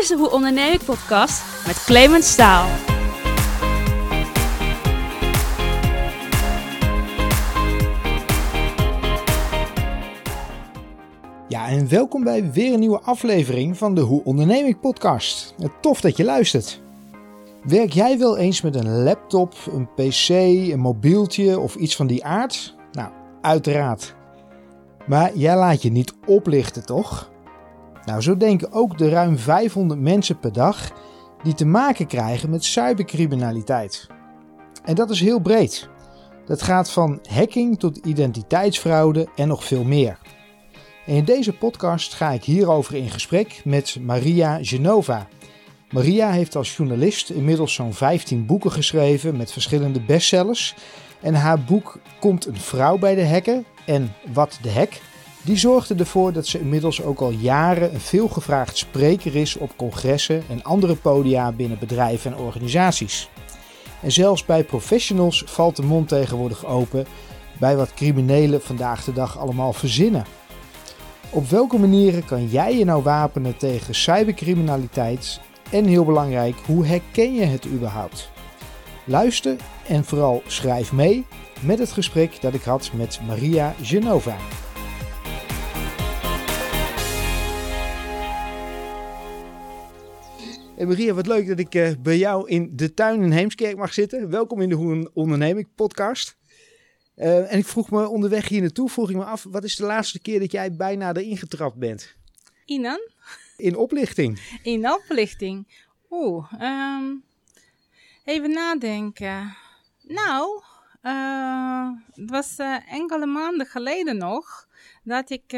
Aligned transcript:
is 0.00 0.08
de 0.08 0.16
Hoe 0.16 0.30
Onderneem 0.30 0.72
ik 0.72 0.84
podcast 0.84 1.66
met 1.66 1.84
Clemens 1.84 2.30
Staal. 2.32 2.68
Ja, 11.48 11.68
en 11.68 11.88
welkom 11.88 12.24
bij 12.24 12.52
weer 12.52 12.72
een 12.72 12.80
nieuwe 12.80 13.00
aflevering 13.00 13.76
van 13.76 13.94
de 13.94 14.00
Hoe 14.00 14.24
Onderneem 14.24 14.66
ik 14.66 14.80
podcast. 14.80 15.54
Tof 15.80 16.00
dat 16.00 16.16
je 16.16 16.24
luistert. 16.24 16.80
Werk 17.62 17.92
jij 17.92 18.18
wel 18.18 18.36
eens 18.36 18.60
met 18.60 18.74
een 18.74 19.02
laptop, 19.02 19.54
een 19.72 19.88
pc, 19.94 20.28
een 20.72 20.80
mobieltje 20.80 21.58
of 21.58 21.74
iets 21.74 21.96
van 21.96 22.06
die 22.06 22.24
aard? 22.24 22.76
Nou, 22.92 23.10
uiteraard. 23.40 24.14
Maar 25.06 25.36
jij 25.36 25.56
laat 25.56 25.82
je 25.82 25.90
niet 25.90 26.14
oplichten, 26.26 26.86
toch? 26.86 27.29
Nou, 28.04 28.20
zo 28.20 28.36
denken 28.36 28.72
ook 28.72 28.98
de 28.98 29.08
ruim 29.08 29.38
500 29.38 30.00
mensen 30.00 30.38
per 30.38 30.52
dag 30.52 30.92
die 31.42 31.54
te 31.54 31.66
maken 31.66 32.06
krijgen 32.06 32.50
met 32.50 32.64
cybercriminaliteit. 32.64 34.06
En 34.84 34.94
dat 34.94 35.10
is 35.10 35.20
heel 35.20 35.40
breed. 35.40 35.88
Dat 36.46 36.62
gaat 36.62 36.90
van 36.90 37.20
hacking 37.28 37.78
tot 37.78 37.96
identiteitsfraude 37.96 39.28
en 39.36 39.48
nog 39.48 39.64
veel 39.64 39.84
meer. 39.84 40.18
En 41.06 41.14
in 41.14 41.24
deze 41.24 41.52
podcast 41.52 42.14
ga 42.14 42.30
ik 42.30 42.44
hierover 42.44 42.94
in 42.94 43.10
gesprek 43.10 43.60
met 43.64 43.96
Maria 44.00 44.58
Genova. 44.62 45.28
Maria 45.90 46.30
heeft 46.30 46.56
als 46.56 46.76
journalist 46.76 47.30
inmiddels 47.30 47.74
zo'n 47.74 47.94
15 47.94 48.46
boeken 48.46 48.72
geschreven 48.72 49.36
met 49.36 49.52
verschillende 49.52 50.00
bestsellers. 50.00 50.74
En 51.20 51.34
haar 51.34 51.60
boek 51.60 51.98
Komt 52.20 52.46
een 52.46 52.56
vrouw 52.56 52.98
bij 52.98 53.14
de 53.14 53.28
hacker 53.28 53.62
en 53.86 54.14
Wat 54.32 54.58
de 54.62 54.72
hack 54.72 55.00
die 55.42 55.56
zorgde 55.56 55.94
ervoor 55.94 56.32
dat 56.32 56.46
ze 56.46 56.60
inmiddels 56.60 57.02
ook 57.02 57.20
al 57.20 57.30
jaren 57.30 57.94
een 57.94 58.00
veelgevraagd 58.00 58.76
spreker 58.76 59.36
is 59.36 59.56
op 59.56 59.76
congressen 59.76 60.42
en 60.48 60.62
andere 60.62 60.94
podia 60.94 61.52
binnen 61.52 61.78
bedrijven 61.78 62.32
en 62.32 62.38
organisaties. 62.38 63.28
En 64.02 64.12
zelfs 64.12 64.44
bij 64.44 64.64
professionals 64.64 65.42
valt 65.46 65.76
de 65.76 65.82
mond 65.82 66.08
tegenwoordig 66.08 66.66
open 66.66 67.06
bij 67.58 67.76
wat 67.76 67.94
criminelen 67.94 68.62
vandaag 68.62 69.04
de 69.04 69.12
dag 69.12 69.38
allemaal 69.38 69.72
verzinnen. 69.72 70.24
Op 71.30 71.48
welke 71.48 71.78
manieren 71.78 72.24
kan 72.24 72.46
jij 72.46 72.78
je 72.78 72.84
nou 72.84 73.02
wapenen 73.02 73.56
tegen 73.56 73.94
cybercriminaliteit? 73.94 75.40
En 75.70 75.84
heel 75.84 76.04
belangrijk, 76.04 76.56
hoe 76.66 76.86
herken 76.86 77.34
je 77.34 77.44
het 77.44 77.66
überhaupt? 77.66 78.30
Luister 79.04 79.56
en 79.86 80.04
vooral 80.04 80.42
schrijf 80.46 80.92
mee 80.92 81.26
met 81.60 81.78
het 81.78 81.92
gesprek 81.92 82.40
dat 82.40 82.54
ik 82.54 82.62
had 82.62 82.90
met 82.94 83.20
Maria 83.26 83.74
Genova. 83.82 84.36
En 90.80 90.88
Maria, 90.88 91.14
wat 91.14 91.26
leuk 91.26 91.46
dat 91.46 91.58
ik 91.58 91.74
uh, 91.74 91.90
bij 91.98 92.18
jou 92.18 92.48
in 92.48 92.76
de 92.76 92.94
tuin 92.94 93.22
in 93.22 93.30
Heemskerk 93.30 93.76
mag 93.76 93.92
zitten. 93.92 94.30
Welkom 94.30 94.60
in 94.60 94.68
de 94.68 94.74
Hoe 94.74 95.10
Onderneming 95.14 95.68
podcast. 95.74 96.36
Uh, 97.16 97.52
en 97.52 97.58
ik 97.58 97.66
vroeg 97.66 97.90
me 97.90 98.08
onderweg 98.08 98.48
hier 98.48 98.60
naartoe, 98.60 98.88
vroeg 98.88 99.10
ik 99.10 99.16
me 99.16 99.24
af, 99.24 99.46
wat 99.50 99.64
is 99.64 99.76
de 99.76 99.84
laatste 99.84 100.20
keer 100.20 100.38
dat 100.38 100.52
jij 100.52 100.72
bijna 100.72 101.14
erin 101.14 101.36
getrapt 101.36 101.76
bent? 101.76 102.16
Inan? 102.64 103.00
In 103.56 103.76
oplichting. 103.76 104.58
In 104.62 104.90
oplichting. 104.90 105.84
Oeh, 106.10 106.52
um, 106.60 107.24
even 108.24 108.50
nadenken. 108.50 109.56
Nou, 110.02 110.62
uh, 111.02 111.90
het 112.12 112.30
was 112.30 112.56
enkele 112.88 113.26
maanden 113.26 113.66
geleden 113.66 114.16
nog 114.16 114.68
dat 115.02 115.30
ik 115.30 115.50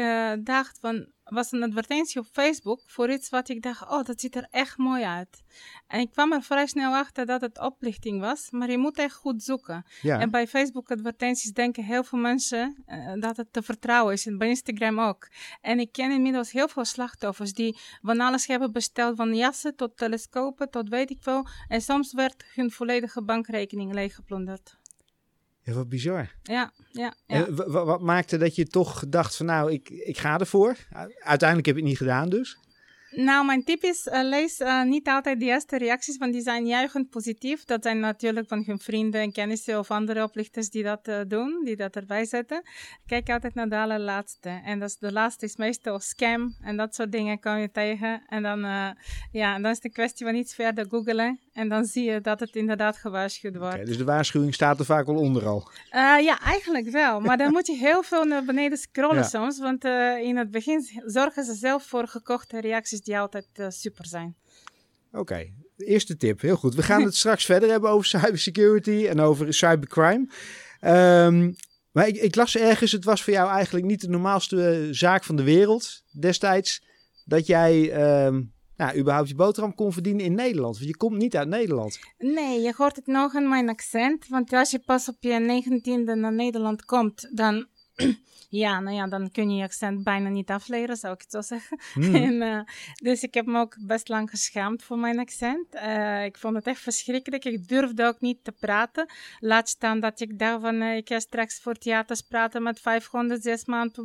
dacht 0.43 0.79
van 0.79 1.12
was 1.23 1.51
een 1.51 1.63
advertentie 1.63 2.19
op 2.19 2.27
Facebook 2.31 2.81
voor 2.85 3.11
iets 3.11 3.29
wat 3.29 3.49
ik 3.49 3.61
dacht, 3.61 3.81
oh, 3.81 4.03
dat 4.03 4.19
ziet 4.19 4.35
er 4.35 4.47
echt 4.51 4.77
mooi 4.77 5.03
uit. 5.03 5.43
En 5.87 5.99
ik 5.99 6.11
kwam 6.11 6.33
er 6.33 6.41
vrij 6.41 6.67
snel 6.67 6.93
achter 6.93 7.25
dat 7.25 7.41
het 7.41 7.59
oplichting 7.59 8.19
was, 8.19 8.51
maar 8.51 8.71
je 8.71 8.77
moet 8.77 8.97
echt 8.97 9.15
goed 9.15 9.43
zoeken. 9.43 9.85
Ja. 10.01 10.19
En 10.19 10.31
bij 10.31 10.47
Facebook 10.47 10.91
advertenties 10.91 11.51
denken 11.51 11.83
heel 11.83 12.03
veel 12.03 12.19
mensen 12.19 12.83
uh, 12.87 13.13
dat 13.19 13.37
het 13.37 13.53
te 13.53 13.61
vertrouwen 13.61 14.13
is. 14.13 14.25
En 14.25 14.37
bij 14.37 14.47
Instagram 14.47 14.99
ook. 14.99 15.27
En 15.61 15.79
ik 15.79 15.91
ken 15.91 16.11
inmiddels 16.11 16.51
heel 16.51 16.67
veel 16.67 16.85
slachtoffers 16.85 17.53
die 17.53 17.77
van 18.01 18.19
alles 18.19 18.47
hebben 18.47 18.71
besteld, 18.71 19.15
van 19.15 19.35
jassen 19.35 19.75
tot 19.75 19.97
telescopen 19.97 20.69
tot 20.69 20.89
weet 20.89 21.09
ik 21.09 21.17
veel. 21.21 21.47
En 21.67 21.81
soms 21.81 22.13
werd 22.13 22.45
hun 22.53 22.71
volledige 22.71 23.23
bankrekening 23.23 23.93
leeggeplunderd. 23.93 24.81
Ja, 25.63 25.73
wat 25.73 25.89
bizar. 25.89 26.31
Ja, 26.43 26.71
ja. 26.91 27.13
ja. 27.25 27.53
Wat 27.67 28.01
maakte 28.01 28.37
dat 28.37 28.55
je 28.55 28.67
toch 28.67 29.03
dacht 29.07 29.35
van 29.35 29.45
nou, 29.45 29.71
ik, 29.71 29.89
ik 29.89 30.17
ga 30.17 30.39
ervoor? 30.39 30.75
Uiteindelijk 31.19 31.67
heb 31.67 31.75
je 31.75 31.81
het 31.81 31.89
niet 31.89 31.97
gedaan 31.97 32.29
dus. 32.29 32.57
Nou, 33.15 33.45
mijn 33.45 33.63
tip 33.63 33.83
is, 33.83 34.07
uh, 34.07 34.23
lees 34.23 34.59
uh, 34.59 34.83
niet 34.83 35.07
altijd 35.07 35.39
de 35.39 35.45
eerste 35.45 35.77
reacties, 35.77 36.17
want 36.17 36.33
die 36.33 36.41
zijn 36.41 36.65
juichend 36.65 37.09
positief. 37.09 37.63
Dat 37.63 37.83
zijn 37.83 37.99
natuurlijk 37.99 38.47
van 38.47 38.63
hun 38.65 38.79
vrienden 38.79 39.21
en 39.21 39.31
kennissen 39.31 39.79
of 39.79 39.91
andere 39.91 40.23
oplichters 40.23 40.69
die 40.69 40.83
dat 40.83 41.07
uh, 41.07 41.19
doen, 41.27 41.61
die 41.63 41.75
dat 41.75 41.95
erbij 41.95 42.25
zetten. 42.25 42.61
Kijk 43.05 43.29
altijd 43.29 43.53
naar 43.53 43.69
de 43.69 43.77
allerlaatste. 43.77 44.49
En 44.49 44.79
dat 44.79 44.89
is, 44.89 44.97
de 44.97 45.11
laatste 45.11 45.45
is 45.45 45.55
meestal 45.55 45.99
scam 45.99 46.55
en 46.61 46.77
dat 46.77 46.95
soort 46.95 47.11
dingen 47.11 47.39
kom 47.39 47.57
je 47.57 47.71
tegen. 47.71 48.23
En 48.27 48.43
dan, 48.43 48.59
ja, 49.31 49.59
dan 49.59 49.71
is 49.71 49.75
het 49.75 49.85
een 49.85 49.91
kwestie 49.91 50.25
van 50.25 50.35
iets 50.35 50.55
verder 50.55 50.85
googelen. 50.89 51.39
En 51.53 51.69
dan 51.69 51.85
zie 51.85 52.03
je 52.11 52.21
dat 52.21 52.39
het 52.39 52.55
inderdaad 52.55 52.97
gewaarschuwd 52.97 53.55
wordt. 53.55 53.73
Okay, 53.73 53.85
dus 53.85 53.97
de 53.97 54.03
waarschuwing 54.03 54.53
staat 54.53 54.79
er 54.79 54.85
vaak 54.85 55.05
wel 55.05 55.15
onder 55.15 55.45
al? 55.47 55.69
ja, 56.21 56.39
eigenlijk 56.39 56.89
wel. 56.89 57.19
Maar 57.19 57.37
dan 57.37 57.51
moet 57.51 57.67
je 57.67 57.75
heel 57.75 58.03
veel 58.03 58.23
naar 58.23 58.43
beneden 58.43 58.77
scrollen 58.77 59.15
ja. 59.15 59.23
soms. 59.23 59.59
Want 59.59 59.85
in 60.23 60.37
het 60.37 60.51
begin 60.51 61.01
zorgen 61.05 61.43
ze 61.43 61.53
zelf 61.53 61.83
voor 61.83 62.07
gekochte 62.07 62.61
reacties 62.61 63.02
die 63.05 63.19
altijd 63.19 63.47
uh, 63.55 63.65
super 63.69 64.05
zijn. 64.05 64.35
Oké, 65.11 65.19
okay. 65.19 65.53
eerste 65.77 66.17
tip. 66.17 66.41
Heel 66.41 66.55
goed. 66.55 66.75
We 66.75 66.83
gaan 66.83 67.03
het 67.03 67.15
straks 67.23 67.45
verder 67.45 67.69
hebben 67.69 67.89
over 67.89 68.05
cybersecurity 68.05 69.05
en 69.07 69.19
over 69.19 69.53
cybercrime. 69.53 70.27
Um, 70.81 71.55
maar 71.91 72.07
ik, 72.07 72.15
ik, 72.15 72.35
las 72.35 72.57
ergens, 72.57 72.91
het 72.91 73.03
was 73.03 73.23
voor 73.23 73.33
jou 73.33 73.49
eigenlijk 73.49 73.85
niet 73.85 74.01
de 74.01 74.09
normaalste 74.09 74.87
zaak 74.91 75.23
van 75.23 75.35
de 75.35 75.43
wereld 75.43 76.03
destijds, 76.19 76.83
dat 77.25 77.47
jij 77.47 77.71
um, 78.25 78.53
nou, 78.77 78.97
überhaupt 78.97 79.29
je 79.29 79.35
boterham 79.35 79.75
kon 79.75 79.93
verdienen 79.93 80.25
in 80.25 80.35
Nederland. 80.35 80.77
Want 80.77 80.89
je 80.89 80.97
komt 80.97 81.17
niet 81.17 81.35
uit 81.35 81.47
Nederland. 81.47 81.99
Nee, 82.17 82.61
je 82.61 82.73
hoort 82.77 82.95
het 82.95 83.07
nog 83.07 83.33
in 83.33 83.49
mijn 83.49 83.69
accent. 83.69 84.27
Want 84.27 84.53
als 84.53 84.71
je 84.71 84.79
pas 84.79 85.09
op 85.09 85.15
je 85.19 85.39
negentiende 85.39 86.15
naar 86.15 86.33
Nederland 86.33 86.85
komt, 86.85 87.29
dan 87.31 87.67
ja, 88.63 88.79
nou 88.79 88.95
ja, 88.95 89.07
dan 89.07 89.31
kun 89.31 89.49
je 89.49 89.57
je 89.57 89.63
accent 89.63 90.03
bijna 90.03 90.29
niet 90.29 90.49
afleren, 90.49 90.97
zou 90.97 91.13
ik 91.13 91.21
het 91.21 91.31
zo 91.31 91.41
zeggen. 91.41 91.79
Hmm. 91.93 92.15
en, 92.25 92.33
uh, 92.33 92.59
dus 92.95 93.23
ik 93.23 93.33
heb 93.33 93.45
me 93.45 93.59
ook 93.59 93.75
best 93.79 94.09
lang 94.09 94.29
geschaamd 94.29 94.83
voor 94.83 94.97
mijn 94.97 95.19
accent. 95.19 95.75
Uh, 95.75 96.25
ik 96.25 96.37
vond 96.37 96.55
het 96.55 96.67
echt 96.67 96.81
verschrikkelijk. 96.81 97.45
Ik 97.45 97.67
durfde 97.67 98.05
ook 98.05 98.19
niet 98.19 98.43
te 98.43 98.51
praten. 98.51 99.09
Laat 99.39 99.69
staan 99.69 99.99
dat 99.99 100.19
ik 100.19 100.39
dacht 100.39 100.61
van, 100.61 100.81
uh, 100.81 100.95
ik 100.95 101.07
ga 101.07 101.19
straks 101.19 101.59
voor 101.59 101.75
theaters 101.75 102.21
praten 102.21 102.63
met 102.63 102.79
500, 102.79 103.43
600, 103.43 103.99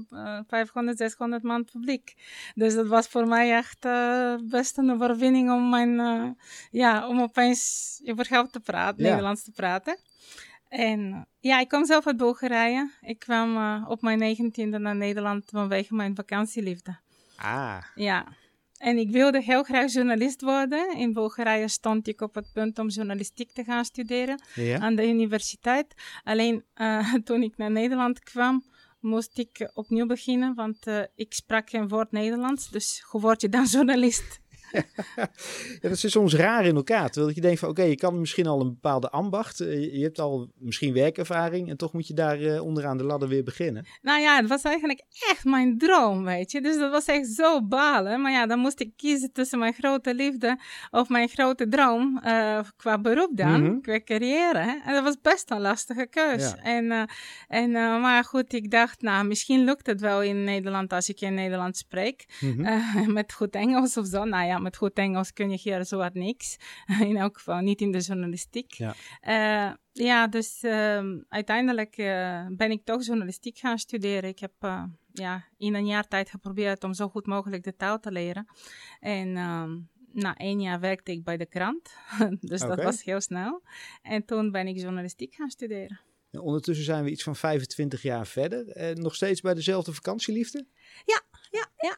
500 0.47 0.99
600 0.99 1.43
man 1.43 1.65
publiek. 1.65 2.15
Dus 2.55 2.75
dat 2.75 2.87
was 2.87 3.07
voor 3.07 3.27
mij 3.27 3.53
echt 3.53 3.87
best 4.51 4.79
een 4.79 4.91
overwinning 4.91 5.51
om, 5.51 5.69
mijn, 5.69 6.37
ja, 6.71 7.09
om 7.09 7.21
opeens 7.21 8.01
überhaupt 8.11 8.53
te 8.53 8.61
praten, 8.61 9.05
ja. 9.05 9.09
Nederlands 9.09 9.45
te 9.45 9.53
praten. 9.53 9.99
En 10.69 11.27
ja, 11.41 11.61
ik 11.61 11.69
kom 11.69 11.85
zelf 11.85 12.07
uit 12.07 12.17
Bulgarije. 12.17 12.91
Ik 13.01 13.19
kwam 13.19 13.57
uh, 13.57 13.87
op 13.89 14.03
mijn 14.03 14.19
negentiende 14.19 14.79
naar 14.79 14.97
Nederland 14.97 15.45
vanwege 15.51 15.95
mijn 15.95 16.15
vakantieliefde. 16.15 16.99
Ah. 17.37 17.79
Ja. 17.95 18.27
En 18.79 18.99
ik 18.99 19.11
wilde 19.11 19.43
heel 19.43 19.63
graag 19.63 19.93
journalist 19.93 20.41
worden. 20.41 20.97
In 20.97 21.13
Bulgarije 21.13 21.69
stond 21.69 22.09
ik 22.09 22.21
op 22.21 22.35
het 22.35 22.53
punt 22.53 22.79
om 22.79 22.89
journalistiek 22.89 23.53
te 23.53 23.65
gaan 23.65 23.85
studeren 23.85 24.43
ja. 24.55 24.79
aan 24.79 24.95
de 24.95 25.09
universiteit. 25.09 25.95
Alleen 26.25 26.65
uh, 26.77 27.15
toen 27.25 27.43
ik 27.43 27.57
naar 27.57 27.71
Nederland 27.71 28.21
kwam, 28.21 28.65
moest 29.01 29.39
ik 29.39 29.71
opnieuw 29.75 30.07
beginnen, 30.07 30.55
want 30.55 30.87
uh, 30.87 31.03
ik 31.15 31.33
sprak 31.33 31.71
geen 31.71 31.89
woord 31.89 32.13
Nederlands. 32.13 32.71
Dus 32.71 33.03
hoe 33.07 33.21
word 33.21 33.41
je 33.41 33.49
dan 33.49 33.65
journalist? 33.75 34.41
ja, 35.81 35.89
dat 35.89 35.91
is 35.91 36.11
soms 36.11 36.35
raar 36.35 36.67
in 36.67 36.77
elkaar. 36.77 37.11
Terwijl 37.11 37.35
je 37.35 37.41
denkt 37.41 37.59
van 37.59 37.69
oké, 37.69 37.83
je 37.83 37.97
kan 37.97 38.21
misschien 38.21 38.47
al 38.47 38.61
een 38.61 38.69
bepaalde 38.69 39.11
ambacht. 39.11 39.61
Eh, 39.61 39.95
je 39.95 40.03
hebt 40.03 40.19
al 40.19 40.53
misschien 40.59 40.93
werkervaring 40.93 41.69
en 41.69 41.77
toch 41.77 41.93
moet 41.93 42.07
je 42.07 42.15
daar 42.15 42.41
uh, 42.41 42.63
onderaan 42.63 42.97
de 42.97 43.05
ladder 43.05 43.29
weer 43.29 43.45
beginnen. 43.45 43.87
Nou 44.03 44.21
ja, 44.21 44.37
het 44.37 44.49
was 44.49 44.63
eigenlijk 44.63 45.05
echt 45.31 45.45
mijn 45.45 45.79
droom, 45.79 46.25
weet 46.25 46.51
je. 46.51 46.61
Dus 46.61 46.79
dat 46.79 46.91
was 46.91 47.05
echt 47.05 47.27
zo 47.27 47.67
balen. 47.67 48.21
Maar 48.21 48.33
ja, 48.33 48.47
dan 48.47 48.59
moest 48.59 48.81
ik 48.81 48.93
kiezen 48.97 49.33
tussen 49.33 49.59
mijn 49.59 49.75
grote 49.75 50.15
liefde 50.15 50.59
of 50.91 51.09
mijn 51.09 51.29
grote 51.29 51.69
droom 51.69 52.21
uh, 52.25 52.61
qua 52.77 52.99
beroep 52.99 53.37
dan, 53.37 53.61
mm 53.61 53.67
-hmm. 53.67 53.81
qua 53.81 54.01
carrière. 54.01 54.83
En 54.85 54.95
dat 54.95 55.03
was 55.03 55.17
best 55.23 55.51
een 55.51 55.61
lastige 55.61 56.07
keus. 56.11 56.43
Ja. 56.43 56.57
En, 56.57 57.09
en, 57.49 57.71
maar 58.01 58.25
goed, 58.25 58.53
ik 58.53 58.71
dacht, 58.71 59.03
nou, 59.03 59.27
misschien 59.27 59.65
lukt 59.65 59.87
het 59.87 60.01
wel 60.01 60.23
in 60.23 60.45
Nederland 60.45 60.93
als 60.93 61.09
ik 61.09 61.21
in 61.21 61.35
Nederland 61.35 61.77
spreek. 61.77 62.27
Mm 62.41 62.65
-hmm. 62.65 63.13
met 63.19 63.33
goed 63.33 63.55
Engels 63.55 63.97
of 63.97 64.07
zo. 64.07 64.25
Nou 64.25 64.47
ja, 64.47 64.58
met 64.59 64.77
goed 64.77 64.93
Engels 64.93 65.33
kun 65.33 65.51
je 65.51 65.59
hier 65.63 65.85
zo 65.85 65.97
wat 65.97 66.15
niks. 66.15 66.57
In 67.01 67.17
elk 67.17 67.37
geval 67.37 67.61
niet 67.61 67.81
in 67.81 67.93
de 67.93 67.99
journalistiek. 67.99 68.73
Ja, 68.73 68.95
uh, 69.29 69.75
ja 69.93 70.27
dus 70.27 70.63
uh, 70.63 71.03
uiteindelijk 71.29 71.99
uh, 71.99 72.47
ben 72.51 72.71
ik 72.71 72.85
toch 72.85 73.05
journalistiek 73.05 73.59
gaan 73.59 73.79
studeren. 73.79 74.31
Ik 74.31 74.39
heb 74.39 74.53
ja, 75.13 75.45
in 75.57 75.75
een 75.75 75.87
jaar 75.87 76.09
tijd 76.09 76.31
geprobeerd 76.31 76.85
om 76.85 76.95
zo 76.95 77.09
goed 77.09 77.27
mogelijk 77.27 77.65
de 77.65 77.77
taal 77.77 78.01
te 78.01 78.13
leren. 78.13 78.47
En 79.01 79.37
ehm, 79.37 79.71
na 80.13 80.37
één 80.37 80.61
jaar 80.61 80.81
werkte 80.81 81.13
ik 81.13 81.25
bij 81.25 81.37
de 81.37 81.47
krant. 81.47 81.95
dus 82.41 82.61
dat 82.61 82.83
was 82.83 83.05
heel 83.05 83.21
snel. 83.21 83.63
En 84.03 84.25
toen 84.25 84.51
ben 84.51 84.67
ik 84.67 84.77
journalistiek 84.77 85.35
gaan 85.35 85.51
studeren. 85.51 86.01
ondertussen 86.31 86.85
zijn 86.85 87.05
we 87.05 87.11
iets 87.11 87.23
van 87.23 87.37
25 87.37 88.03
jaar 88.03 88.27
verder. 88.27 88.69
Eh, 88.69 88.95
nog 88.95 89.15
steeds 89.15 89.41
bij 89.41 89.55
dezelfde 89.55 89.93
vakantieliefde? 89.93 90.67
Ja, 91.05 91.23
ja, 91.51 91.67
ja. 91.77 91.97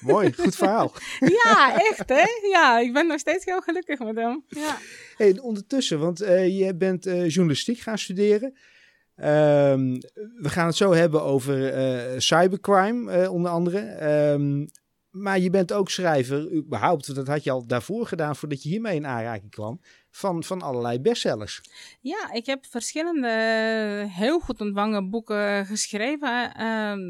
Mooi, 0.00 0.32
goed 0.32 0.56
verhaal. 0.56 0.92
ja, 1.44 1.80
echt 1.80 2.08
hè? 2.08 2.24
Ja, 2.50 2.78
ik 2.78 2.92
ben 2.92 3.06
nog 3.06 3.18
steeds 3.18 3.44
heel 3.44 3.60
gelukkig 3.60 3.98
met 3.98 4.16
hem. 4.16 4.44
Ja. 4.48 4.76
Hey, 5.16 5.38
ondertussen, 5.38 5.98
want 5.98 6.22
uh, 6.22 6.58
je 6.58 6.74
bent 6.74 7.06
uh, 7.06 7.28
journalistiek 7.28 7.78
gaan 7.78 7.98
studeren. 7.98 8.48
Um, 9.16 9.98
we 10.36 10.48
gaan 10.48 10.66
het 10.66 10.76
zo 10.76 10.92
hebben 10.92 11.22
over 11.22 11.78
uh, 12.12 12.18
cybercrime, 12.18 13.30
onder 13.30 13.50
andere. 13.50 14.06
Um, 14.32 14.68
maar 15.10 15.38
je 15.38 15.50
bent 15.50 15.72
ook 15.72 15.90
schrijver, 15.90 16.52
überhaupt, 16.52 17.14
dat 17.14 17.26
had 17.26 17.44
je 17.44 17.50
al 17.50 17.66
daarvoor 17.66 18.06
gedaan 18.06 18.36
voordat 18.36 18.62
je 18.62 18.68
hiermee 18.68 18.96
in 18.96 19.06
aanraking 19.06 19.50
kwam 19.50 19.80
van, 20.18 20.44
van 20.44 20.62
allerlei 20.62 21.00
bestsellers. 21.00 21.60
Ja, 22.00 22.32
ik 22.32 22.46
heb 22.46 22.66
verschillende 22.66 23.28
heel 24.10 24.40
goed 24.40 24.60
ontvangen 24.60 25.10
boeken 25.10 25.66
geschreven. 25.66 26.54
Ehm, 26.54 27.00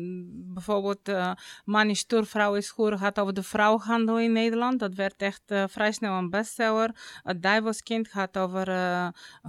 bijvoorbeeld 0.55 1.09
uh, 1.09 1.33
Man 1.65 1.91
is 1.91 1.99
stoer, 1.99 2.27
vrouw 2.27 2.55
is 2.55 2.71
goer 2.71 2.99
gaat 2.99 3.19
over 3.19 3.35
de 3.35 3.43
vrouwhandel 3.43 4.19
in 4.19 4.33
Nederland. 4.33 4.79
Dat 4.79 4.95
werd 4.95 5.23
echt 5.23 5.43
uh, 5.47 5.65
vrij 5.69 5.93
snel 5.93 6.19
een 6.19 6.31
bestseller. 6.31 7.21
Het 7.23 7.43
Duivelskind 7.43 8.09
gaat 8.09 8.39
over 8.39 8.67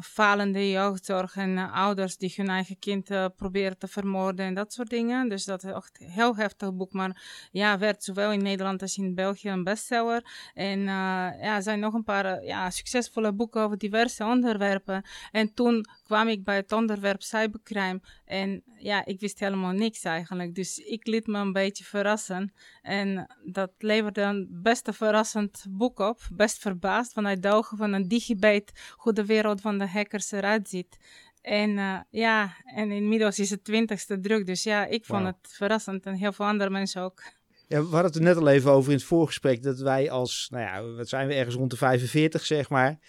falende 0.01 0.69
jeugdzorg 0.69 1.35
en 1.35 1.57
ouders 1.71 2.17
die 2.17 2.33
hun 2.35 2.49
eigen 2.49 2.79
kind 2.79 3.35
proberen 3.35 3.77
te 3.77 3.87
vermoorden 3.87 4.45
en 4.45 4.53
dat 4.53 4.73
soort 4.73 4.89
dingen. 4.89 5.29
Dus 5.29 5.45
dat 5.45 5.63
is 5.63 5.71
echt 5.71 5.97
een 5.99 6.09
heel 6.09 6.35
heftig 6.35 6.73
boek, 6.73 6.93
maar 6.93 7.21
ja, 7.51 7.77
werd 7.77 8.03
zowel 8.03 8.31
in 8.31 8.43
Nederland 8.43 8.81
als 8.81 8.97
in 8.97 9.15
België 9.15 9.49
een 9.49 9.63
bestseller. 9.63 10.51
En 10.53 10.79
ja, 10.79 11.55
er 11.55 11.61
zijn 11.61 11.79
nog 11.79 11.93
een 11.93 12.03
paar 12.03 12.43
ja, 12.43 12.69
succesvolle 12.69 13.33
boeken 13.33 13.48
over 13.55 13.77
diverse 13.77 14.23
onderwerpen. 14.23 15.05
En 15.31 15.53
toen 15.53 15.85
kwam 16.03 16.27
ik 16.27 16.43
bij 16.43 16.55
het 16.55 16.71
onderwerp 16.71 17.21
cybercrime. 17.21 18.01
En 18.25 18.63
ja, 18.77 19.05
ik 19.05 19.19
wist 19.19 19.39
helemaal 19.39 19.71
niks 19.71 20.03
eigenlijk. 20.03 20.55
Dus 20.55 20.77
ik 20.77 21.07
liet 21.07 21.27
me 21.27 21.37
een 21.37 21.53
beetje 21.53 21.83
verrassen. 21.83 22.53
En 22.81 23.35
dat 23.43 23.71
leverde 23.77 24.21
een 24.21 24.47
best 24.51 24.89
verrassend 24.91 25.65
boek 25.69 25.99
op. 25.99 26.19
Best 26.33 26.57
verbaasd 26.57 27.13
vanuit 27.13 27.43
de 27.43 27.51
ogen 27.51 27.77
van 27.77 27.93
een 27.93 28.07
digibate 28.07 28.73
hoe 28.95 29.13
de 29.13 29.25
wereld 29.25 29.61
van 29.61 29.77
de 29.77 29.87
hackers 29.87 30.31
eruit 30.31 30.69
ziet. 30.69 30.97
En 31.41 31.69
uh, 31.69 31.99
ja, 32.09 32.55
en 32.75 32.91
inmiddels 32.91 33.39
is 33.39 33.49
het 33.49 33.63
twintigste 33.63 34.19
druk. 34.19 34.45
Dus 34.45 34.63
ja, 34.63 34.85
ik 34.85 35.05
vond 35.05 35.25
het 35.25 35.37
verrassend 35.41 36.05
en 36.05 36.13
heel 36.13 36.33
veel 36.33 36.45
andere 36.45 36.69
mensen 36.69 37.01
ook. 37.01 37.23
Ja, 37.67 37.77
we 37.77 37.83
hadden 37.83 38.03
het 38.03 38.15
er 38.15 38.21
net 38.21 38.37
al 38.37 38.47
even 38.47 38.71
over 38.71 38.91
in 38.91 38.97
het 38.97 39.05
voorgesprek 39.05 39.63
dat 39.63 39.79
wij 39.79 40.11
als, 40.11 40.47
nou 40.51 40.63
ja, 40.63 40.95
wat 40.95 41.09
zijn 41.09 41.27
we 41.27 41.33
ergens 41.33 41.55
rond 41.55 41.71
de 41.71 41.77
45 41.77 42.45
zeg 42.45 42.69
maar 42.69 42.99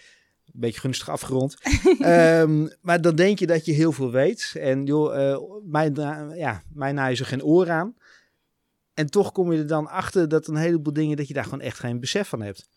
een 0.53 0.59
beetje 0.59 0.79
gunstig 0.79 1.09
afgerond. 1.09 1.57
um, 1.99 2.69
maar 2.87 3.01
dan 3.01 3.15
denk 3.15 3.39
je 3.39 3.47
dat 3.47 3.65
je 3.65 3.71
heel 3.71 3.91
veel 3.91 4.11
weet. 4.11 4.53
En 4.59 4.85
joh, 4.85 5.15
uh, 5.15 5.37
mijn, 5.63 5.99
uh, 5.99 6.37
ja, 6.37 6.63
mijn 6.73 6.95
naai 6.95 7.11
is 7.11 7.19
er 7.19 7.25
geen 7.25 7.43
oor 7.43 7.69
aan. 7.69 7.95
En 8.93 9.09
toch 9.09 9.31
kom 9.31 9.51
je 9.51 9.59
er 9.59 9.67
dan 9.67 9.87
achter 9.87 10.29
dat 10.29 10.47
een 10.47 10.55
heleboel 10.55 10.93
dingen, 10.93 11.17
dat 11.17 11.27
je 11.27 11.33
daar 11.33 11.43
gewoon 11.43 11.61
echt 11.61 11.79
geen 11.79 11.99
besef 11.99 12.27
van 12.27 12.41
hebt. 12.41 12.69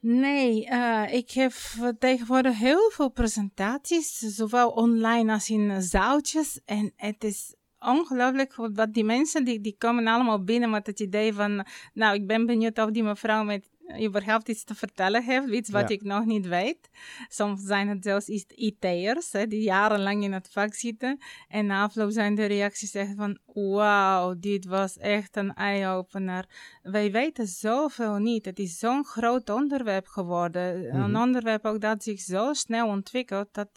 Nee, 0.00 0.66
uh, 0.70 1.12
ik 1.12 1.30
heb 1.30 1.52
tegenwoordig 1.98 2.58
heel 2.58 2.90
veel 2.90 3.10
presentaties, 3.10 4.18
zowel 4.18 4.70
online 4.70 5.32
als 5.32 5.50
in 5.50 5.82
zaaltjes. 5.82 6.60
En 6.64 6.92
het 6.96 7.24
is 7.24 7.54
ongelooflijk 7.78 8.54
wat 8.54 8.94
die 8.94 9.04
mensen, 9.04 9.44
die, 9.44 9.60
die 9.60 9.76
komen 9.78 10.06
allemaal 10.06 10.44
binnen 10.44 10.70
met 10.70 10.86
het 10.86 11.00
idee 11.00 11.32
van, 11.32 11.66
nou, 11.94 12.14
ik 12.14 12.26
ben 12.26 12.46
benieuwd 12.46 12.78
of 12.78 12.90
die 12.90 13.02
mevrouw 13.02 13.44
met 13.44 13.70
überhaupt 14.02 14.48
iets 14.48 14.64
te 14.64 14.74
vertellen 14.74 15.24
heeft, 15.24 15.48
iets 15.48 15.70
wat 15.70 15.90
ik 15.90 16.02
nog 16.02 16.24
niet 16.24 16.46
weet. 16.46 16.90
Soms 17.28 17.62
zijn 17.62 17.88
het 17.88 18.04
zelfs 18.04 18.28
IT'ers 18.54 19.30
die 19.30 19.62
jarenlang 19.62 20.22
in 20.22 20.32
het 20.32 20.48
vak 20.50 20.74
zitten. 20.74 21.18
En 21.48 21.66
na 21.66 21.82
afloop 21.82 22.10
zijn 22.10 22.34
de 22.34 22.44
reacties 22.44 22.94
echt 22.94 23.14
van, 23.16 23.38
wauw, 23.44 24.34
dit 24.38 24.64
was 24.64 24.98
echt 24.98 25.36
een 25.36 25.54
eye-opener. 25.54 26.48
Wij 26.82 27.12
weten 27.12 27.46
zoveel 27.46 28.16
niet. 28.16 28.44
Het 28.44 28.58
is 28.58 28.78
zo'n 28.78 29.04
groot 29.04 29.50
onderwerp 29.50 30.06
geworden. 30.06 30.94
Een 30.94 31.10
mhm. 31.10 31.22
onderwerp 31.22 31.64
ook 31.64 31.80
dat 31.80 32.02
zich 32.02 32.20
zo 32.20 32.52
snel 32.52 32.88
ontwikkelt, 32.88 33.48
dat 33.52 33.68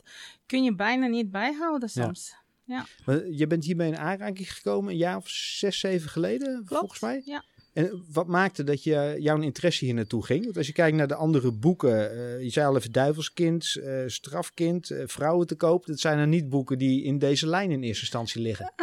kun 0.45 0.63
je 0.63 0.75
bijna 0.75 1.07
niet 1.07 1.31
bijhouden 1.31 1.89
soms. 1.89 2.35
Ja. 2.63 2.85
Je 3.31 3.47
bent 3.47 3.65
hiermee 3.65 3.87
in 3.87 3.97
aanraking 3.97 4.53
gekomen 4.53 4.91
een 4.91 4.97
jaar 4.97 5.17
of 5.17 5.29
zes, 5.29 5.79
zeven 5.79 6.09
geleden, 6.09 6.61
volgens 6.65 6.99
mij? 6.99 7.21
Ja. 7.25 7.43
En 7.79 8.03
wat 8.13 8.27
maakte 8.27 8.63
dat 8.63 8.83
je 8.83 9.15
jouw 9.19 9.41
interesse 9.41 9.85
hier 9.85 9.93
naartoe 9.93 10.25
ging? 10.25 10.43
Want 10.43 10.57
als 10.57 10.67
je 10.67 10.73
kijkt 10.73 10.97
naar 10.97 11.07
de 11.07 11.15
andere 11.15 11.51
boeken, 11.51 12.15
uh, 12.15 12.41
je 12.43 12.49
zei 12.49 12.67
al 12.67 12.75
even 12.75 12.91
Duivelskind, 12.91 13.75
uh, 13.75 14.03
Strafkind, 14.07 14.89
uh, 14.89 15.03
Vrouwen 15.05 15.47
te 15.47 15.55
koop. 15.55 15.85
Dat 15.85 15.99
zijn 15.99 16.17
er 16.17 16.27
niet 16.27 16.49
boeken 16.49 16.77
die 16.77 17.03
in 17.03 17.17
deze 17.17 17.47
lijn 17.47 17.71
in 17.71 17.83
eerste 17.83 18.01
instantie 18.01 18.41
liggen. 18.41 18.73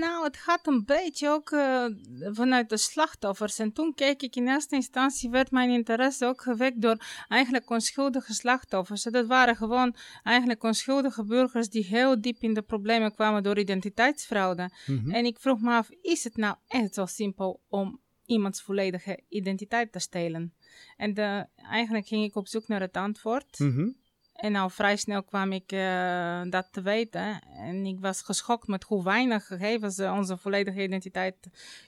nou, 0.00 0.24
het 0.24 0.36
gaat 0.36 0.66
een 0.66 0.84
beetje 0.84 1.28
ook 1.28 1.48
vanuit 2.32 2.68
de 2.68 2.76
slachtoffers. 2.76 3.58
En 3.58 3.72
toen 3.72 3.94
keek 3.94 4.22
ik 4.22 4.36
in 4.36 4.48
eerste 4.48 4.74
instantie, 4.74 5.30
werd 5.30 5.50
mijn 5.50 5.70
interesse 5.70 6.26
ook 6.26 6.42
gewekt 6.42 6.80
door 6.82 6.96
eigenlijk 7.28 7.70
onschuldige 7.70 8.34
slachtoffers. 8.34 9.02
Dat 9.02 9.26
waren 9.26 9.56
gewoon 9.56 9.96
eigenlijk 10.22 10.62
onschuldige 10.62 11.24
burgers 11.24 11.68
die 11.68 11.84
heel 11.84 12.20
diep 12.20 12.42
in 12.42 12.54
de 12.54 12.62
problemen 12.62 13.14
kwamen 13.14 13.42
door 13.42 13.58
identiteitsfraude. 13.58 14.70
Mhm. 14.86 15.10
En 15.10 15.24
ik 15.24 15.38
vroeg 15.38 15.60
me 15.60 15.70
af, 15.70 15.88
is 16.00 16.24
het 16.24 16.36
nou 16.36 16.56
echt 16.66 16.94
zo 16.94 17.06
simpel 17.06 17.60
om 17.68 18.04
iemands 18.26 18.62
volledige 18.62 19.20
identiteit 19.28 19.92
te 19.92 19.98
stelen. 19.98 20.54
En 20.96 21.14
de, 21.14 21.46
eigenlijk 21.56 22.06
ging 22.06 22.24
ik 22.24 22.36
op 22.36 22.48
zoek 22.48 22.68
naar 22.68 22.80
het 22.80 22.96
antwoord. 22.96 23.58
Mhm. 23.58 23.88
En 24.32 24.56
al 24.56 24.68
vrij 24.68 24.96
snel 24.96 25.22
kwam 25.22 25.52
ik 25.52 25.72
uh, 25.72 26.42
dat 26.50 26.68
te 26.70 26.82
weten. 26.82 27.40
En 27.42 27.86
ik 27.86 28.00
was 28.00 28.22
geschokt 28.22 28.66
met 28.66 28.84
hoe 28.84 29.04
weinig 29.04 29.46
gegevens 29.46 29.94
ze 29.94 30.10
onze 30.10 30.36
volledige 30.36 30.82
identiteit 30.82 31.36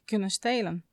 kunnen 0.04 0.30
stelen. 0.30 0.84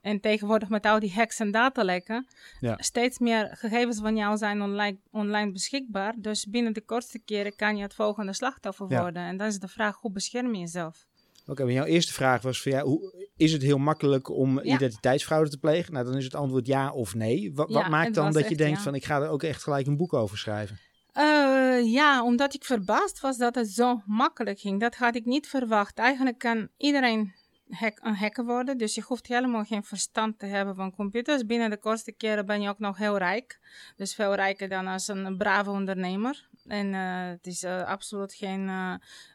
En 0.00 0.20
tegenwoordig 0.20 0.68
met 0.68 0.86
al 0.86 1.00
die 1.00 1.12
hacks 1.12 1.38
en 1.40 1.50
datalekken, 1.50 2.26
ja. 2.60 2.76
steeds 2.78 3.18
meer 3.18 3.56
gegevens 3.56 3.98
van 4.00 4.16
jou 4.16 4.36
zijn 4.36 4.62
online, 4.62 4.98
online 5.10 5.52
beschikbaar. 5.52 6.14
Dus 6.18 6.46
binnen 6.46 6.72
de 6.72 6.80
kortste 6.80 7.18
keren 7.18 7.56
kan 7.56 7.76
je 7.76 7.82
het 7.82 7.94
volgende 7.94 8.32
slachtoffer 8.32 8.86
worden. 8.86 9.22
En 9.22 9.36
dan 9.36 9.46
is 9.46 9.58
de 9.58 9.68
vraag, 9.68 9.96
hoe 9.96 10.10
bescherm 10.10 10.54
je 10.54 10.60
jezelf? 10.60 11.06
Oké, 11.46 11.64
maar 11.64 11.72
jouw 11.72 11.84
eerste 11.84 12.12
vraag 12.12 12.42
was 12.42 12.62
van 12.62 12.72
ja, 12.72 12.82
hoe, 12.82 13.28
is 13.36 13.52
het 13.52 13.62
heel 13.62 13.78
makkelijk 13.78 14.28
om 14.28 14.60
identiteitsfraude 14.60 15.50
te 15.50 15.58
plegen? 15.58 15.92
Nou, 15.92 16.04
dan 16.04 16.16
is 16.16 16.24
het 16.24 16.34
antwoord 16.34 16.66
ja 16.66 16.92
of 16.92 17.14
nee. 17.14 17.52
Wat, 17.54 17.72
wat 17.72 17.88
maakt 17.88 18.14
dan 18.14 18.32
dat 18.32 18.48
je 18.48 18.56
denkt 18.56 18.80
van 18.80 18.94
ik 18.94 19.04
ga 19.04 19.20
er 19.20 19.28
ook 19.28 19.42
echt 19.42 19.62
gelijk 19.62 19.86
een 19.86 19.96
boek 19.96 20.12
over 20.12 20.38
schrijven? 20.38 20.78
Uh, 21.16 21.92
ja, 21.92 22.24
omdat 22.24 22.54
ik 22.54 22.64
verbaasd 22.64 23.20
was 23.20 23.36
dat 23.36 23.54
het 23.54 23.70
zo 23.70 24.02
makkelijk 24.06 24.60
ging. 24.60 24.80
Dat 24.80 24.94
had 24.94 25.14
ik 25.14 25.24
niet 25.24 25.46
verwacht. 25.46 25.98
Eigenlijk 25.98 26.38
kan 26.38 26.68
iedereen 26.76 27.32
hack, 27.70 27.98
een 28.02 28.16
hacker 28.16 28.44
worden. 28.44 28.78
Dus 28.78 28.94
je 28.94 29.02
hoeft 29.06 29.26
helemaal 29.26 29.64
geen 29.64 29.84
verstand 29.84 30.38
te 30.38 30.46
hebben 30.46 30.74
van 30.74 30.94
computers. 30.94 31.46
Binnen 31.46 31.70
de 31.70 31.78
kortste 31.78 32.12
keren 32.12 32.46
ben 32.46 32.62
je 32.62 32.68
ook 32.68 32.78
nog 32.78 32.96
heel 32.96 33.18
rijk. 33.18 33.58
Dus 33.96 34.14
veel 34.14 34.34
rijker 34.34 34.68
dan 34.68 34.86
als 34.86 35.08
een 35.08 35.36
brave 35.36 35.70
ondernemer. 35.70 36.48
En 36.66 36.86
uh, 36.86 37.28
het 37.28 37.46
is 37.46 37.62
uh, 37.62 37.84
absoluut 37.84 38.34
geen 38.34 38.68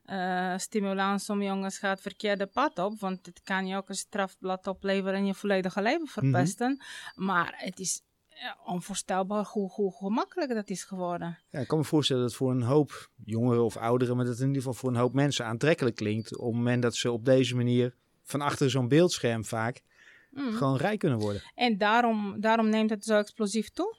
uh, 0.05 0.57
stimulans 0.57 1.29
om 1.29 1.41
jongens 1.41 1.77
gaat 1.77 2.01
verkeerde 2.01 2.45
pad 2.45 2.79
op. 2.79 2.99
Want 2.99 3.25
het 3.25 3.41
kan 3.43 3.67
je 3.67 3.75
ook 3.75 3.89
een 3.89 3.95
strafblad 3.95 4.67
opleveren 4.67 5.13
en 5.13 5.25
je 5.25 5.33
volledige 5.33 5.81
leven 5.81 6.01
mhm. 6.01 6.11
verpesten. 6.11 6.83
Maar 7.15 7.53
het 7.57 7.79
is 7.79 8.01
onvoorstelbaar 8.65 9.45
hoe, 9.45 9.71
hoe, 9.71 9.95
gemakkelijk 9.95 10.53
dat 10.53 10.69
is 10.69 10.83
geworden. 10.83 11.37
Ja, 11.49 11.59
ik 11.59 11.67
kan 11.67 11.77
me 11.77 11.83
voorstellen 11.83 12.21
dat 12.21 12.33
voor 12.33 12.51
een 12.51 12.61
hoop 12.61 13.09
jongeren 13.25 13.63
of 13.63 13.77
ouderen, 13.77 14.15
maar 14.15 14.25
dat 14.25 14.33
het 14.33 14.43
in 14.43 14.47
ieder 14.47 14.61
geval 14.63 14.79
voor 14.79 14.89
een 14.89 15.01
hoop 15.01 15.13
mensen 15.13 15.45
aantrekkelijk 15.45 15.95
klinkt. 15.95 16.37
Op 16.37 16.45
het 16.45 16.55
moment 16.55 16.81
dat 16.81 16.95
ze 16.95 17.11
op 17.11 17.25
deze 17.25 17.55
manier 17.55 17.95
van 18.23 18.41
achter 18.41 18.69
zo'n 18.69 18.87
beeldscherm 18.87 19.45
vaak 19.45 19.81
mm. 20.31 20.51
gewoon 20.51 20.77
rijk 20.77 20.99
kunnen 20.99 21.19
worden. 21.19 21.41
En 21.55 21.77
daarom, 21.77 22.41
daarom 22.41 22.69
neemt 22.69 22.89
het 22.89 23.05
zo 23.05 23.17
explosief 23.17 23.69
toe. 23.69 23.95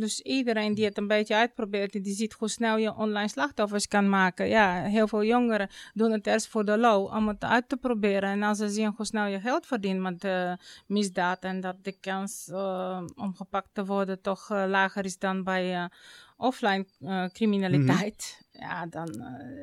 Dus 0.00 0.20
iedereen 0.20 0.74
die 0.74 0.84
het 0.84 0.98
een 0.98 1.06
beetje 1.06 1.34
uitprobeert, 1.34 1.92
die 1.92 2.14
ziet 2.14 2.32
hoe 2.32 2.48
snel 2.48 2.76
je 2.76 2.94
online 2.94 3.28
slachtoffers 3.28 3.88
kan 3.88 4.08
maken. 4.08 4.48
Ja, 4.48 4.82
heel 4.82 5.08
veel 5.08 5.24
jongeren 5.24 5.68
doen 5.94 6.10
het 6.10 6.26
eerst 6.26 6.48
voor 6.48 6.64
de 6.64 6.78
low, 6.78 7.14
om 7.14 7.28
het 7.28 7.44
uit 7.44 7.68
te 7.68 7.76
proberen. 7.76 8.30
En 8.30 8.42
als 8.42 8.58
ze 8.58 8.68
zien 8.68 8.92
hoe 8.96 9.06
snel 9.06 9.26
je 9.26 9.40
geld 9.40 9.66
verdient 9.66 10.00
met 10.00 10.24
uh, 10.24 10.52
misdaad 10.86 11.44
en 11.44 11.60
dat 11.60 11.76
de 11.84 11.92
kans 12.00 12.48
uh, 12.48 13.02
om 13.14 13.34
gepakt 13.34 13.68
te 13.72 13.84
worden 13.84 14.20
toch 14.20 14.50
uh, 14.50 14.64
lager 14.68 15.04
is 15.04 15.18
dan 15.18 15.44
bij 15.44 15.88
offline 16.36 16.86
criminaliteit, 17.32 18.40
mm 18.40 18.60
-hmm. 18.60 18.68
ja, 18.68 18.86
dan... 18.86 19.06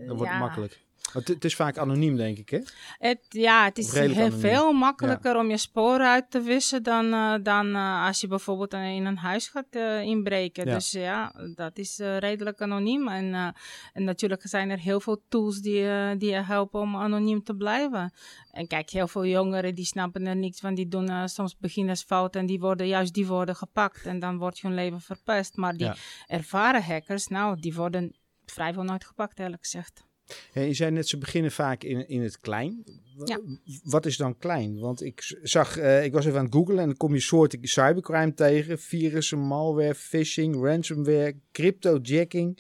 dan 0.08 0.18
wordt 0.18 0.32
het 0.32 0.40
makkelijk. 0.40 0.86
Het, 1.14 1.46
is 1.46 1.56
vaak 1.56 1.78
anoniem, 1.78 2.16
denk 2.16 2.38
ik, 2.38 2.50
hè? 2.50 2.60
Het, 2.98 3.20
ja, 3.30 3.64
het 3.64 3.78
is 3.78 3.94
heel 3.94 4.32
veel 4.32 4.72
makkelijker 4.72 5.38
om 5.38 5.50
je 5.50 5.58
sporen 5.58 6.08
uit 6.08 6.32
te 6.32 6.42
wissen 6.42 6.84
dan, 6.84 7.06
uh, 7.06 7.34
dan 7.44 7.68
uh, 7.68 8.06
als 8.06 8.22
je 8.22 8.28
bijvoorbeeld 8.28 8.74
in 8.74 9.06
een 9.06 9.18
huis 9.18 9.48
gaat 9.48 9.66
uh, 9.72 10.02
inbreken. 10.02 10.66
Ja. 10.66 10.74
Dus 10.74 10.92
ja, 10.92 11.34
dat 11.56 11.78
is 11.78 11.98
redelijk 11.98 12.62
anoniem. 12.62 13.08
En, 13.08 13.54
en, 13.94 14.04
natuurlijk 14.04 14.42
zijn 14.48 14.70
er 14.70 14.80
heel 14.80 15.00
veel 15.00 15.24
tools 15.30 15.60
die, 15.60 16.18
die 16.18 16.30
je 16.30 16.44
helpen 16.44 16.80
om 16.80 16.96
anoniem 16.96 17.44
te 17.44 17.56
blijven. 17.56 18.14
En 18.52 18.68
kijk, 18.68 18.90
heel 18.90 19.08
veel 19.08 19.26
jongeren 19.26 19.76
die 19.76 19.86
snappen 19.86 20.28
er 20.28 20.36
niks 20.36 20.60
van. 20.60 20.76
Die 20.76 20.88
doen 20.88 21.30
soms 21.30 21.58
beginnersfouten 21.58 22.42
en 22.42 22.48
die 22.48 22.60
worden 22.60 22.88
juist 22.88 23.14
die 23.14 23.28
worden 23.28 23.56
gepakt. 23.56 24.06
En 24.06 24.20
dan 24.20 24.38
wordt 24.38 24.62
hun 24.62 24.74
leven 24.74 25.02
verpest. 25.02 25.56
Maar 25.56 25.74
die 25.74 25.86
ja. 25.86 25.96
ervaren 26.28 26.84
hackers, 26.84 27.28
nou, 27.28 27.60
die 27.60 27.74
worden 27.74 28.16
vrijwel 28.46 28.84
nooit 28.84 29.06
gepakt, 29.06 29.40
eerlijk 29.40 29.64
gezegd. 29.64 30.07
Je 30.54 30.74
zei 30.74 30.92
net, 30.92 31.08
ze 31.08 31.18
beginnen 31.18 31.52
vaak 31.52 31.84
in, 31.84 32.08
in 32.08 32.22
het 32.22 32.40
klein. 32.40 32.84
Ja. 33.26 33.40
Wat 33.84 34.06
is 34.06 34.18
dan 34.18 34.38
klein? 34.38 34.80
Want 34.80 35.04
ik 35.04 35.38
zag, 35.42 35.78
uh, 35.78 36.04
ik 36.04 36.14
was 36.14 36.26
even 36.26 36.38
aan 36.38 36.46
het 36.46 36.54
googlen 36.54 36.80
en 36.80 36.86
dan 36.86 36.98
kom 36.98 37.14
je 37.14 37.20
soorten 37.20 37.60
cybercrime 37.62 38.34
tegen. 38.34 38.80
Virussen, 38.80 39.40
malware, 39.40 39.96
phishing, 39.96 40.64
ransomware, 40.64 41.36
cryptojacking. 41.52 42.60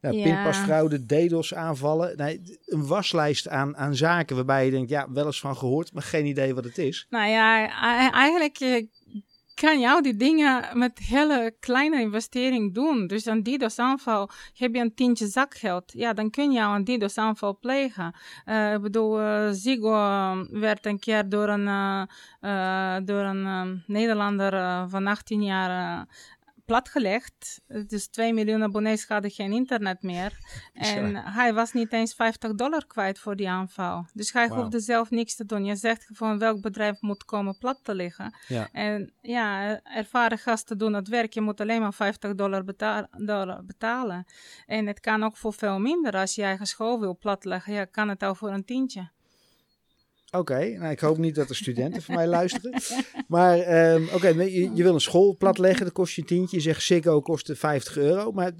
Nou, 0.00 0.16
ja. 0.16 0.22
pinpasfraude, 0.22 1.06
DDoS 1.06 1.54
aanvallen. 1.54 2.16
Nee, 2.16 2.58
een 2.64 2.86
waslijst 2.86 3.48
aan, 3.48 3.76
aan 3.76 3.96
zaken 3.96 4.36
waarbij 4.36 4.64
je 4.64 4.70
denkt, 4.70 4.90
ja, 4.90 5.12
wel 5.12 5.26
eens 5.26 5.40
van 5.40 5.56
gehoord, 5.56 5.92
maar 5.92 6.02
geen 6.02 6.26
idee 6.26 6.54
wat 6.54 6.64
het 6.64 6.78
is. 6.78 7.06
Nou 7.10 7.28
ja, 7.30 7.68
eigenlijk 8.12 8.58
kan 9.60 9.80
jou 9.80 10.02
die 10.02 10.16
dingen 10.16 10.78
met 10.78 10.98
hele 10.98 11.54
kleine 11.60 12.00
investering 12.00 12.74
doen. 12.74 13.06
Dus 13.06 13.26
een 13.26 13.42
DDoS-aanval, 13.42 14.30
heb 14.54 14.74
je 14.74 14.80
een 14.80 14.94
tientje 14.94 15.26
zakgeld, 15.26 15.92
ja, 15.92 16.12
dan 16.12 16.30
kun 16.30 16.52
je 16.52 16.60
een 16.60 16.84
DDoS-aanval 16.84 17.58
plegen. 17.58 18.14
Uh, 18.46 18.74
ik 18.74 18.80
bedoel, 18.80 19.20
uh, 19.20 19.48
Ziggo 19.50 20.46
werd 20.50 20.86
een 20.86 20.98
keer 20.98 21.28
door 21.28 21.48
een, 21.48 21.66
uh, 22.40 22.96
door 23.04 23.24
een 23.24 23.82
Nederlander 23.86 24.52
van 24.88 25.06
18 25.06 25.42
jaar 25.42 26.06
platgelegd. 26.70 27.60
Dus 27.86 28.08
2 28.08 28.34
miljoen 28.34 28.62
abonnees 28.62 29.08
hadden 29.08 29.30
geen 29.30 29.52
internet 29.52 30.02
meer. 30.02 30.38
En 30.72 31.16
hij 31.16 31.54
was 31.54 31.72
niet 31.72 31.92
eens 31.92 32.14
50 32.14 32.54
dollar 32.54 32.86
kwijt 32.86 33.18
voor 33.18 33.36
die 33.36 33.48
aanval. 33.48 34.06
Dus 34.12 34.32
hij 34.32 34.48
hoefde 34.48 34.80
zelf 34.80 35.10
niks 35.10 35.36
te 35.36 35.46
doen. 35.46 35.64
Je 35.64 35.76
zegt 35.76 36.06
gewoon 36.12 36.38
welk 36.38 36.60
bedrijf 36.60 37.00
moet 37.00 37.24
komen 37.24 37.58
plat 37.58 37.80
te 37.82 37.94
liggen. 37.94 38.34
Ja. 38.48 38.68
En 38.72 39.12
ja, 39.20 39.80
ervaren 39.82 40.38
gasten 40.38 40.78
doen 40.78 40.94
het 40.94 41.08
werk. 41.08 41.32
Je 41.32 41.40
moet 41.40 41.60
alleen 41.60 41.80
maar 41.80 41.94
50 41.94 42.34
dollar, 42.34 42.64
dollar 43.16 43.64
betalen. 43.64 44.24
En 44.66 44.86
het 44.86 45.00
kan 45.00 45.22
ook 45.22 45.36
voor 45.36 45.52
veel 45.52 45.78
minder. 45.78 46.16
Als 46.16 46.34
je 46.34 46.42
eigen 46.42 46.66
school 46.66 47.00
wil 47.00 47.16
platleggen, 47.16 47.72
ja, 47.72 47.84
kan 47.84 48.08
het 48.08 48.22
al 48.22 48.34
voor 48.34 48.50
een 48.50 48.64
tientje. 48.64 49.10
Oké, 50.30 50.78
nou, 50.78 50.90
ik 50.90 51.00
hoop 51.00 51.18
niet 51.18 51.34
dat 51.34 51.48
er 51.48 51.56
studenten 51.56 52.02
van 52.02 52.14
mij 52.14 52.26
luisteren. 52.38 52.82
Maar 53.28 53.92
um, 53.94 54.08
oké, 54.12 54.28
je, 54.28 54.70
je, 54.74 54.82
wil 54.82 54.94
een 54.94 55.00
school 55.00 55.36
platleggen, 55.36 55.84
dat 55.84 55.94
kost 55.94 56.14
je 56.14 56.20
een 56.20 56.26
tientje. 56.26 56.56
Je 56.56 56.62
zegt 56.62 56.82
Siggo 56.82 57.20
kost 57.20 57.50
50 57.54 57.96
euro. 57.96 58.32
Maar 58.32 58.52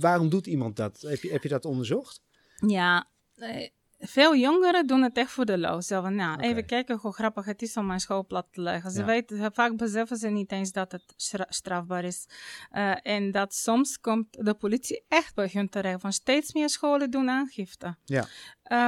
waarom 0.00 0.28
doet 0.28 0.46
iemand 0.46 0.76
dat? 0.76 1.00
Heb 1.00 1.22
je, 1.22 1.30
heb 1.30 1.42
je 1.42 1.48
dat 1.48 1.64
onderzocht? 1.64 2.20
Ja, 2.66 3.08
eh, 3.34 3.68
veel 4.00 4.36
jongeren 4.36 4.86
doen 4.86 5.02
het 5.02 5.16
echt 5.16 5.30
voor 5.30 5.44
de. 5.44 5.76
Zo 5.82 6.00
van, 6.00 6.14
nou, 6.14 6.40
even 6.40 6.66
kijken 6.66 6.98
hoe 6.98 7.12
grappig 7.12 7.44
het 7.44 7.62
is 7.62 7.76
om 7.76 7.86
mijn 7.86 8.00
school 8.00 8.26
plat 8.26 8.46
te 8.50 8.60
leggen. 8.60 8.90
Ze 8.90 9.04
weten, 9.04 9.52
vaak 9.52 9.76
beseffen 9.76 10.16
ze 10.16 10.28
niet 10.28 10.52
eens 10.52 10.72
dat 10.72 10.92
het 10.92 11.14
strafbaar 11.48 12.04
is. 12.04 12.26
Uh, 12.72 12.94
en 13.02 13.30
dat 13.30 13.54
soms 13.54 14.00
komt 14.00 14.44
de 14.44 14.54
politie 14.54 15.04
echt 15.08 15.34
bij 15.34 15.50
hun 15.52 15.68
terecht. 15.68 16.00
Van 16.00 16.12
steeds 16.12 16.52
meer 16.52 16.68
scholen 16.68 17.10
doen 17.10 17.30
aangifte. 17.30 17.96
Ja. 18.04 18.26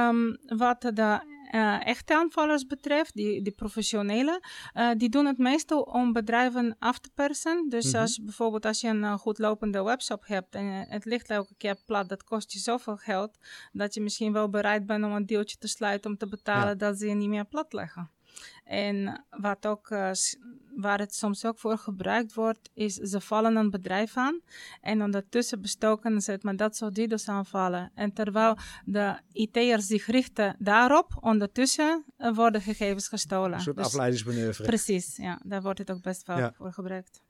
Um, 0.09 0.37
wat 0.57 0.81
de 0.81 1.19
uh, 1.53 1.85
echte 1.85 2.15
aanvallers 2.15 2.65
betreft, 2.65 3.15
die, 3.15 3.41
die 3.41 3.53
professionele, 3.53 4.41
uh, 4.73 4.91
die 4.97 5.09
doen 5.09 5.25
het 5.25 5.37
meestal 5.37 5.81
om 5.81 6.13
bedrijven 6.13 6.75
af 6.79 6.99
te 6.99 7.09
persen. 7.13 7.69
Dus 7.69 7.85
mm 7.85 7.91
-hmm. 7.91 8.01
als 8.01 8.19
bijvoorbeeld 8.23 8.65
als 8.65 8.81
je 8.81 8.87
een 8.87 9.03
uh, 9.03 9.13
goed 9.13 9.37
lopende 9.37 9.83
webshop 9.83 10.27
hebt 10.27 10.55
en 10.55 10.65
het 10.89 11.05
ligt 11.05 11.29
elke 11.29 11.53
keer 11.57 11.77
plat, 11.85 12.09
dat 12.09 12.23
kost 12.23 12.51
je 12.51 12.59
zoveel 12.59 12.97
geld 12.97 13.37
dat 13.71 13.93
je 13.93 14.01
misschien 14.01 14.33
wel 14.33 14.49
bereid 14.49 14.85
bent 14.85 15.05
om 15.05 15.11
een 15.11 15.25
deeltje 15.25 15.57
te 15.57 15.67
sluiten 15.67 16.11
om 16.11 16.17
te 16.17 16.27
betalen 16.27 16.67
ja. 16.67 16.75
dat 16.75 16.99
ze 16.99 17.07
je 17.07 17.13
niet 17.13 17.29
meer 17.29 17.45
plat 17.45 17.73
leggen. 17.73 18.11
En 18.63 19.25
wat 19.29 19.65
ook, 19.67 19.89
uh, 19.89 20.11
waar 20.75 20.99
het 20.99 21.15
soms 21.15 21.45
ook 21.45 21.59
voor 21.59 21.77
gebruikt 21.77 22.33
wordt, 22.33 22.69
is 22.73 22.95
ze 22.95 23.21
vallen 23.21 23.55
een 23.55 23.69
bedrijf 23.69 24.17
aan 24.17 24.41
en 24.81 25.01
ondertussen 25.01 25.61
bestoken 25.61 26.21
ze 26.21 26.31
het 26.31 26.43
met 26.43 26.57
dat 26.57 26.75
soort 26.75 26.95
DDoS 26.95 27.27
aanvallen. 27.27 27.91
En 27.95 28.13
terwijl 28.13 28.57
de 28.85 29.19
IT'ers 29.31 29.85
zich 29.85 30.05
richten 30.05 30.55
daarop, 30.59 31.17
ondertussen 31.19 32.05
uh, 32.17 32.35
worden 32.35 32.61
gegevens 32.61 33.07
gestolen. 33.07 33.53
Een 33.53 33.61
soort 33.61 33.75
dus, 33.75 33.85
afleidingsmanoeuvre. 33.85 34.63
Precies, 34.63 35.15
ja, 35.15 35.41
daar 35.45 35.61
wordt 35.61 35.79
het 35.79 35.91
ook 35.91 36.01
best 36.01 36.27
wel 36.27 36.37
ja. 36.37 36.53
voor 36.57 36.73
gebruikt. 36.73 37.21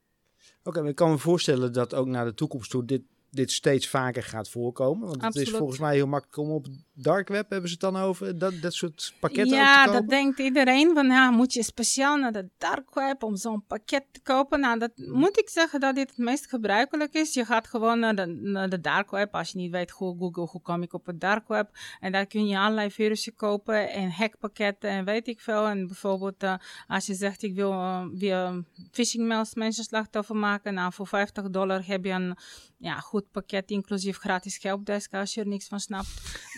Oké, 0.64 0.78
okay, 0.78 0.90
ik 0.90 0.96
kan 0.96 1.10
me 1.10 1.18
voorstellen 1.18 1.74
dat 1.74 1.94
ook 1.94 2.08
naar 2.08 2.26
de 2.26 2.34
toekomst 2.34 2.70
toe 2.70 2.86
dit 2.86 3.02
dit 3.34 3.52
steeds 3.52 3.88
vaker 3.88 4.24
gaat 4.24 4.50
voorkomen. 4.50 5.08
Want 5.08 5.22
het 5.22 5.36
is 5.36 5.50
volgens 5.50 5.80
mij 5.80 5.96
heel 5.96 6.08
makkelijk 6.08 6.38
om 6.38 6.52
op 6.52 6.68
dark 6.94 7.28
web 7.28 7.50
hebben 7.50 7.70
ze 7.70 7.76
het 7.76 7.94
dan 7.94 8.02
over 8.02 8.38
dat, 8.38 8.62
dat 8.62 8.74
soort 8.74 9.14
pakketten 9.20 9.58
ja, 9.58 9.86
dat 9.86 10.10
denkt 10.10 10.40
iedereen 10.40 10.94
van 10.94 11.06
ja, 11.06 11.32
moet 11.32 11.54
je 11.54 11.64
speciaal 11.64 12.18
naar 12.18 12.32
de 12.32 12.50
dark 12.58 12.94
web 12.94 13.24
om 13.24 13.36
zo'n 13.36 13.66
pakket 13.68 14.06
te 14.12 14.22
kopen. 14.22 14.60
Nou, 14.60 14.80
dat 14.80 14.92
moet 14.96 15.40
ik 15.40 15.50
zeggen 15.50 15.80
dat 15.80 15.96
dit 15.96 16.10
het 16.10 16.18
meest 16.18 16.50
gebruikelijk 16.50 17.14
is. 17.14 17.34
Je 17.34 17.46
gaat 17.46 17.68
gewoon 17.68 18.00
naar 18.00 18.16
de, 18.16 18.26
naar 18.26 18.70
de 18.70 18.82
dark 18.82 19.12
web. 19.12 19.34
Als 19.36 19.52
je 19.52 19.58
niet 19.58 19.72
weet 19.72 19.92
hoe 19.92 20.18
Google, 20.18 20.48
hoe 20.52 20.62
kom 20.62 20.82
ik 20.82 20.94
op 20.94 21.06
het 21.06 21.22
dark 21.22 21.48
web. 21.48 21.70
En 22.00 22.12
daar 22.12 22.26
kun 22.26 22.48
je 22.48 22.58
allerlei 22.58 22.92
virussen 22.92 23.36
kopen 23.36 23.90
en 23.90 24.12
hackpakketten 24.12 24.90
en 24.90 25.06
weet 25.06 25.28
ik 25.28 25.40
veel. 25.40 25.68
En 25.68 25.88
bijvoorbeeld 25.88 26.44
uh, 26.44 26.56
als 26.88 27.06
je 27.06 27.14
zegt 27.14 27.44
ik 27.44 27.56
wil 27.56 27.72
uh, 27.72 28.06
weer 28.14 28.64
phishing 28.92 29.28
mails 29.28 29.56
mensen 29.56 29.84
slachtoffer 29.84 30.36
maken. 30.36 30.74
Nou, 30.74 30.94
voor 30.94 31.08
50 31.08 31.50
dollar 31.50 31.86
heb 31.86 32.06
je 32.06 32.12
een 32.12 32.38
ja, 32.78 33.00
goed 33.00 33.32
pakket, 33.32 33.72
inclusief 33.72 34.18
gratis 34.18 34.60
helpdesk 34.62 35.14
als 35.14 35.34
je 35.34 35.42
er 35.42 35.48
niks 35.48 35.68
van 35.68 35.80
snapt. 35.80 36.10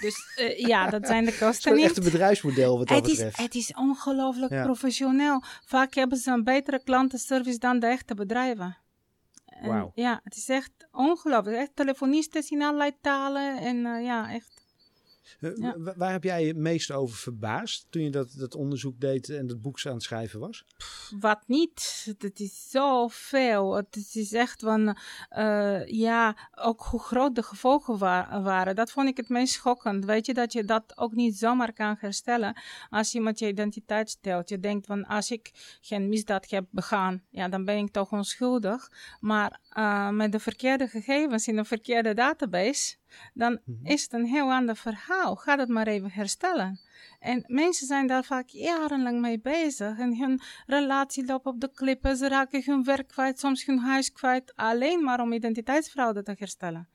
Dus 0.01 0.24
uh, 0.39 0.57
ja, 0.57 0.89
dat 0.89 1.07
zijn 1.07 1.25
de 1.25 1.37
kosten 1.37 1.73
niet. 1.73 1.83
Het 1.83 1.91
is 1.91 1.97
echt 1.97 2.05
een 2.05 2.11
bedrijfsmodel 2.11 2.77
wat 2.77 2.87
dat 2.87 2.97
het 2.97 3.05
betreft. 3.05 3.37
Is, 3.37 3.43
het 3.43 3.55
is 3.55 3.73
ongelooflijk 3.73 4.51
ja. 4.51 4.63
professioneel. 4.63 5.43
Vaak 5.65 5.93
hebben 5.93 6.17
ze 6.17 6.31
een 6.31 6.43
betere 6.43 6.83
klantenservice 6.83 7.57
dan 7.57 7.79
de 7.79 7.87
echte 7.87 8.13
bedrijven. 8.13 8.77
Wow. 9.61 9.91
Ja, 9.93 10.19
het 10.23 10.35
is 10.35 10.49
echt 10.49 10.71
ongelooflijk. 10.91 11.57
Echt 11.57 11.75
telefonisten 11.75 12.43
in 12.49 12.61
allerlei 12.61 12.91
talen 13.01 13.57
en 13.57 13.75
uh, 13.85 14.03
ja, 14.03 14.31
echt 14.31 14.64
eh, 15.39 15.71
waar 15.95 16.11
heb 16.11 16.23
jij 16.23 16.41
je 16.41 16.47
het 16.47 16.57
meest 16.57 16.91
over 16.91 17.17
verbaasd 17.17 17.87
toen 17.89 18.03
je 18.03 18.09
dat, 18.09 18.33
dat 18.37 18.55
onderzoek 18.55 18.99
deed 18.99 19.29
en 19.29 19.47
dat 19.47 19.61
boek 19.61 19.85
aan 19.85 19.93
het 19.93 20.03
schrijven 20.03 20.39
was? 20.39 20.65
wat 21.19 21.43
niet. 21.47 22.05
Het 22.17 22.39
is 22.39 22.69
zoveel. 22.69 23.75
Het 23.75 24.11
is 24.13 24.33
echt 24.33 24.61
van, 24.61 24.97
uh, 25.37 25.87
ja, 25.87 26.37
ook 26.55 26.81
hoe 26.81 26.99
groot 26.99 27.35
de 27.35 27.43
gevolgen 27.43 27.97
wa 27.97 28.41
waren. 28.41 28.75
Dat 28.75 28.91
vond 28.91 29.07
ik 29.07 29.17
het 29.17 29.29
meest 29.29 29.53
schokkend. 29.53 30.05
Weet 30.05 30.25
je, 30.25 30.33
dat 30.33 30.53
je 30.53 30.63
dat 30.63 30.97
ook 30.97 31.13
niet 31.13 31.37
zomaar 31.37 31.73
kan 31.73 31.95
herstellen 31.99 32.57
als 32.89 33.15
iemand 33.15 33.39
je 33.39 33.47
identiteit 33.47 34.09
stelt. 34.09 34.49
Je 34.49 34.59
denkt 34.59 34.85
van, 34.85 35.05
als 35.05 35.31
ik 35.31 35.51
geen 35.81 36.09
misdaad 36.09 36.49
heb 36.49 36.65
begaan, 36.69 37.23
ja, 37.29 37.47
dan 37.49 37.65
ben 37.65 37.77
ik 37.77 37.91
toch 37.91 38.11
onschuldig. 38.11 38.91
Maar 39.19 39.59
uh, 39.77 40.09
met 40.09 40.31
de 40.31 40.39
verkeerde 40.39 40.87
gegevens 40.87 41.47
in 41.47 41.57
een 41.57 41.65
verkeerde 41.65 42.13
database 42.13 42.95
dan 43.33 43.59
mhm. 43.65 43.85
is 43.85 44.03
het 44.03 44.13
een 44.13 44.25
heel 44.25 44.51
ander 44.51 44.75
verhaal. 44.75 45.35
Ga 45.35 45.57
het 45.57 45.69
maar 45.69 45.87
even 45.87 46.11
herstellen. 46.11 46.79
En 47.19 47.43
mensen 47.47 47.87
zijn 47.87 48.07
daar 48.07 48.23
vaak 48.23 48.47
jarenlang 48.47 49.21
mee 49.21 49.39
bezig. 49.39 49.99
En 49.99 50.17
hun 50.17 50.41
relatie 50.65 51.25
loopt 51.25 51.45
op 51.45 51.59
de 51.59 51.71
klippen. 51.71 52.17
Ze 52.17 52.27
raken 52.27 52.63
hun 52.65 52.83
werk 52.83 53.07
kwijt, 53.07 53.39
soms 53.39 53.65
hun 53.65 53.79
huis 53.79 54.11
kwijt. 54.11 54.55
Alleen 54.55 55.03
maar 55.03 55.19
om 55.19 55.33
identiteitsfraude 55.33 56.23
te 56.23 56.35
herstellen. 56.37 56.87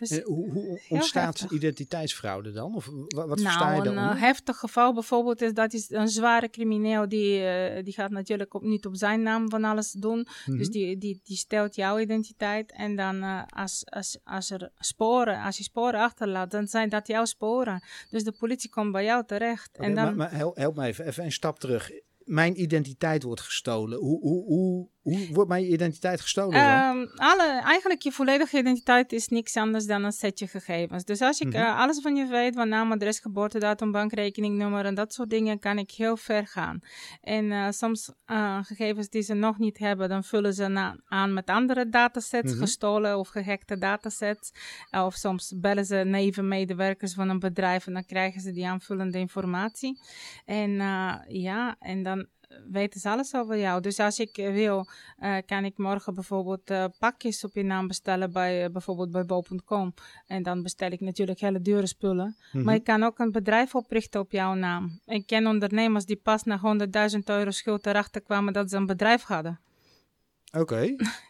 Dus 0.00 0.20
hoe, 0.22 0.50
hoe 0.50 0.80
ontstaat 0.88 1.46
identiteitsfraude 1.50 2.52
dan? 2.52 2.74
Of 2.74 2.86
wat, 2.86 3.12
wat 3.12 3.26
nou, 3.26 3.40
versta 3.40 3.74
je 3.74 3.82
dan? 3.82 3.96
Een 3.96 4.14
uh, 4.14 4.20
heftig 4.20 4.56
geval 4.56 4.94
bijvoorbeeld 4.94 5.42
is 5.42 5.52
dat 5.52 5.72
is 5.72 5.90
een 5.90 6.08
zware 6.08 6.50
crimineel 6.50 7.08
die, 7.08 7.40
uh, 7.40 7.84
die 7.84 7.92
gaat 7.92 8.10
natuurlijk 8.10 8.54
op, 8.54 8.62
niet 8.62 8.86
op 8.86 8.96
zijn 8.96 9.22
naam 9.22 9.50
van 9.50 9.64
alles 9.64 9.92
doen. 9.92 10.18
Mm 10.18 10.26
-hmm. 10.44 10.58
Dus 10.58 10.68
die, 10.68 10.98
die, 10.98 11.20
die 11.24 11.36
stelt 11.36 11.74
jouw 11.74 11.98
identiteit. 11.98 12.72
En 12.72 12.96
dan 12.96 13.16
uh, 13.16 13.42
als, 13.48 13.82
als, 13.84 14.18
als 14.24 14.50
er 14.50 14.70
sporen, 14.78 15.42
als 15.42 15.56
je 15.56 15.62
sporen 15.62 16.00
achterlaat, 16.00 16.50
dan 16.50 16.66
zijn 16.66 16.88
dat 16.88 17.06
jouw 17.06 17.24
sporen. 17.24 17.82
Dus 18.10 18.24
de 18.24 18.32
politie 18.32 18.70
komt 18.70 18.92
bij 18.92 19.04
jou 19.04 19.26
terecht. 19.26 19.70
Okay, 19.72 19.88
en 19.88 19.94
dan, 19.94 20.04
maar, 20.04 20.16
maar 20.16 20.32
help, 20.32 20.56
help 20.56 20.76
me 20.76 20.86
even, 20.86 21.06
even 21.06 21.24
een 21.24 21.32
stap 21.32 21.58
terug. 21.58 21.90
Mijn 22.24 22.60
identiteit 22.60 23.22
wordt 23.22 23.40
gestolen. 23.40 23.98
Hoe, 23.98 24.20
hoe, 24.20 24.44
hoe 24.44 24.88
Hoe 25.02 25.28
wordt 25.32 25.48
mijn 25.48 25.72
identiteit 25.72 26.20
gestolen 26.20 26.52
dan? 26.52 26.96
Um, 26.96 27.10
alle, 27.16 27.60
eigenlijk 27.64 28.02
je 28.02 28.12
volledige 28.12 28.58
identiteit 28.58 29.12
is 29.12 29.28
niks 29.28 29.56
anders 29.56 29.86
dan 29.86 30.04
een 30.04 30.12
setje 30.12 30.46
gegevens. 30.46 31.04
Dus 31.04 31.20
als 31.20 31.40
ik 31.40 31.46
mhm. 31.46 31.56
uh, 31.56 31.78
alles 31.78 32.00
van 32.00 32.16
je 32.16 32.26
weet, 32.26 32.54
van 32.54 32.68
naam, 32.68 32.92
adres, 32.92 33.18
geboortedatum, 33.18 33.92
bankrekeningnummer 33.92 34.84
en 34.84 34.94
dat 34.94 35.12
soort 35.12 35.30
dingen, 35.30 35.58
kan 35.58 35.78
ik 35.78 35.90
heel 35.90 36.16
ver 36.16 36.46
gaan. 36.46 36.80
En 37.20 37.44
uh, 37.44 37.66
soms 37.70 38.12
uh, 38.26 38.58
gegevens 38.64 39.08
die 39.08 39.22
ze 39.22 39.34
nog 39.34 39.58
niet 39.58 39.78
hebben, 39.78 40.08
dan 40.08 40.24
vullen 40.24 40.54
ze 40.54 40.94
aan 41.04 41.32
met 41.32 41.46
andere 41.46 41.88
datasets, 41.88 42.52
mhm. 42.52 42.60
gestolen 42.60 43.18
of 43.18 43.28
gehackte 43.28 43.78
datasets. 43.78 44.52
of 44.90 45.14
soms 45.14 45.52
bellen 45.56 45.84
ze 45.84 45.96
nevenmedewerkers 45.96 47.14
van 47.14 47.28
een 47.28 47.38
bedrijf 47.38 47.86
en 47.86 47.92
dan 47.92 48.04
krijgen 48.04 48.40
ze 48.40 48.52
die 48.52 48.66
aanvullende 48.66 49.18
informatie. 49.18 50.00
En 50.44 50.70
ja, 51.28 51.76
en 51.78 52.02
dan 52.02 52.26
weten 52.70 53.00
ze 53.00 53.08
alles 53.08 53.34
over 53.34 53.58
jou. 53.58 53.80
Dus 53.80 53.98
als 53.98 54.18
ik 54.18 54.36
wil, 54.36 54.86
uh, 55.18 55.36
kan 55.46 55.64
ik 55.64 55.78
morgen 55.78 56.14
bijvoorbeeld 56.14 56.70
uh, 56.70 56.84
pakjes 56.98 57.44
op 57.44 57.54
je 57.54 57.62
naam 57.62 57.86
bestellen 57.86 58.32
bij 58.32 58.64
uh, 58.64 58.70
bijvoorbeeld 58.70 59.10
bij 59.10 59.24
bol.com. 59.24 59.94
En 60.26 60.42
dan 60.42 60.62
bestel 60.62 60.90
ik 60.90 61.00
natuurlijk 61.00 61.40
hele 61.40 61.60
dure 61.60 61.86
spullen. 61.86 62.36
Maar 62.52 62.62
mhm. 62.62 62.74
ik 62.74 62.84
kan 62.84 63.02
ook 63.02 63.18
een 63.18 63.32
bedrijf 63.32 63.74
oprichten 63.74 64.20
op 64.20 64.32
jouw 64.32 64.54
naam. 64.54 65.00
Ik 65.06 65.26
ken 65.26 65.46
ondernemers 65.46 66.04
die 66.04 66.20
pas 66.22 66.42
na 66.42 66.60
100.000 67.12 67.18
euro 67.24 67.50
schuld 67.50 67.86
erachter 67.86 68.20
kwamen 68.20 68.52
dat 68.52 68.70
ze 68.70 68.76
een 68.76 68.86
bedrijf 68.86 69.22
hadden. 69.22 69.60
Oké. 70.52 70.94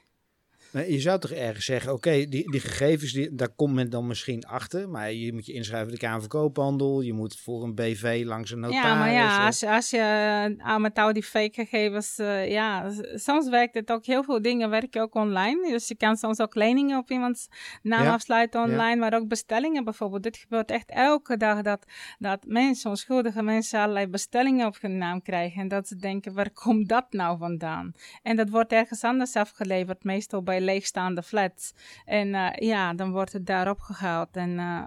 je 0.73 1.01
zou 1.01 1.19
toch 1.19 1.31
ergens 1.31 1.65
zeggen, 1.65 1.93
oké, 1.93 2.11
die, 2.11 2.51
die 2.51 2.61
gegevens, 2.61 3.13
die, 3.13 3.35
daar 3.35 3.49
komt 3.49 3.75
men 3.75 3.91
dan 3.91 4.07
misschien 4.07 4.45
achter. 4.45 4.89
Maar 4.89 5.13
je 5.13 5.33
moet 5.33 5.47
je 5.47 5.53
inschrijven 5.53 5.87
bij 5.89 5.97
de 5.97 6.03
Kamer 6.03 6.21
van 6.21 6.29
Koophandel. 6.29 7.01
Je 7.01 7.13
moet 7.13 7.39
voor 7.39 7.63
een 7.63 7.75
BV 7.75 8.23
langs 8.27 8.51
een 8.51 8.61
notaris. 8.61 8.85
Ja, 8.85 8.99
maar 8.99 9.13
ja, 9.13 9.47
als, 9.47 9.63
als 9.63 9.91
je 9.91 10.55
aan 10.59 10.81
met 10.81 10.99
al 10.99 11.13
die 11.13 11.23
fake 11.23 11.55
gegevens... 11.55 12.19
Uh, 12.19 12.51
ja, 12.51 12.93
soms 13.15 13.49
werkt 13.49 13.75
het 13.75 13.93
ook, 13.93 14.05
heel 14.05 14.25
veel 14.25 14.43
dingen 14.43 14.71
werken 14.71 15.03
ook 15.03 15.15
online. 15.15 15.71
Dus 15.71 15.89
je 15.89 15.97
kan 15.97 16.17
soms 16.17 16.41
ook 16.41 16.55
leningen 16.55 16.99
op 16.99 17.11
iemands 17.11 17.49
naam 17.83 18.07
afsluiten 18.07 18.63
online. 18.63 18.97
Maar 18.97 19.15
ook 19.15 19.29
bestellingen 19.29 19.85
bijvoorbeeld. 19.85 20.23
Dit 20.23 20.37
gebeurt 20.37 20.71
echt 20.71 20.91
elke 20.91 21.37
dag 21.37 21.63
dat, 21.63 21.85
dat 22.19 22.45
mensen, 22.47 22.91
onschuldige 22.91 23.43
mensen... 23.43 23.81
allerlei 23.81 24.07
bestellingen 24.07 24.67
op 24.67 24.77
hun 24.81 24.99
naam 24.99 25.23
krijgen. 25.23 25.61
En 25.61 25.69
dat 25.69 25.89
ze 25.89 25.97
denken, 25.97 26.35
waar 26.35 26.51
komt 26.51 26.89
dat 26.89 27.07
nou 27.11 27.39
vandaan? 27.39 27.93
En 28.23 28.37
dat 28.37 28.51
wordt 28.51 28.73
ergens 28.73 29.05
anders 29.05 29.35
afgeleverd. 29.35 30.05
Meestal 30.05 30.43
bij 30.43 30.60
leegstaande 30.61 31.23
flats. 31.23 31.73
En 32.05 32.35
eh, 32.35 32.69
ja, 32.69 32.95
dan 32.95 33.11
wordt 33.11 33.33
het 33.33 33.47
daarop 33.47 33.81
gehaald. 33.81 34.29
En 34.33 34.51
uh, 34.51 34.83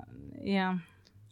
ja. 0.53 0.77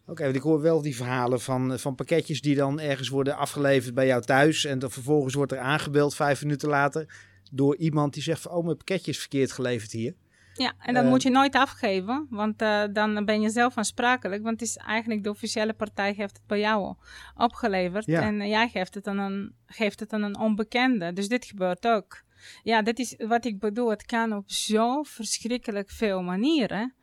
Oké, 0.06 0.22
want 0.22 0.36
ik 0.36 0.42
hoor 0.42 0.60
wel 0.60 0.82
die 0.82 0.96
verhalen 0.96 1.40
van, 1.40 1.78
van 1.78 1.94
pakketjes 1.94 2.40
die 2.40 2.54
dan 2.54 2.80
ergens 2.80 3.08
worden 3.08 3.36
afgeleverd 3.36 3.94
bij 3.94 4.06
jou 4.06 4.22
thuis. 4.22 4.64
En 4.64 4.78
dan 4.78 4.90
vervolgens 4.90 5.34
wordt 5.34 5.52
er 5.52 5.58
aangebeld 5.58 6.14
vijf 6.14 6.42
minuten 6.42 6.68
later 6.68 7.30
door 7.50 7.76
iemand 7.76 8.14
die 8.14 8.22
zegt 8.22 8.42
van, 8.42 8.52
oh, 8.52 8.64
mijn 8.64 8.76
pakketje 8.76 9.10
is 9.10 9.18
verkeerd 9.18 9.52
geleverd 9.52 9.92
hier. 9.92 10.14
Ja, 10.54 10.72
en 10.78 10.94
dat 10.94 11.04
moet 11.04 11.22
je 11.22 11.30
nooit 11.30 11.54
afgeven, 11.54 12.26
want 12.30 12.62
uh, 12.62 12.84
dan 12.92 13.24
ben 13.24 13.40
je 13.40 13.50
zelf 13.50 13.76
aansprakelijk. 13.76 14.42
Want 14.42 14.60
het 14.60 14.68
is 14.68 14.76
eigenlijk 14.76 15.22
de 15.22 15.30
officiële 15.30 15.72
partij 15.72 16.12
heeft 16.16 16.36
het 16.36 16.46
bij 16.46 16.58
jou 16.58 16.94
opgeleverd. 17.36 18.06
Ja. 18.06 18.22
En 18.22 18.48
jij 18.48 18.68
geeft 18.68 18.94
het, 18.94 19.06
aan 19.06 19.18
een, 19.18 19.54
geeft 19.66 20.00
het 20.00 20.12
aan 20.12 20.22
een 20.22 20.38
onbekende. 20.38 21.12
Dus 21.12 21.28
dit 21.28 21.44
gebeurt 21.44 21.86
ook. 21.86 22.22
Ja, 22.62 22.82
dat 22.82 22.98
is 22.98 23.14
wat 23.18 23.44
ik 23.44 23.58
bedoel. 23.58 23.90
Het 23.90 24.04
kan 24.04 24.32
op 24.32 24.50
zo 24.50 25.02
verschrikkelijk 25.02 25.90
veel 25.90 26.22
manieren. 26.22 26.94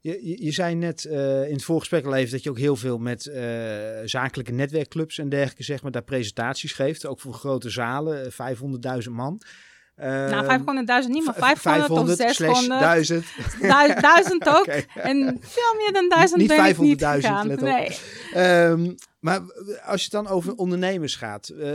Je, 0.00 0.44
je, 0.44 0.52
zei 0.52 0.74
net 0.74 1.04
uh, 1.04 1.46
in 1.46 1.52
het 1.52 1.64
voorgesprek 1.64 2.04
al 2.04 2.14
even 2.14 2.30
dat 2.30 2.42
je 2.42 2.50
ook 2.50 2.58
heel 2.58 2.76
veel 2.76 2.98
met 2.98 3.26
uh, 3.26 3.34
zakelijke 4.04 4.52
netwerkclubs 4.52 5.18
en 5.18 5.28
dergelijke, 5.28 5.62
zeg 5.62 5.82
maar, 5.82 5.90
daar 5.90 6.02
presentaties 6.02 6.72
geeft. 6.72 7.06
Ook 7.06 7.20
voor 7.20 7.32
grote 7.32 7.70
zalen, 7.70 8.32
500.000 8.32 8.36
eh, 8.80 9.06
man. 9.06 9.40
Uh, 10.00 10.06
nou, 10.06 11.04
500.000 11.04 11.08
niet, 11.08 11.24
maar 11.24 11.34
500, 11.34 11.86
500 11.86 12.08
of 12.08 12.16
600. 12.16 12.80
1000. 12.80 13.24
1000 14.00 14.48
ook. 14.48 14.60
Okay. 14.60 14.86
En 14.94 15.38
veel 15.40 15.74
meer 15.76 15.92
dan 15.92 16.08
1000 16.08 16.40
niet 16.40 16.48
ben 16.48 16.74
500.000, 16.74 16.80
niet 16.80 17.04
gegaan. 17.04 17.46
Nee. 17.46 17.98
Um, 18.70 18.94
maar 19.20 19.40
als 19.84 20.04
je 20.04 20.10
dan 20.10 20.26
over 20.26 20.54
ondernemers 20.54 21.16
gaat, 21.16 21.48
uh, 21.48 21.70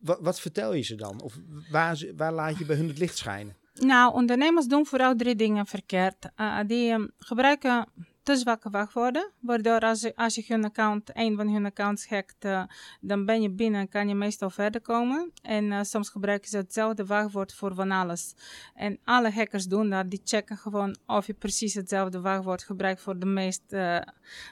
wat, 0.00 0.18
wat, 0.20 0.40
vertel 0.40 0.74
je 0.74 0.82
ze 0.82 0.94
dan? 0.94 1.20
Of 1.22 1.34
waar, 1.70 2.02
waar 2.16 2.32
laat 2.32 2.58
je 2.58 2.64
bij 2.64 2.76
hun 2.76 2.88
het 2.88 2.98
licht 2.98 3.16
schijnen? 3.16 3.56
Nou, 3.74 4.14
ondernemers 4.14 4.66
doen 4.66 4.86
vooral 4.86 5.16
drie 5.16 5.36
dingen 5.36 5.66
verkeerd. 5.66 6.28
Uh, 6.36 6.58
die 6.66 6.92
um, 6.92 7.10
gebruiken 7.18 7.86
te 8.30 8.36
zwakke 8.36 8.70
wachtwoorden. 8.70 9.30
Waardoor 9.40 9.80
als 9.80 10.00
je, 10.00 10.16
als 10.16 10.34
je 10.34 10.44
hun 10.46 10.64
account, 10.64 11.10
een 11.12 11.36
van 11.36 11.48
hun 11.48 11.64
accounts 11.64 12.08
hackt, 12.08 12.44
uh, 12.44 12.62
dan 13.00 13.24
ben 13.24 13.42
je 13.42 13.50
binnen 13.50 13.80
en 13.80 13.88
kan 13.88 14.08
je 14.08 14.14
meestal 14.14 14.50
verder 14.50 14.80
komen. 14.80 15.32
En 15.42 15.64
uh, 15.64 15.78
soms 15.82 16.08
gebruiken 16.08 16.48
ze 16.48 16.56
hetzelfde 16.56 17.06
wachtwoord 17.06 17.54
voor 17.54 17.74
van 17.74 17.90
alles. 17.90 18.34
En 18.74 18.98
alle 19.04 19.30
hackers 19.30 19.64
doen 19.64 19.90
dat. 19.90 20.10
Die 20.10 20.20
checken 20.24 20.56
gewoon 20.56 20.96
of 21.06 21.26
je 21.26 21.34
precies 21.34 21.74
hetzelfde 21.74 22.20
wachtwoord 22.20 22.62
gebruikt 22.62 23.00
voor 23.00 23.18
de 23.18 23.26
meest 23.26 23.62
uh, 23.68 23.98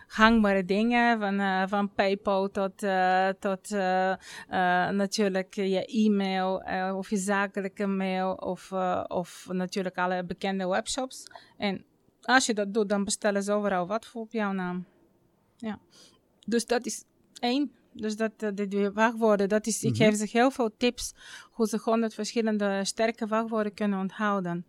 gangbare 0.06 0.64
dingen. 0.64 1.18
Van, 1.18 1.68
van 1.68 1.94
PayPal 1.94 2.50
tot, 2.50 2.78
tot 3.38 3.70
natuurlijk 4.90 5.54
je 5.54 5.86
e-mail 5.86 6.62
of 6.96 7.10
je 7.10 7.16
zakelijke 7.16 7.86
mail 7.86 8.32
of, 8.32 8.72
of 9.08 9.46
natuurlijk 9.50 9.98
alle 9.98 10.24
bekende 10.24 10.66
webshops. 10.68 11.24
En 11.56 11.84
als 12.28 12.46
je 12.46 12.54
dat 12.54 12.74
doet, 12.74 12.88
dan 12.88 13.04
bestellen 13.04 13.42
ze 13.42 13.52
overal 13.52 13.86
wat 13.86 14.06
voor 14.06 14.20
op 14.20 14.32
jouw 14.32 14.52
naam. 14.52 14.84
Ja. 15.56 15.78
Dus 16.46 16.66
dat 16.66 16.86
is 16.86 17.04
één. 17.40 17.72
Dus 17.92 18.16
dat, 18.16 18.32
uh, 18.38 18.50
die 18.68 18.90
wachtwoorden, 18.90 19.48
dat 19.48 19.66
is, 19.66 19.84
ik 19.84 19.92
mhm. 19.92 20.02
geef 20.02 20.16
ze 20.16 20.28
heel 20.30 20.50
veel 20.50 20.76
tips 20.76 21.14
hoe 21.50 21.66
ze 21.68 21.78
honderd 21.82 22.14
verschillende 22.14 22.84
sterke 22.84 23.26
wachtwoorden 23.26 23.74
kunnen 23.74 23.98
onthouden. 23.98 24.66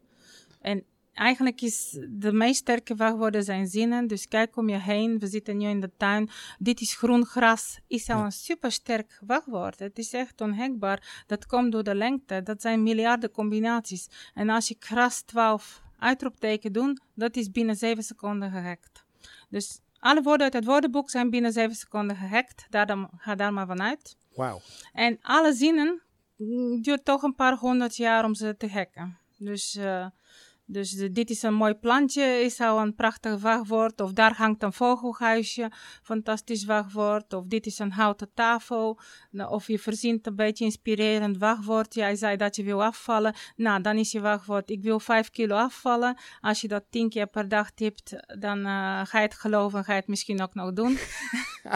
En 0.61 0.83
eigenlijk 1.13 1.61
is 1.61 1.97
de 2.09 2.31
meest 2.31 2.59
sterke 2.59 2.95
wachtwoorden 2.95 3.43
zijn 3.43 3.67
zinnen. 3.67 4.07
Dus 4.07 4.27
kijk 4.27 4.55
om 4.55 4.69
je 4.69 4.79
heen. 4.79 5.19
We 5.19 5.27
zitten 5.27 5.57
nu 5.57 5.67
in 5.67 5.79
de 5.79 5.91
tuin. 5.97 6.29
Dit 6.59 6.81
is 6.81 6.95
groen 6.95 7.25
gras. 7.25 7.79
Is 7.87 8.09
al 8.09 8.23
een 8.23 8.31
supersterk 8.31 9.19
wachtwoord. 9.25 9.79
Het 9.79 9.97
is 9.97 10.13
echt 10.13 10.41
onhackbaar. 10.41 11.23
Dat 11.27 11.45
komt 11.45 11.71
door 11.71 11.83
de 11.83 11.95
lengte. 11.95 12.43
Dat 12.43 12.61
zijn 12.61 12.83
miljarden 12.83 13.31
combinaties. 13.31 14.07
En 14.33 14.49
als 14.49 14.67
je 14.67 14.75
gras 14.79 15.21
12 15.21 15.87
uitroepteken 15.99 16.73
doen, 16.73 16.99
dat 17.13 17.35
is 17.35 17.51
binnen 17.51 17.75
7 17.75 18.03
seconden 18.03 18.51
gehackt. 18.51 19.05
Dus 19.49 19.79
alle 19.99 20.21
woorden 20.21 20.43
uit 20.43 20.53
het 20.53 20.65
woordenboek 20.65 21.09
zijn 21.09 21.29
binnen 21.29 21.51
7 21.51 21.75
seconden 21.75 22.15
gehackt. 22.15 22.65
Daar 22.69 22.85
dan, 22.85 23.09
ga 23.17 23.35
daar 23.35 23.53
maar 23.53 23.67
vanuit. 23.67 24.17
Wauw. 24.35 24.61
En 24.93 25.17
alle 25.21 25.53
zinnen 25.53 26.01
duurt 26.81 27.05
toch 27.05 27.23
een 27.23 27.35
paar 27.35 27.57
honderd 27.57 27.95
jaar 27.95 28.25
om 28.25 28.35
ze 28.35 28.57
te 28.57 28.69
hacken. 28.69 29.17
Dus 29.37 29.75
uh, 29.75 30.05
dus 30.71 30.91
dit 30.91 31.29
is 31.29 31.43
een 31.43 31.53
mooi 31.53 31.73
plantje, 31.73 32.23
is 32.23 32.59
al 32.59 32.79
een 32.79 32.95
prachtig 32.95 33.41
wachtwoord. 33.41 34.01
Of 34.01 34.13
daar 34.13 34.35
hangt 34.35 34.63
een 34.63 34.73
vogelhuisje, 34.73 35.71
fantastisch 36.03 36.65
wachtwoord. 36.65 37.33
Of 37.33 37.45
dit 37.45 37.65
is 37.65 37.79
een 37.79 37.91
houten 37.91 38.29
tafel. 38.33 38.99
Nou, 39.31 39.51
of 39.51 39.67
je 39.67 39.79
verzint 39.79 40.27
een 40.27 40.35
beetje 40.35 40.65
inspirerend 40.65 41.37
wachtwoord. 41.37 41.93
Jij 41.93 42.15
zei 42.15 42.37
dat 42.37 42.55
je 42.55 42.63
wil 42.63 42.83
afvallen. 42.83 43.33
Nou, 43.55 43.81
dan 43.81 43.97
is 43.97 44.11
je 44.11 44.21
wachtwoord, 44.21 44.69
ik 44.69 44.83
wil 44.83 44.99
5 44.99 45.29
kilo 45.29 45.55
afvallen. 45.55 46.17
Als 46.39 46.61
je 46.61 46.67
dat 46.67 46.83
10 46.89 47.09
keer 47.09 47.27
per 47.27 47.47
dag 47.47 47.71
tipt, 47.71 48.15
dan 48.39 48.57
uh, 48.57 48.65
ga 49.05 49.19
je 49.19 49.25
het 49.25 49.35
geloven 49.35 49.79
en 49.79 49.85
ga 49.85 49.93
je 49.93 49.99
het 49.99 50.07
misschien 50.07 50.41
ook 50.41 50.53
nog 50.53 50.73
doen. 50.73 50.97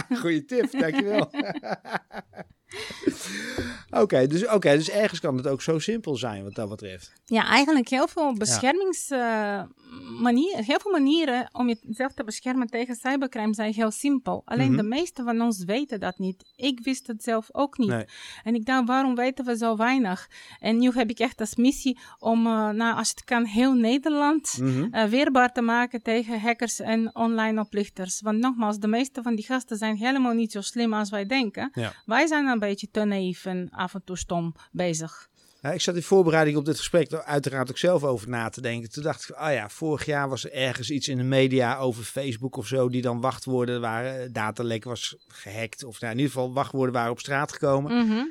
Goeie 0.21 0.45
tip, 0.45 0.71
dankjewel. 0.71 1.31
Oké, 4.01 4.27
dus, 4.27 4.47
oké, 4.47 4.77
dus 4.77 4.89
ergens 4.89 5.19
kan 5.19 5.37
het 5.37 5.47
ook 5.47 5.61
zo 5.61 5.79
simpel 5.79 6.15
zijn 6.15 6.43
wat 6.43 6.55
dat 6.55 6.69
betreft. 6.69 7.11
Ja, 7.25 7.47
eigenlijk 7.47 7.89
heel 7.89 8.07
veel 8.07 8.33
beschermingsmanieren, 8.33 10.59
uh, 10.59 10.67
heel 10.67 10.79
veel 10.79 10.91
manieren 10.91 11.49
om 11.51 11.67
jezelf 11.67 12.13
te 12.13 12.23
beschermen 12.23 12.67
tegen 12.67 12.95
cybercrime 12.95 13.53
zijn 13.53 13.73
heel 13.73 13.91
simpel. 13.91 14.41
Alleen 14.45 14.67
mhm. 14.67 14.77
de 14.77 14.83
meeste 14.83 15.23
van 15.23 15.41
ons 15.41 15.63
weten 15.63 15.99
dat 15.99 16.17
niet. 16.17 16.43
Ik 16.55 16.79
wist 16.83 17.07
het 17.07 17.23
zelf 17.23 17.47
ook 17.51 17.77
niet. 17.77 18.05
En 18.43 18.55
ik 18.55 18.65
dacht, 18.65 18.87
waarom 18.87 19.15
weten 19.15 19.45
we 19.45 19.57
zo 19.57 19.75
weinig? 19.75 20.29
En 20.59 20.77
nu 20.77 20.91
heb 20.93 21.09
ik 21.09 21.19
echt 21.19 21.39
als 21.39 21.55
missie 21.55 21.99
om, 22.19 22.47
uh, 22.47 22.69
nou, 22.69 22.95
als 22.95 23.09
het 23.09 23.23
kan, 23.23 23.45
heel 23.45 23.73
Nederland 23.73 24.57
mm 24.59 24.91
weerbaar 25.09 25.51
te 25.51 25.61
maken 25.61 26.01
tegen 26.01 26.39
hackers 26.39 26.79
en 26.79 27.15
online 27.15 27.59
oplichters. 27.59 28.21
Want 28.21 28.39
nogmaals, 28.39 28.79
de 28.79 28.87
meeste 28.87 29.21
van 29.21 29.35
die 29.35 29.45
gasten 29.45 29.77
zijn 29.77 29.95
helemaal 29.95 30.33
niet 30.33 30.51
zo 30.51 30.61
slim 30.61 30.93
als 30.93 31.09
wij 31.09 31.25
denken. 31.25 31.71
Wij 32.05 32.27
zijn 32.27 32.47
een 32.47 32.59
beetje 32.67 32.87
te 32.91 33.03
naïef 33.03 33.45
en 33.45 33.69
af 33.71 33.93
en 33.93 34.01
toe 34.03 34.17
stom 34.17 34.55
bezig. 34.71 35.29
Ik 35.71 35.81
zat 35.81 35.95
in 35.95 36.03
voorbereiding 36.03 36.57
op 36.57 36.65
dit 36.65 36.77
gesprek 36.77 37.11
er 37.11 37.23
uiteraard 37.23 37.69
ook 37.69 37.77
zelf 37.77 38.03
over 38.03 38.29
na 38.29 38.49
te 38.49 38.61
denken. 38.61 38.91
Toen 38.91 39.03
dacht 39.03 39.29
ik, 39.29 39.35
ah 39.35 39.53
ja, 39.53 39.69
vorig 39.69 40.05
jaar 40.05 40.29
was 40.29 40.43
er 40.43 40.51
ergens 40.51 40.89
iets 40.89 41.07
in 41.07 41.17
de 41.17 41.23
media 41.23 41.77
over 41.77 42.03
Facebook 42.03 42.57
of 42.57 42.67
zo, 42.67 42.89
die 42.89 43.01
dan 43.01 43.21
wachtwoorden 43.21 43.81
waren, 43.81 44.33
datalek 44.33 44.83
was 44.83 45.15
gehackt. 45.27 45.83
Of 45.83 45.99
nou, 45.99 46.11
in 46.13 46.19
ieder 46.19 46.33
geval 46.33 46.53
wachtwoorden 46.53 46.93
waren 46.93 47.11
op 47.11 47.19
straat 47.19 47.51
gekomen. 47.51 48.05
Mhm. 48.05 48.25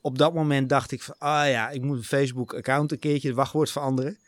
Op 0.00 0.18
dat 0.18 0.34
moment 0.34 0.68
dacht 0.68 0.92
ik 0.92 1.02
van, 1.02 1.14
ah 1.18 1.48
ja, 1.48 1.70
ik 1.70 1.82
moet 1.82 1.96
een 1.96 2.04
Facebook-account 2.04 2.92
een 2.92 2.98
keertje 2.98 3.28
het 3.28 3.36
wachtwoord 3.36 3.70
veranderen. 3.70 4.18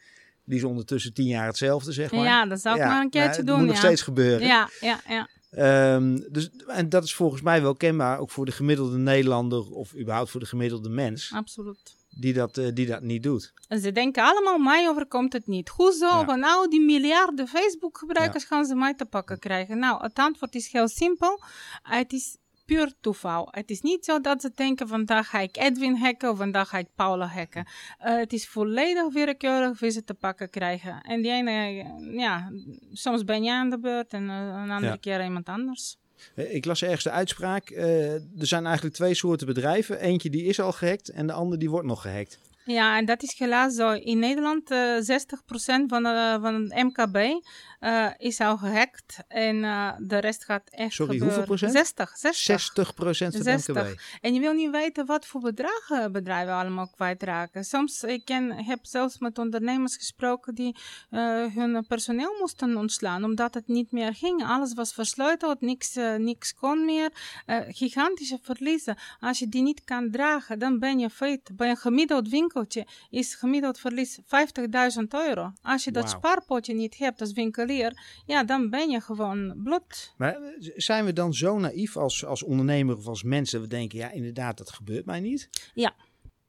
Die 0.45 0.59
is 0.59 0.65
ondertussen 0.65 1.12
tien 1.12 1.27
jaar 1.27 1.47
hetzelfde, 1.47 1.93
zeg 1.93 2.12
maar. 2.12 2.25
Ja, 2.25 2.47
dat 2.47 2.61
zou 2.61 2.79
ik 2.79 2.85
maar 2.85 3.01
een 3.01 3.11
keertje 3.11 3.43
nou, 3.43 3.45
doen. 3.45 3.47
Dat 3.47 3.59
moet 3.59 3.67
nog 3.67 3.77
steeds 3.77 4.03
gebeuren. 4.03 4.47
Ja, 4.47 4.69
ja, 4.81 5.01
ja. 5.09 5.29
Ehm, 5.53 6.21
dus, 6.31 6.51
en 6.67 6.88
dat 6.88 7.05
is 7.05 7.15
volgens 7.15 7.43
mij 7.43 7.62
wel 7.62 7.75
kenbaar, 7.75 8.19
ook 8.19 8.31
voor 8.31 8.45
de 8.45 8.53
gemiddelde 8.53 8.97
Nederlander 8.97 9.71
of 9.71 9.97
überhaupt 9.97 10.31
voor 10.31 10.41
de 10.41 10.47
gemiddelde 10.47 10.88
mens. 10.88 11.33
Absoluut. 11.35 11.97
die 12.21 12.33
dat, 12.33 12.59
uh, 12.59 12.69
die 12.75 12.87
dat 12.87 13.03
niet 13.03 13.23
doet. 13.23 13.53
En 13.69 13.81
ze 13.81 13.93
denken 13.93 14.25
allemaal, 14.25 14.59
mij 14.59 14.88
overkomt 14.88 15.33
het 15.33 15.47
niet. 15.47 15.69
Hoezo? 15.69 16.07
Ja. 16.07 16.25
Van 16.25 16.41
nou, 16.41 16.69
die 16.69 16.81
miljarden 16.81 17.49
Facebook-gebruikers 17.49 18.45
gaan 18.45 18.65
ze 18.65 18.75
mij 18.75 18.95
te 18.95 19.05
pakken 19.05 19.38
krijgen. 19.38 19.79
Nou, 19.79 20.03
het 20.03 20.19
antwoord 20.19 20.55
is 20.55 20.73
heel 20.73 20.88
simpel. 20.88 21.43
Het 21.83 22.12
is 22.12 22.37
puur 22.73 22.93
toeval. 23.01 23.49
Het 23.51 23.71
is 23.71 23.81
niet 23.81 24.05
zo 24.05 24.21
dat 24.21 24.41
ze 24.41 24.51
denken, 24.55 24.89
vandaag 24.89 25.29
ga 25.29 25.39
ik 25.41 25.57
Edwin 25.57 25.97
hacken 25.97 26.31
of 26.31 26.37
vandaag 26.37 26.69
ga 26.69 26.79
ik 26.79 26.87
Paula 26.95 27.27
hacken. 27.27 27.67
Uh, 28.05 28.17
het 28.17 28.33
is 28.33 28.49
volledig 28.49 29.13
willekeurig 29.13 29.81
wie 29.81 29.91
ze 29.91 30.05
te 30.05 30.15
pakken 30.15 30.51
krijgen. 30.51 31.01
En 31.01 31.23
die 31.23 31.31
ene, 31.31 31.85
ja, 32.13 32.53
soms 32.93 33.25
ben 33.25 33.43
jij 33.43 33.55
aan 33.55 33.71
de 33.71 33.79
beurt 33.79 34.13
en 34.13 34.29
een 34.29 34.71
andere 34.71 34.99
keer 34.99 35.25
iemand 35.25 35.49
anders. 35.49 35.97
Ik 36.35 36.65
las 36.65 36.83
ergens 36.83 37.05
de 37.05 37.11
uitspraak. 37.11 37.71
Uh, 37.71 38.13
er 38.15 38.47
zijn 38.47 38.67
eigenlijk 38.67 38.95
twee 38.95 39.15
soorten 39.15 39.47
bedrijven. 39.47 40.01
Eentje 40.01 40.31
die 40.31 40.45
is 40.45 40.61
al 40.61 40.73
gehackt 40.73 41.09
en 41.09 41.27
de 41.27 41.33
andere 41.33 41.59
die 41.59 41.71
wordt 41.71 41.87
nog 41.87 42.03
gehackt. 42.03 42.39
Ja, 42.65 42.97
en 42.99 43.05
dat 43.05 43.23
is 43.23 43.39
helaas 43.39 43.75
zo. 43.75 43.93
In 43.93 44.19
Nederland 44.19 44.71
uh, 44.71 44.97
60% 44.99 45.03
van, 45.87 46.03
van 46.41 46.55
het 46.55 46.83
MKB 46.83 47.17
uh, 47.83 48.09
is 48.16 48.40
al 48.40 48.57
gehackt 48.57 49.18
en 49.29 49.57
uh, 49.57 49.92
de 49.99 50.18
rest 50.18 50.45
gaat 50.45 50.68
echt 50.71 50.92
Sorry, 50.92 51.12
gebeuren. 51.12 51.27
hoeveel 51.27 51.45
procent? 51.45 51.73
60. 51.73 52.16
60, 52.16 52.42
60 52.42 52.95
procent 52.95 53.33
van 53.33 53.42
60. 53.42 53.75
MKB. 53.75 54.01
En 54.21 54.35
je 54.35 54.40
wil 54.40 54.53
niet 54.53 54.71
weten 54.71 55.07
wat 55.07 55.27
voor 55.27 55.40
bedragen 55.40 56.12
bedrijven 56.12 56.55
allemaal 56.55 56.88
kwijtraken. 56.88 57.64
Soms, 57.64 58.03
ik 58.03 58.25
ken, 58.25 58.53
heb 58.53 58.79
zelfs 58.83 59.18
met 59.18 59.38
ondernemers 59.38 59.97
gesproken 59.97 60.55
die 60.55 60.77
uh, 61.11 61.47
hun 61.55 61.85
personeel 61.88 62.37
moesten 62.40 62.77
ontslaan, 62.77 63.25
omdat 63.25 63.55
het 63.55 63.68
niet 63.68 63.92
meer 63.92 64.14
ging. 64.14 64.45
Alles 64.47 64.75
was 64.75 64.92
versleuteld, 64.92 65.61
niks, 65.61 65.95
niks 66.18 66.55
kon 66.55 66.85
meer. 66.85 67.11
gigantische 67.68 68.38
verliezen. 68.42 68.97
Als 69.21 69.38
je 69.38 69.49
die 69.49 69.62
niet 69.62 69.85
kan 69.85 70.11
dragen, 70.11 70.59
dan 70.59 70.79
ben 70.79 70.99
je 70.99 71.11
failliet. 71.11 71.57
Bij 71.57 71.71
een 71.71 71.77
gemiddeld 71.77 72.29
winkeltje 72.29 72.87
is 73.11 73.35
gemiddeld 73.35 73.79
verlies 73.79 74.21
50.000 74.21 74.27
euro. 75.09 75.53
Als 75.62 75.85
je 75.85 75.90
dat 75.90 76.05
wow. 76.05 76.12
spaarpotje 76.12 76.75
niet 76.75 76.99
hebt 76.99 77.21
als 77.21 77.33
winkelier, 77.33 77.72
ja, 78.27 78.45
dan 78.45 78.71
ben 78.71 78.91
je 78.91 79.01
gewoon 79.01 79.61
bloed. 79.65 80.15
Maar 80.17 80.39
zijn 80.77 81.05
we 81.05 81.13
dan 81.13 81.35
zo 81.35 81.59
naïef 81.59 81.97
als, 81.97 82.25
als 82.25 82.43
ondernemer 82.43 82.97
of 82.97 83.07
als 83.07 83.23
mensen, 83.23 83.61
we 83.61 83.67
denken, 83.67 83.99
ja, 83.99 84.11
inderdaad, 84.11 84.59
dat 84.59 84.71
gebeurt 84.71 85.07
mij 85.07 85.21
niet? 85.21 85.49
Ja. 85.75 85.95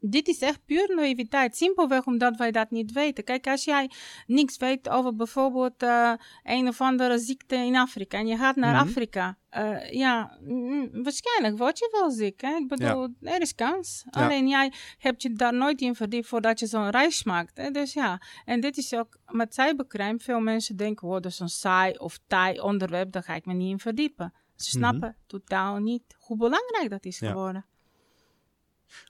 Dit 0.06 0.28
is 0.28 0.39
echt 0.39 0.66
puur 0.66 0.96
naïviteit. 0.96 1.58
Simpelweg 1.58 2.06
omdat 2.06 2.38
wij 2.38 2.52
dat 2.52 2.72
niet 2.72 2.92
weten. 2.92 3.24
Kijk, 3.24 3.48
als 3.48 3.63
jij 3.63 3.89
niks 4.28 4.58
weet 4.58 4.89
over 4.89 5.16
bijvoorbeeld 5.16 5.84
uh, 5.84 6.13
een 6.44 6.68
of 6.68 6.82
andere 6.82 7.20
ziekte 7.20 7.56
in 7.56 7.76
Afrika 7.76 8.18
en 8.18 8.28
je 8.28 8.38
gaat 8.38 8.56
naar 8.56 8.74
mm 8.74 8.80
-hmm. 8.80 8.88
Afrika, 8.88 9.38
uh, 9.58 9.92
ja, 9.92 10.38
mm, 10.42 11.04
waarschijnlijk 11.04 11.58
word 11.58 11.80
je 11.80 11.89
wel 11.92 12.12
ziek. 12.12 12.42
Hè? 12.42 12.56
Ik 12.56 12.68
bedoel, 12.68 13.08
ja. 13.20 13.32
er 13.34 13.42
is 13.42 13.56
kans. 13.56 14.04
Ja. 14.10 14.24
Alleen 14.24 14.48
jij 14.48 14.74
hebt 14.98 15.22
je 15.22 15.34
daar 15.34 15.54
nooit 15.54 15.82
in 15.82 15.96
verdiept 15.96 16.28
voordat 16.28 16.60
je 16.60 16.66
zo'n 16.66 16.89
reis 16.89 17.24
maakt. 17.24 17.58
Hè? 17.58 17.72
Dus 17.72 17.94
ja, 17.94 18.22
en 18.46 18.60
dit 18.60 18.78
is 18.78 18.94
ook 18.94 19.18
met 19.26 19.54
cybercrime. 19.54 20.20
Veel 20.20 20.39
mensen 20.39 20.76
denken, 20.76 21.08
oh, 21.08 21.13
dat 21.13 21.26
is 21.26 21.39
een 21.39 21.50
saai 21.50 21.98
of 21.98 22.20
taai 22.28 22.60
onderwerp, 22.60 23.12
daar 23.12 23.24
ga 23.24 23.36
ik 23.36 23.46
me 23.46 23.54
niet 23.54 23.72
in 23.72 23.80
verdiepen. 23.80 24.34
Ze 24.56 24.70
snappen 24.70 25.00
mm 25.10 25.16
-hmm. 25.18 25.28
totaal 25.28 25.78
niet 25.78 26.16
hoe 26.18 26.38
belangrijk 26.38 26.89
dat 26.89 27.06
is 27.06 27.18
geworden. 27.18 27.66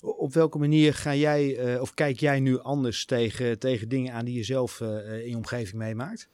Op 0.01 0.33
welke 0.33 0.57
manier 0.57 0.93
ga 0.93 1.15
jij 1.15 1.73
uh, 1.73 1.81
of 1.81 1.93
kijk 1.93 2.19
jij 2.19 2.39
nu 2.39 2.59
anders 2.59 3.05
tegen, 3.05 3.59
tegen 3.59 3.89
dingen 3.89 4.13
aan 4.13 4.25
die 4.25 4.35
je 4.35 4.43
zelf 4.43 4.79
uh, 4.79 5.19
in 5.23 5.29
je 5.29 5.35
omgeving 5.35 5.77
meemaakt? 5.77 6.29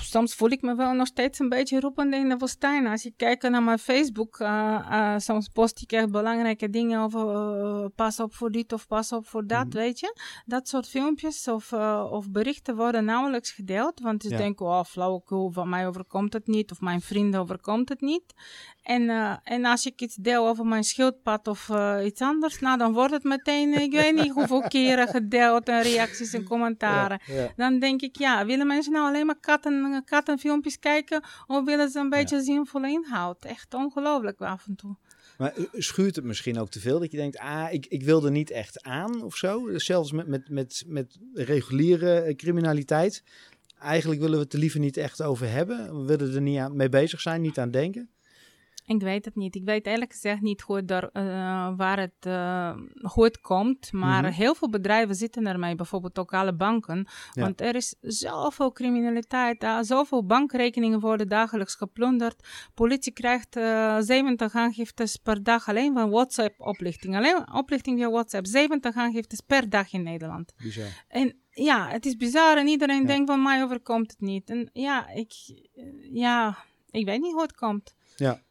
Soms 0.00 0.34
voel 0.34 0.50
ik 0.50 0.62
me 0.62 0.74
wel 0.74 0.92
nog 0.92 1.06
steeds 1.06 1.38
een 1.38 1.48
beetje 1.48 1.80
roepend 1.80 2.14
in 2.14 2.28
de 2.28 2.36
woestijn. 2.36 2.86
Als 2.86 3.02
je 3.02 3.12
kijkt 3.16 3.48
naar 3.48 3.62
mijn 3.62 3.78
Facebook, 3.78 4.38
uh, 4.38 4.48
uh, 4.90 5.14
soms 5.16 5.48
post 5.48 5.82
ik 5.82 5.92
echt 5.92 6.10
belangrijke 6.10 6.70
dingen 6.70 7.00
over 7.00 7.34
uh, 7.34 7.86
pas 7.94 8.20
op 8.20 8.34
voor 8.34 8.50
dit 8.50 8.72
of 8.72 8.86
pas 8.86 9.12
op 9.12 9.26
voor 9.26 9.46
dat, 9.46 9.64
mm. 9.64 9.70
weet 9.70 10.00
je. 10.00 10.18
Dat 10.44 10.68
soort 10.68 10.88
filmpjes 10.88 11.48
of, 11.48 11.72
of 12.10 12.30
berichten 12.30 12.76
worden 12.76 13.04
nauwelijks 13.04 13.50
gedeeld, 13.50 14.00
want 14.00 14.22
ze 14.22 14.28
ja. 14.28 14.36
denken, 14.36 14.66
oh 14.66 14.84
flauwekul, 14.84 15.50
van 15.50 15.68
mij 15.68 15.86
overkomt 15.86 16.32
het 16.32 16.46
niet 16.46 16.70
of 16.70 16.80
mijn 16.80 17.00
vrienden 17.00 17.40
overkomt 17.40 17.88
het 17.88 18.00
niet. 18.00 18.34
En, 18.82 19.10
en 19.42 19.64
als 19.64 19.86
ik 19.86 20.00
iets 20.00 20.14
deel 20.14 20.48
over 20.48 20.66
mijn 20.66 20.84
schildpad 20.84 21.48
of 21.48 21.70
iets 22.04 22.20
anders, 22.20 22.58
nou 22.58 22.78
dan 22.78 22.92
wordt 22.92 23.12
het 23.12 23.24
meteen, 23.24 23.80
ik 23.80 23.92
weet 23.92 24.14
niet 24.14 24.32
hoeveel 24.32 24.60
keren 24.68 25.08
gedeeld 25.08 25.68
en 25.68 25.82
reacties 25.82 26.32
en 26.32 26.44
commentaren. 26.52 27.20
Ja, 27.26 27.34
ja. 27.34 27.52
Dan 27.56 27.78
denk 27.78 28.00
ik, 28.02 28.16
ja, 28.16 28.44
willen 28.46 28.66
mensen 28.66 28.92
nou 28.92 29.06
alleen 29.06 29.26
maar 29.26 29.40
katten, 29.40 29.65
kattenfilmpjes 30.04 30.78
kijken 30.78 31.22
of 31.46 31.64
willen 31.64 31.90
ze 31.90 31.98
een 31.98 32.08
beetje 32.08 32.42
zinvolle 32.42 32.90
inhoud? 32.90 33.44
Echt 33.44 33.74
ongelooflijk 33.74 34.40
af 34.40 34.66
en 34.66 34.76
toe. 34.76 34.96
Maar 35.38 35.54
schuurt 35.72 36.16
het 36.16 36.24
misschien 36.24 36.58
ook 36.58 36.70
te 36.70 36.80
veel 36.80 36.98
dat 36.98 37.10
je 37.10 37.16
denkt, 37.16 37.38
ah, 37.38 37.72
ik, 37.72 37.86
ik 37.86 38.02
wil 38.02 38.24
er 38.24 38.30
niet 38.30 38.50
echt 38.50 38.82
aan 38.82 39.22
of 39.22 39.36
zo? 39.36 39.66
Dus 39.66 39.84
zelfs 39.84 40.12
met, 40.12 40.26
met, 40.26 40.50
met, 40.50 40.84
met 40.86 41.18
reguliere 41.34 42.34
criminaliteit. 42.36 43.22
Eigenlijk 43.78 44.20
willen 44.20 44.36
we 44.36 44.44
het 44.44 44.52
er 44.52 44.58
liever 44.58 44.80
niet 44.80 44.96
echt 44.96 45.22
over 45.22 45.50
hebben. 45.50 46.00
We 46.00 46.16
willen 46.16 46.34
er 46.34 46.40
niet 46.40 46.58
aan, 46.58 46.76
mee 46.76 46.88
bezig 46.88 47.20
zijn, 47.20 47.40
niet 47.40 47.58
aan 47.58 47.70
denken. 47.70 48.10
Ik 48.86 49.00
weet 49.00 49.24
het 49.24 49.34
niet. 49.34 49.54
Ik 49.54 49.64
weet 49.64 49.86
eerlijk 49.86 50.12
gezegd 50.12 50.40
niet 50.40 50.64
er, 50.86 51.10
uh, 51.12 51.76
waar 51.76 51.98
het, 51.98 52.26
uh, 52.26 52.76
hoe 53.12 53.24
het 53.24 53.40
komt. 53.40 53.92
Maar 53.92 54.18
mm 54.18 54.24
-hmm. 54.24 54.34
heel 54.34 54.54
veel 54.54 54.70
bedrijven 54.70 55.14
zitten 55.14 55.46
ermee, 55.46 55.74
bijvoorbeeld 55.74 56.18
ook 56.18 56.34
alle 56.34 56.54
banken. 56.54 57.06
Ja. 57.32 57.42
Want 57.42 57.60
er 57.60 57.74
is 57.74 57.94
zoveel 58.00 58.72
criminaliteit, 58.72 59.62
uh, 59.62 59.78
zoveel 59.80 60.26
bankrekeningen 60.26 61.00
worden 61.00 61.28
dagelijks 61.28 61.74
geplunderd. 61.74 62.48
Politie 62.74 63.12
krijgt 63.12 63.54
70 63.54 64.54
aangiftes 64.54 65.16
per 65.16 65.42
dag 65.42 65.68
alleen 65.68 65.94
van 65.94 66.10
WhatsApp-oplichting. 66.10 67.16
Alleen 67.16 67.52
oplichting 67.52 67.98
via 67.98 68.10
WhatsApp. 68.10 68.46
70 68.46 68.94
aangiftes 68.94 69.40
per 69.40 69.70
dag 69.70 69.92
in 69.92 70.02
Nederland. 70.02 70.52
Bizar. 70.56 71.04
En 71.08 71.36
ja, 71.50 71.88
het 71.88 72.06
is 72.06 72.16
bizar 72.16 72.56
en 72.56 72.66
iedereen 72.66 73.00
ja. 73.00 73.06
denkt 73.06 73.30
van 73.30 73.42
mij 73.42 73.62
overkomt 73.62 74.10
het 74.10 74.20
niet. 74.20 74.50
En 74.50 74.70
ja, 74.72 75.08
ik, 75.08 75.32
ja, 76.12 76.56
ik 76.90 77.04
weet 77.04 77.20
niet 77.20 77.32
hoe 77.32 77.42
het 77.42 77.54
komt. 77.54 77.94
Ja. 78.16 78.44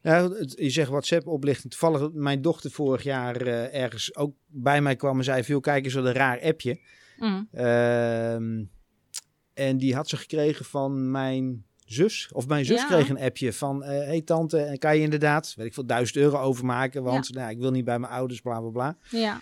Ja, 0.00 0.30
je 0.38 0.70
zegt 0.70 0.90
WhatsApp-oplichting. 0.90 1.70
Toevallig 1.72 2.12
mijn 2.12 2.42
dochter 2.42 2.70
vorig 2.70 3.02
jaar 3.02 3.46
uh, 3.46 3.74
ergens 3.74 4.16
ook 4.16 4.34
bij 4.46 4.80
mij 4.80 4.96
kwam 4.96 5.18
en 5.18 5.24
zei... 5.24 5.44
veel 5.44 5.60
kijk 5.60 5.84
eens 5.84 5.94
wat 5.94 6.04
een 6.04 6.12
raar 6.12 6.40
appje. 6.40 6.80
Mm. 7.16 7.48
Uh, 7.52 8.32
en 9.54 9.76
die 9.76 9.94
had 9.94 10.08
ze 10.08 10.16
gekregen 10.16 10.64
van 10.64 11.10
mijn 11.10 11.64
zus. 11.84 12.28
Of 12.32 12.46
mijn 12.46 12.64
zus 12.64 12.80
ja. 12.80 12.86
kreeg 12.86 13.08
een 13.08 13.20
appje 13.20 13.52
van... 13.52 13.82
Uh, 13.82 13.88
hey 13.88 14.22
tante, 14.22 14.76
kan 14.78 14.96
je 14.96 15.02
inderdaad, 15.02 15.54
weet 15.56 15.66
ik 15.66 15.74
veel, 15.74 15.86
duizend 15.86 16.16
euro 16.16 16.38
overmaken? 16.38 17.02
Want 17.02 17.26
ja. 17.26 17.40
nou, 17.40 17.50
ik 17.50 17.58
wil 17.58 17.70
niet 17.70 17.84
bij 17.84 17.98
mijn 17.98 18.12
ouders, 18.12 18.40
bla 18.40 18.60
bla 18.60 18.70
bla. 18.70 18.96
Ja. 19.10 19.40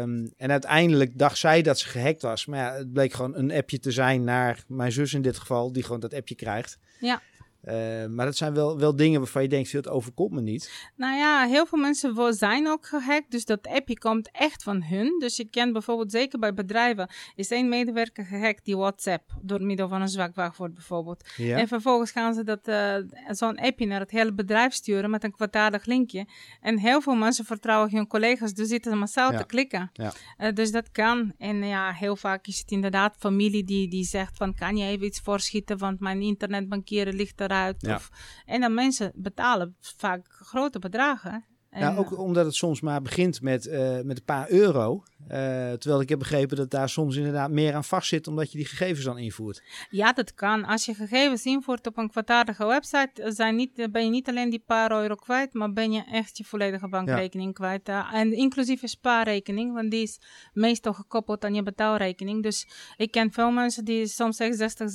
Um, 0.00 0.32
en 0.36 0.50
uiteindelijk 0.50 1.18
dacht 1.18 1.38
zij 1.38 1.62
dat 1.62 1.78
ze 1.78 1.88
gehackt 1.88 2.22
was. 2.22 2.46
Maar 2.46 2.58
ja, 2.58 2.74
het 2.78 2.92
bleek 2.92 3.12
gewoon 3.12 3.36
een 3.36 3.52
appje 3.52 3.78
te 3.78 3.90
zijn 3.90 4.24
naar 4.24 4.64
mijn 4.68 4.92
zus 4.92 5.14
in 5.14 5.22
dit 5.22 5.38
geval... 5.38 5.72
die 5.72 5.82
gewoon 5.82 6.00
dat 6.00 6.14
appje 6.14 6.34
krijgt. 6.34 6.78
Ja. 7.00 7.22
Uh, 7.68 8.06
maar 8.06 8.26
dat 8.26 8.36
zijn 8.36 8.54
wel, 8.54 8.78
wel 8.78 8.96
dingen 8.96 9.20
waarvan 9.20 9.42
je 9.42 9.48
denkt, 9.48 9.72
het 9.72 9.88
overkomt 9.88 10.32
me 10.32 10.40
niet. 10.40 10.90
Nou 10.96 11.16
ja, 11.16 11.46
heel 11.46 11.66
veel 11.66 11.78
mensen 11.78 12.34
zijn 12.34 12.68
ook 12.68 12.86
gehackt, 12.86 13.30
dus 13.30 13.44
dat 13.44 13.66
appje 13.66 13.98
komt 13.98 14.30
echt 14.32 14.62
van 14.62 14.82
hun. 14.82 15.16
Dus 15.18 15.36
je 15.36 15.44
kent 15.44 15.72
bijvoorbeeld, 15.72 16.10
zeker 16.10 16.38
bij 16.38 16.54
bedrijven, 16.54 17.10
is 17.34 17.50
één 17.50 17.68
medewerker 17.68 18.24
gehackt 18.24 18.64
die 18.64 18.76
WhatsApp 18.76 19.30
door 19.40 19.62
middel 19.62 19.88
van 19.88 20.00
een 20.00 20.08
zwak 20.08 20.34
wachtwoord 20.34 20.74
bijvoorbeeld. 20.74 21.24
Ja. 21.36 21.58
En 21.58 21.68
vervolgens 21.68 22.10
gaan 22.10 22.34
ze 22.34 22.44
dat 22.44 22.68
uh, 22.68 22.94
zo'n 23.28 23.58
appje 23.58 23.86
naar 23.86 24.00
het 24.00 24.10
hele 24.10 24.32
bedrijf 24.32 24.72
sturen 24.72 25.10
met 25.10 25.24
een 25.24 25.32
kwartalig 25.32 25.84
linkje. 25.84 26.26
En 26.60 26.78
heel 26.78 27.00
veel 27.00 27.14
mensen 27.14 27.44
vertrouwen 27.44 27.90
hun 27.90 28.06
collega's, 28.06 28.54
dus 28.54 28.68
zitten 28.68 28.98
massaal 28.98 29.32
ja. 29.32 29.38
te 29.38 29.44
klikken. 29.44 29.90
Ja. 29.92 30.12
Uh, 30.38 30.52
dus 30.52 30.70
dat 30.70 30.90
kan. 30.90 31.32
En 31.38 31.64
ja, 31.64 31.92
heel 31.92 32.16
vaak 32.16 32.46
is 32.46 32.58
het 32.58 32.70
inderdaad 32.70 33.16
familie 33.18 33.64
die, 33.64 33.88
die 33.88 34.04
zegt 34.04 34.36
van, 34.36 34.54
kan 34.54 34.76
je 34.76 34.86
even 34.86 35.06
iets 35.06 35.20
voorschieten, 35.20 35.78
want 35.78 36.00
mijn 36.00 36.22
internetbankieren 36.22 37.14
ligt 37.14 37.40
er 37.40 37.50
Of, 37.80 38.10
en 38.46 38.60
dan 38.60 38.74
mensen 38.74 39.12
betalen 39.14 39.76
vaak 39.80 40.26
grote 40.28 40.78
bedragen. 40.78 41.44
En, 41.72 41.80
ja, 41.80 41.96
ook 41.96 42.18
omdat 42.18 42.44
het 42.44 42.54
soms 42.54 42.80
maar 42.80 43.02
begint 43.02 43.40
met, 43.42 43.66
uh, 43.66 44.00
met 44.00 44.18
een 44.18 44.24
paar 44.24 44.50
euro. 44.50 45.02
Uh, 45.22 45.28
terwijl 45.72 46.00
ik 46.00 46.08
heb 46.08 46.18
begrepen 46.18 46.56
dat 46.56 46.70
daar 46.70 46.88
soms 46.88 47.16
inderdaad 47.16 47.50
meer 47.50 47.74
aan 47.74 47.84
vast 47.84 48.08
zit 48.08 48.26
omdat 48.26 48.52
je 48.52 48.58
die 48.58 48.66
gegevens 48.66 49.04
dan 49.04 49.18
invoert. 49.18 49.62
Ja, 49.90 50.12
dat 50.12 50.34
kan. 50.34 50.64
Als 50.64 50.84
je 50.84 50.94
gegevens 50.94 51.44
invoert 51.44 51.86
op 51.86 51.96
een 51.98 52.10
kwartaaldige 52.10 52.66
website, 52.66 53.32
zijn 53.32 53.56
niet, 53.56 53.88
ben 53.90 54.04
je 54.04 54.10
niet 54.10 54.28
alleen 54.28 54.50
die 54.50 54.62
paar 54.66 54.92
euro 54.92 55.14
kwijt, 55.14 55.54
maar 55.54 55.72
ben 55.72 55.92
je 55.92 56.04
echt 56.04 56.38
je 56.38 56.44
volledige 56.44 56.88
bankrekening 56.88 57.48
ja. 57.48 57.54
kwijt. 57.54 57.88
Uh, 57.88 58.14
en 58.14 58.32
inclusief 58.32 58.80
je 58.80 58.88
spaarrekening, 58.88 59.74
want 59.74 59.90
die 59.90 60.02
is 60.02 60.20
meestal 60.52 60.92
gekoppeld 60.92 61.44
aan 61.44 61.54
je 61.54 61.62
betaalrekening. 61.62 62.42
Dus 62.42 62.68
ik 62.96 63.10
ken 63.10 63.32
veel 63.32 63.50
mensen 63.50 63.84
die 63.84 64.06
soms 64.06 64.38
echt 64.38 64.56
60, 64.56 64.92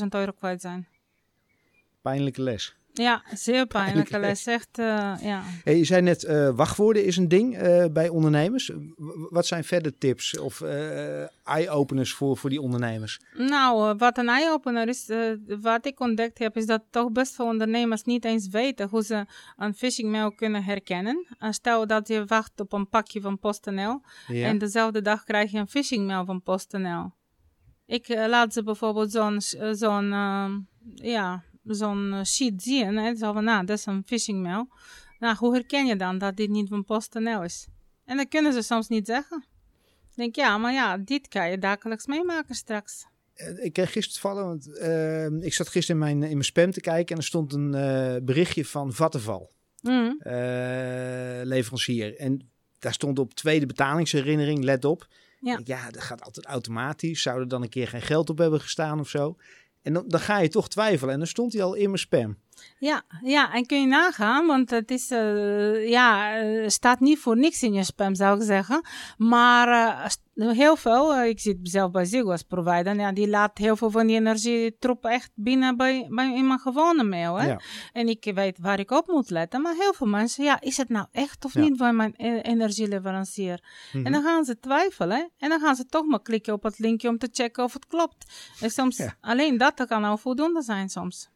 70.000 0.00 0.06
euro 0.08 0.32
kwijt 0.32 0.60
zijn 0.60 0.88
pijnlijke 2.02 2.42
les. 2.42 2.74
Ja, 2.92 3.22
zeer 3.34 3.66
pijnlijk. 3.66 4.08
Hij 4.08 4.34
zegt, 4.34 4.78
uh, 4.78 5.14
ja. 5.22 5.42
Hey, 5.64 5.76
je 5.76 5.84
zei 5.84 6.02
net, 6.02 6.24
uh, 6.24 6.50
wachtwoorden 6.50 7.04
is 7.04 7.16
een 7.16 7.28
ding 7.28 7.62
uh, 7.62 7.84
bij 7.92 8.08
ondernemers. 8.08 8.70
wat 9.30 9.46
zijn 9.46 9.64
verder 9.64 9.98
tips 9.98 10.38
of 10.38 10.60
eye-openers 11.44 12.12
voor, 12.12 12.36
voor 12.36 12.50
die 12.50 12.60
ondernemers? 12.60 13.20
Nou, 13.34 13.96
wat 13.96 14.18
een 14.18 14.28
eye-opener 14.28 14.88
is, 14.88 15.10
wat 15.60 15.86
ik 15.86 16.00
ontdekt 16.00 16.38
heb, 16.38 16.56
is 16.56 16.66
dat 16.66 16.82
toch 16.90 17.12
best 17.12 17.34
veel 17.34 17.46
ondernemers 17.46 18.02
niet 18.02 18.24
eens 18.24 18.48
weten 18.48 18.88
hoe 18.88 19.04
ze 19.04 19.26
een 19.56 19.74
phishing 19.74 20.10
mail 20.10 20.32
kunnen 20.32 20.64
herkennen. 20.64 21.26
stel 21.50 21.86
dat 21.86 22.08
je 22.08 22.24
wacht 22.24 22.60
op 22.60 22.72
een 22.72 22.88
pakje 22.88 23.20
van 23.20 23.38
PostNL 23.38 24.00
ja. 24.26 24.46
en 24.46 24.58
dezelfde 24.58 25.02
dag 25.02 25.24
krijg 25.24 25.50
je 25.50 25.58
een 25.58 25.68
phishing 25.68 26.06
mail 26.06 26.24
van 26.24 26.42
PostNL. 26.42 27.12
Ik 27.86 28.08
laat 28.08 28.52
ze 28.52 28.62
bijvoorbeeld 28.62 29.12
zo'n, 29.12 29.40
zo'n 29.74 30.10
ja, 30.94 31.42
zo'n 31.64 32.12
eh, 32.12 32.24
sheet 32.24 32.62
zien. 32.62 32.96
Hè, 32.96 33.16
zo 33.16 33.32
van, 33.32 33.44
nou, 33.44 33.66
dat 33.66 33.78
is 33.78 33.86
een 33.86 34.02
phishing 34.06 34.42
mail. 34.42 34.68
Nou, 35.18 35.36
hoe 35.36 35.52
herken 35.52 35.86
je 35.86 35.96
dan 35.96 36.18
dat 36.18 36.36
dit 36.36 36.48
niet 36.48 36.68
van 36.68 36.84
PostNL 36.84 37.42
is? 37.42 37.66
En 38.04 38.16
dat 38.16 38.28
kunnen 38.28 38.52
ze 38.52 38.62
soms 38.62 38.88
niet 38.88 39.06
zeggen. 39.06 39.44
Ik 40.10 40.16
denk, 40.16 40.36
ja, 40.36 40.58
maar 40.58 40.72
ja, 40.72 40.96
dit 40.96 41.28
kan 41.28 41.50
je 41.50 41.58
dagelijks 41.58 42.06
meemaken 42.06 42.54
straks. 42.54 43.06
Eh, 43.34 43.64
ik 43.64 43.72
kreeg 43.72 43.92
gisteren 43.92 44.20
vallen, 44.20 44.44
want 44.44 44.68
uh, 44.68 45.44
ik 45.44 45.54
zat 45.54 45.68
gisteren 45.68 46.00
in 46.00 46.06
mijn, 46.06 46.22
in 46.22 46.32
mijn 46.32 46.44
spam 46.44 46.70
te 46.70 46.80
kijken 46.80 47.14
en 47.14 47.20
er 47.20 47.26
stond 47.26 47.52
een 47.52 47.74
uh, 47.74 48.16
berichtje 48.22 48.64
van 48.64 48.92
Vattenval, 48.92 49.50
mm. 49.82 50.20
uh, 50.22 50.32
leverancier. 51.42 52.16
En 52.16 52.50
daar 52.78 52.92
stond 52.92 53.18
op 53.18 53.34
tweede 53.34 53.66
betalingsherinnering, 53.66 54.64
let 54.64 54.84
op. 54.84 55.06
Ja. 55.40 55.60
ja, 55.64 55.90
dat 55.90 56.02
gaat 56.02 56.22
altijd 56.22 56.46
automatisch. 56.46 57.22
Zou 57.22 57.40
er 57.40 57.48
dan 57.48 57.62
een 57.62 57.68
keer 57.68 57.88
geen 57.88 58.02
geld 58.02 58.30
op 58.30 58.38
hebben 58.38 58.60
gestaan 58.60 59.00
of 59.00 59.08
zo? 59.08 59.36
En 59.82 59.92
dan, 59.92 60.08
dan 60.08 60.20
ga 60.20 60.38
je 60.38 60.48
toch 60.48 60.68
twijfelen. 60.68 61.12
En 61.12 61.18
dan 61.18 61.28
stond 61.28 61.52
hij 61.52 61.62
al 61.62 61.74
in 61.74 61.86
mijn 61.86 61.98
spam. 61.98 62.38
Ja, 62.78 63.02
ja, 63.22 63.52
en 63.52 63.66
kun 63.66 63.80
je 63.80 63.86
nagaan, 63.86 64.46
want 64.46 64.70
het 64.70 64.90
is, 64.90 65.10
uh, 65.10 65.88
ja, 65.88 66.40
uh, 66.42 66.68
staat 66.68 67.00
niet 67.00 67.18
voor 67.18 67.36
niks 67.36 67.62
in 67.62 67.72
je 67.72 67.84
spam, 67.84 68.14
zou 68.14 68.38
ik 68.38 68.42
zeggen. 68.42 68.84
Maar 69.16 69.68
uh, 69.68 70.50
heel 70.50 70.76
veel, 70.76 71.22
ik 71.22 71.40
zit 71.40 71.58
zelf 71.62 71.90
bij 71.90 72.04
Ziggo 72.04 72.30
als 72.30 72.42
provider, 72.42 72.96
ja, 72.96 73.12
die 73.12 73.28
laat 73.28 73.58
heel 73.58 73.76
veel 73.76 73.90
van 73.90 74.06
die 74.06 74.16
energietroep 74.16 75.04
echt 75.04 75.30
binnen 75.34 75.76
bij, 75.76 76.06
bij, 76.10 76.34
in 76.34 76.46
mijn 76.46 76.58
gewone 76.58 77.04
mail. 77.04 77.36
Hè? 77.36 77.46
Ja. 77.46 77.60
En 77.92 78.08
ik 78.08 78.30
weet 78.34 78.58
waar 78.58 78.78
ik 78.78 78.90
op 78.90 79.06
moet 79.06 79.30
letten, 79.30 79.62
maar 79.62 79.74
heel 79.74 79.92
veel 79.92 80.06
mensen, 80.06 80.44
ja, 80.44 80.60
is 80.60 80.76
het 80.76 80.88
nou 80.88 81.06
echt 81.12 81.44
of 81.44 81.54
ja. 81.54 81.60
niet 81.60 81.76
bij 81.76 81.92
mijn 81.92 82.14
energieleverancier? 82.42 83.50
Mm 83.52 83.66
-hmm. 83.92 84.06
En 84.06 84.12
dan 84.12 84.22
gaan 84.22 84.44
ze 84.44 84.58
twijfelen 84.58 85.30
en 85.38 85.48
dan 85.48 85.60
gaan 85.60 85.76
ze 85.76 85.86
toch 85.86 86.06
maar 86.06 86.22
klikken 86.22 86.52
op 86.52 86.62
het 86.62 86.78
linkje 86.78 87.08
om 87.08 87.18
te 87.18 87.28
checken 87.32 87.64
of 87.64 87.72
het 87.72 87.86
klopt. 87.86 88.50
En 88.60 88.70
soms, 88.70 88.96
ja. 88.96 89.16
alleen 89.20 89.58
dat 89.58 89.84
kan 89.86 90.04
al 90.04 90.16
voldoende 90.16 90.62
zijn 90.62 90.88
soms. 90.88 91.29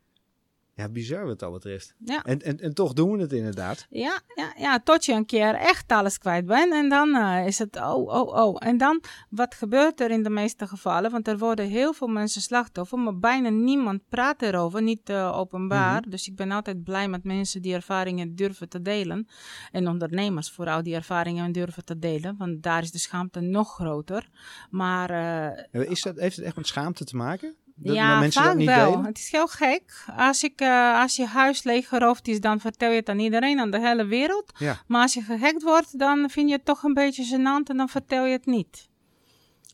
Ja, 0.76 0.88
bizar 0.88 1.26
wat 1.26 1.38
dat 1.38 1.52
betreft. 1.52 1.94
Ja. 1.98 2.22
En, 2.22 2.42
en, 2.42 2.60
en 2.60 2.74
toch 2.74 2.92
doen 2.92 3.12
we 3.12 3.20
het 3.20 3.32
inderdaad. 3.32 3.86
Ja, 3.90 4.20
ja, 4.34 4.52
ja, 4.56 4.80
tot 4.80 5.04
je 5.04 5.12
een 5.12 5.26
keer 5.26 5.54
echt 5.54 5.92
alles 5.92 6.18
kwijt 6.18 6.46
bent. 6.46 6.72
En 6.72 6.88
dan 6.88 7.08
uh, 7.08 7.46
is 7.46 7.58
het 7.58 7.76
oh, 7.76 8.08
oh, 8.08 8.34
oh. 8.34 8.56
En 8.58 8.78
dan, 8.78 9.02
wat 9.28 9.54
gebeurt 9.54 10.00
er 10.00 10.10
in 10.10 10.22
de 10.22 10.30
meeste 10.30 10.66
gevallen? 10.66 11.10
Want 11.10 11.28
er 11.28 11.38
worden 11.38 11.68
heel 11.68 11.92
veel 11.92 12.06
mensen 12.06 12.40
slachtoffer, 12.40 12.98
maar 12.98 13.18
bijna 13.18 13.48
niemand 13.48 14.08
praat 14.08 14.42
erover, 14.42 14.82
niet 14.82 15.10
uh, 15.10 15.38
openbaar. 15.38 15.96
Mm 15.96 16.02
-hmm. 16.02 16.10
Dus 16.10 16.28
ik 16.28 16.36
ben 16.36 16.50
altijd 16.50 16.84
blij 16.84 17.08
met 17.08 17.24
mensen 17.24 17.62
die 17.62 17.74
ervaringen 17.74 18.34
durven 18.34 18.68
te 18.68 18.82
delen. 18.82 19.28
En 19.72 19.88
ondernemers 19.88 20.50
vooral 20.50 20.82
die 20.82 20.94
ervaringen 20.94 21.52
durven 21.52 21.84
te 21.84 21.98
delen, 21.98 22.36
want 22.38 22.62
daar 22.62 22.82
is 22.82 22.90
de 22.90 22.98
schaamte 22.98 23.40
nog 23.40 23.74
groter. 23.74 24.28
Maar... 24.70 25.10
Uh, 25.70 25.90
is 25.90 26.02
dat, 26.02 26.18
heeft 26.18 26.36
het 26.36 26.44
echt 26.44 26.56
met 26.56 26.66
schaamte 26.66 27.04
te 27.04 27.16
maken? 27.16 27.56
Dat 27.76 27.94
ja, 27.94 28.30
vaak 28.30 28.56
wel. 28.56 29.04
Het 29.04 29.18
is 29.18 29.30
heel 29.30 29.46
gek. 29.46 30.04
Als, 30.16 30.42
ik, 30.42 30.60
uh, 30.60 31.00
als 31.00 31.16
je 31.16 31.26
huis 31.26 31.62
leeggeroofd 31.62 32.28
is, 32.28 32.40
dan 32.40 32.60
vertel 32.60 32.90
je 32.90 32.96
het 32.96 33.08
aan 33.08 33.18
iedereen, 33.18 33.60
aan 33.60 33.70
de 33.70 33.80
hele 33.80 34.04
wereld. 34.04 34.52
Ja. 34.58 34.82
Maar 34.86 35.02
als 35.02 35.14
je 35.14 35.22
gehackt 35.22 35.62
wordt, 35.62 35.98
dan 35.98 36.30
vind 36.30 36.48
je 36.48 36.54
het 36.54 36.64
toch 36.64 36.82
een 36.82 36.94
beetje 36.94 37.24
gênant 37.24 37.68
en 37.70 37.76
dan 37.76 37.88
vertel 37.88 38.24
je 38.24 38.32
het 38.32 38.46
niet. 38.46 38.88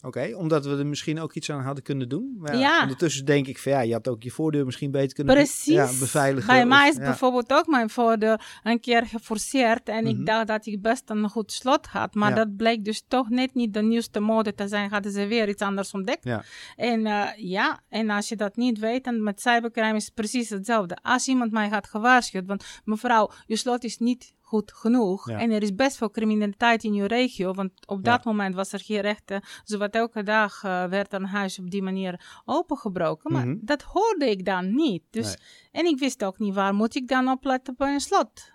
Oké, 0.02 0.34
omdat 0.36 0.64
we 0.64 0.76
er 0.76 0.86
misschien 0.86 1.20
ook 1.20 1.34
iets 1.34 1.50
aan 1.50 1.62
hadden 1.62 1.84
kunnen 1.84 2.08
doen. 2.08 2.36
Maar 2.38 2.56
ja, 2.56 2.82
Ondertussen 2.82 3.24
denk 3.24 3.46
ik 3.46 3.58
van 3.58 3.72
ja, 3.72 3.80
je 3.80 3.92
had 3.92 4.08
ook 4.08 4.22
je 4.22 4.30
voordeur 4.30 4.64
misschien 4.64 4.90
beter 4.90 5.14
kunnen 5.14 5.34
Precies. 5.34 5.74
Ja, 5.74 5.86
beveiligen. 5.98 6.46
Bij 6.46 6.66
mij 6.66 6.88
is 6.88 6.96
bijvoorbeeld 6.96 7.52
ook 7.52 7.66
mijn 7.66 7.90
voordeur 7.90 8.60
een 8.62 8.80
keer 8.80 9.06
geforceerd. 9.06 9.88
En 9.88 10.06
ik 10.06 10.16
mhm. 10.16 10.24
dacht 10.24 10.46
dat 10.46 10.66
ik 10.66 10.82
best 10.82 11.10
een 11.10 11.28
goed 11.28 11.52
slot 11.52 11.86
had. 11.86 12.14
Maar 12.14 12.34
dat 12.34 12.56
bleek 12.56 12.84
dus 12.84 13.04
toch 13.08 13.28
net 13.28 13.54
niet 13.54 13.74
de 13.74 13.82
nieuwste 13.82 14.20
mode 14.20 14.54
te 14.54 14.68
zijn. 14.68 14.90
Hadden 14.90 15.12
ze 15.12 15.26
weer 15.26 15.48
iets 15.48 15.62
anders 15.62 15.92
ontdekt. 15.92 16.24
Ja. 16.24 16.44
En 16.76 17.00
uh, 17.06 17.28
ja, 17.36 17.80
en 17.88 18.10
als 18.10 18.28
je 18.28 18.36
dat 18.36 18.56
niet 18.56 18.78
weet, 18.78 19.04
dan 19.04 19.22
met 19.22 19.40
cybercrime 19.40 19.96
is 19.96 20.04
het 20.04 20.14
precies 20.14 20.48
hetzelfde. 20.48 20.98
Als 21.02 21.28
iemand 21.28 21.52
mij 21.52 21.68
had 21.68 21.88
gewaarschuwd, 21.88 22.46
want 22.46 22.64
mevrouw, 22.84 23.30
je 23.46 23.56
slot 23.56 23.84
is 23.84 23.98
niet 23.98 24.34
goed 24.50 24.72
genoeg. 24.72 25.28
En 25.28 25.50
er 25.50 25.62
is 25.62 25.74
best 25.74 25.96
veel 25.96 26.10
criminaliteit 26.10 26.84
in 26.84 26.94
je 26.94 27.06
regio, 27.06 27.52
want 27.52 27.72
op 27.86 28.04
dat 28.04 28.24
moment 28.24 28.54
was 28.54 28.72
er 28.72 28.80
geen 28.80 29.00
rechten. 29.00 29.42
Zowat 29.64 29.94
elke 29.94 30.22
dag 30.22 30.62
uh, 30.64 30.84
werd 30.84 31.12
een 31.12 31.24
huis 31.24 31.58
op 31.58 31.70
die 31.70 31.82
manier 31.82 32.42
opengebroken. 32.44 33.32
Maar 33.32 33.46
mm 33.46 33.52
-hmm. 33.52 33.60
dat 33.62 33.82
hoorde 33.82 34.30
ik 34.30 34.44
dan 34.44 34.74
niet. 34.74 35.02
Dus, 35.10 35.26
nee. 35.26 35.36
En 35.72 35.84
ik 35.84 35.98
wist 35.98 36.24
ook 36.24 36.38
niet 36.38 36.54
waar 36.54 36.74
moet 36.74 36.94
ik 36.94 37.08
dan 37.08 37.28
opletten 37.28 37.74
bij 37.76 37.92
een 37.92 38.00
slot. 38.00 38.52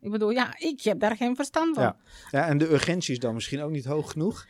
Ik 0.00 0.10
bedoel, 0.10 0.30
ja, 0.30 0.54
ik 0.58 0.80
heb 0.82 1.00
daar 1.00 1.16
geen 1.16 1.36
verstand 1.36 1.74
van. 1.74 1.84
Ja, 1.84 1.96
ja 2.30 2.46
en 2.46 2.58
de 2.58 2.72
urgentie 2.72 3.12
is 3.12 3.20
dan 3.20 3.34
misschien 3.34 3.62
ook 3.62 3.70
niet 3.70 3.84
hoog 3.84 4.10
genoeg. 4.10 4.46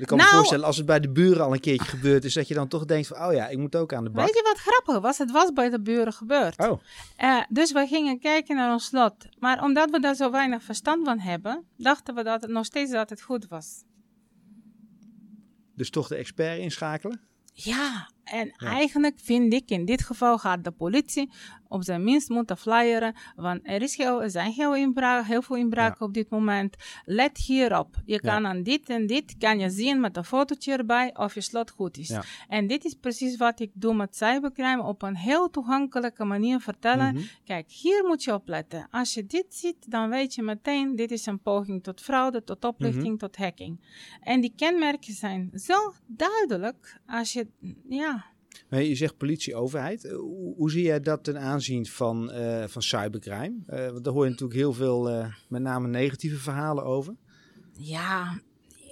Ik 0.00 0.06
kan 0.06 0.16
me 0.16 0.22
nou, 0.22 0.36
voorstellen, 0.36 0.64
als 0.64 0.76
het 0.76 0.86
bij 0.86 1.00
de 1.00 1.08
buren 1.08 1.44
al 1.44 1.52
een 1.52 1.60
keertje 1.60 1.88
gebeurd 1.88 2.24
is, 2.24 2.34
dat 2.34 2.48
je 2.48 2.54
dan 2.54 2.68
toch 2.68 2.84
denkt 2.84 3.06
van, 3.06 3.26
oh 3.26 3.32
ja, 3.32 3.48
ik 3.48 3.58
moet 3.58 3.76
ook 3.76 3.92
aan 3.92 4.04
de 4.04 4.10
bak. 4.10 4.26
Weet 4.26 4.34
je 4.34 4.42
wat 4.42 4.58
grappig 4.58 5.02
was? 5.02 5.18
Het 5.18 5.30
was 5.30 5.52
bij 5.52 5.70
de 5.70 5.80
buren 5.80 6.12
gebeurd. 6.12 6.58
Oh. 6.58 6.80
Uh, 7.18 7.42
dus 7.48 7.72
we 7.72 7.86
gingen 7.86 8.18
kijken 8.18 8.56
naar 8.56 8.72
ons 8.72 8.84
slot. 8.84 9.14
Maar 9.38 9.62
omdat 9.62 9.90
we 9.90 10.00
daar 10.00 10.14
zo 10.14 10.30
weinig 10.30 10.62
verstand 10.62 11.04
van 11.04 11.18
hebben, 11.18 11.64
dachten 11.76 12.14
we 12.14 12.22
dat 12.22 12.42
het 12.42 12.50
nog 12.50 12.64
steeds 12.64 12.90
dat 12.90 13.10
het 13.10 13.22
goed 13.22 13.48
was. 13.48 13.84
Dus 15.74 15.90
toch 15.90 16.08
de 16.08 16.16
expert 16.16 16.58
inschakelen? 16.58 17.20
Ja, 17.52 18.10
en 18.30 18.52
eigenlijk 18.56 19.18
vind 19.22 19.52
ik 19.52 19.70
in 19.70 19.84
dit 19.84 20.02
geval 20.02 20.38
gaat 20.38 20.64
de 20.64 20.70
politie 20.70 21.30
op 21.70 21.84
zijn 21.84 22.04
minst 22.04 22.28
moeten 22.28 22.56
flyeren. 22.56 23.14
Want 23.36 23.60
er, 23.62 23.82
is 23.82 23.96
heel, 23.96 24.22
er 24.22 24.30
zijn 24.30 24.52
heel, 24.52 24.74
inbraak, 24.74 25.26
heel 25.26 25.42
veel 25.42 25.56
inbraken 25.56 26.06
op 26.06 26.14
dit 26.14 26.30
moment. 26.30 26.76
Let 27.04 27.38
hierop. 27.38 27.96
Je 28.04 28.20
kan 28.20 28.46
aan 28.46 28.62
dit 28.62 28.88
en 28.88 29.06
dit 29.06 29.36
kan 29.38 29.58
je 29.58 29.70
zien 29.70 30.00
met 30.00 30.16
een 30.16 30.24
fotootje 30.24 30.76
erbij 30.76 31.16
of 31.16 31.34
je 31.34 31.40
slot 31.40 31.70
goed 31.70 31.96
is. 31.96 32.18
En 32.48 32.66
dit 32.66 32.84
is 32.84 32.94
precies 32.94 33.36
wat 33.36 33.60
ik 33.60 33.70
doe 33.74 33.94
met 33.94 34.16
cybercrime. 34.16 34.82
Op 34.82 35.02
een 35.02 35.16
heel 35.16 35.50
toegankelijke 35.50 36.24
manier 36.24 36.60
vertellen. 36.60 37.14
Mhm. 37.14 37.24
Kijk, 37.44 37.70
hier 37.70 38.04
moet 38.04 38.24
je 38.24 38.34
opletten. 38.34 38.88
Als 38.90 39.14
je 39.14 39.26
dit 39.26 39.46
ziet, 39.48 39.90
dan 39.90 40.08
weet 40.08 40.34
je 40.34 40.42
meteen, 40.42 40.96
dit 40.96 41.10
is 41.10 41.26
een 41.26 41.40
poging 41.40 41.82
tot 41.82 42.00
fraude, 42.00 42.44
tot 42.44 42.64
oplichting, 42.64 43.04
mhm. 43.04 43.16
tot 43.16 43.36
hacking. 43.36 43.80
En 44.20 44.40
die 44.40 44.52
kenmerken 44.56 45.14
zijn 45.14 45.50
zo 45.54 45.92
duidelijk 46.06 47.00
als 47.06 47.32
je, 47.32 47.46
ja, 47.88 48.19
je 48.68 48.94
zegt 48.94 49.16
politie, 49.16 49.54
overheid. 49.54 50.04
Eh, 50.04 50.16
hoe, 50.56 50.70
zie 50.70 50.82
jij 50.82 51.00
dat 51.00 51.24
ten 51.24 51.40
aanzien 51.40 51.86
van, 51.86 52.30
uh, 52.34 52.64
van 52.66 52.82
cybercrime? 52.82 53.56
Uh, 53.68 53.90
want 53.90 54.04
daar 54.04 54.12
hoor 54.12 54.24
je 54.24 54.30
natuurlijk 54.30 54.58
heel 54.58 54.72
veel, 54.72 55.24
met 55.48 55.62
name 55.62 55.88
negatieve 55.88 56.38
verhalen 56.38 56.84
over. 56.84 57.14
Ja, 57.72 58.40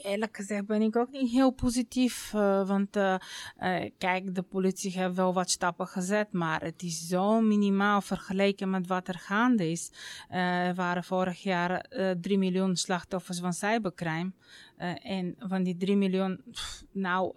eerlijk 0.08 0.36
gezegd 0.36 0.66
ben 0.66 0.82
ik 0.82 0.96
ook 0.96 1.10
niet 1.10 1.30
heel 1.30 1.50
positief. 1.50 2.32
Uh, 2.34 2.66
want 2.66 2.96
uh, 2.96 3.14
uh, 3.60 3.90
kijk, 3.98 4.34
de 4.34 4.42
politie 4.42 4.90
heeft 4.90 5.14
wel 5.14 5.32
wat 5.32 5.50
stappen 5.50 5.86
gezet, 5.86 6.32
maar 6.32 6.62
het 6.62 6.82
is 6.82 7.06
zo 7.06 7.40
minimaal 7.40 8.00
vergeleken 8.00 8.70
met 8.70 8.86
wat 8.86 9.08
er 9.08 9.18
gaande 9.18 9.70
is. 9.70 9.90
er 10.28 10.74
waren 10.74 11.04
vorig 11.04 11.42
jaar 11.42 11.86
3 12.20 12.38
miljoen 12.38 12.76
slachtoffers 12.76 13.38
van 13.38 13.52
cybercrime. 13.52 14.32
en 15.02 15.34
van 15.38 15.62
die 15.62 15.76
3 15.76 15.96
miljoen, 15.96 16.40
pff, 16.50 16.84
nou, 16.92 17.32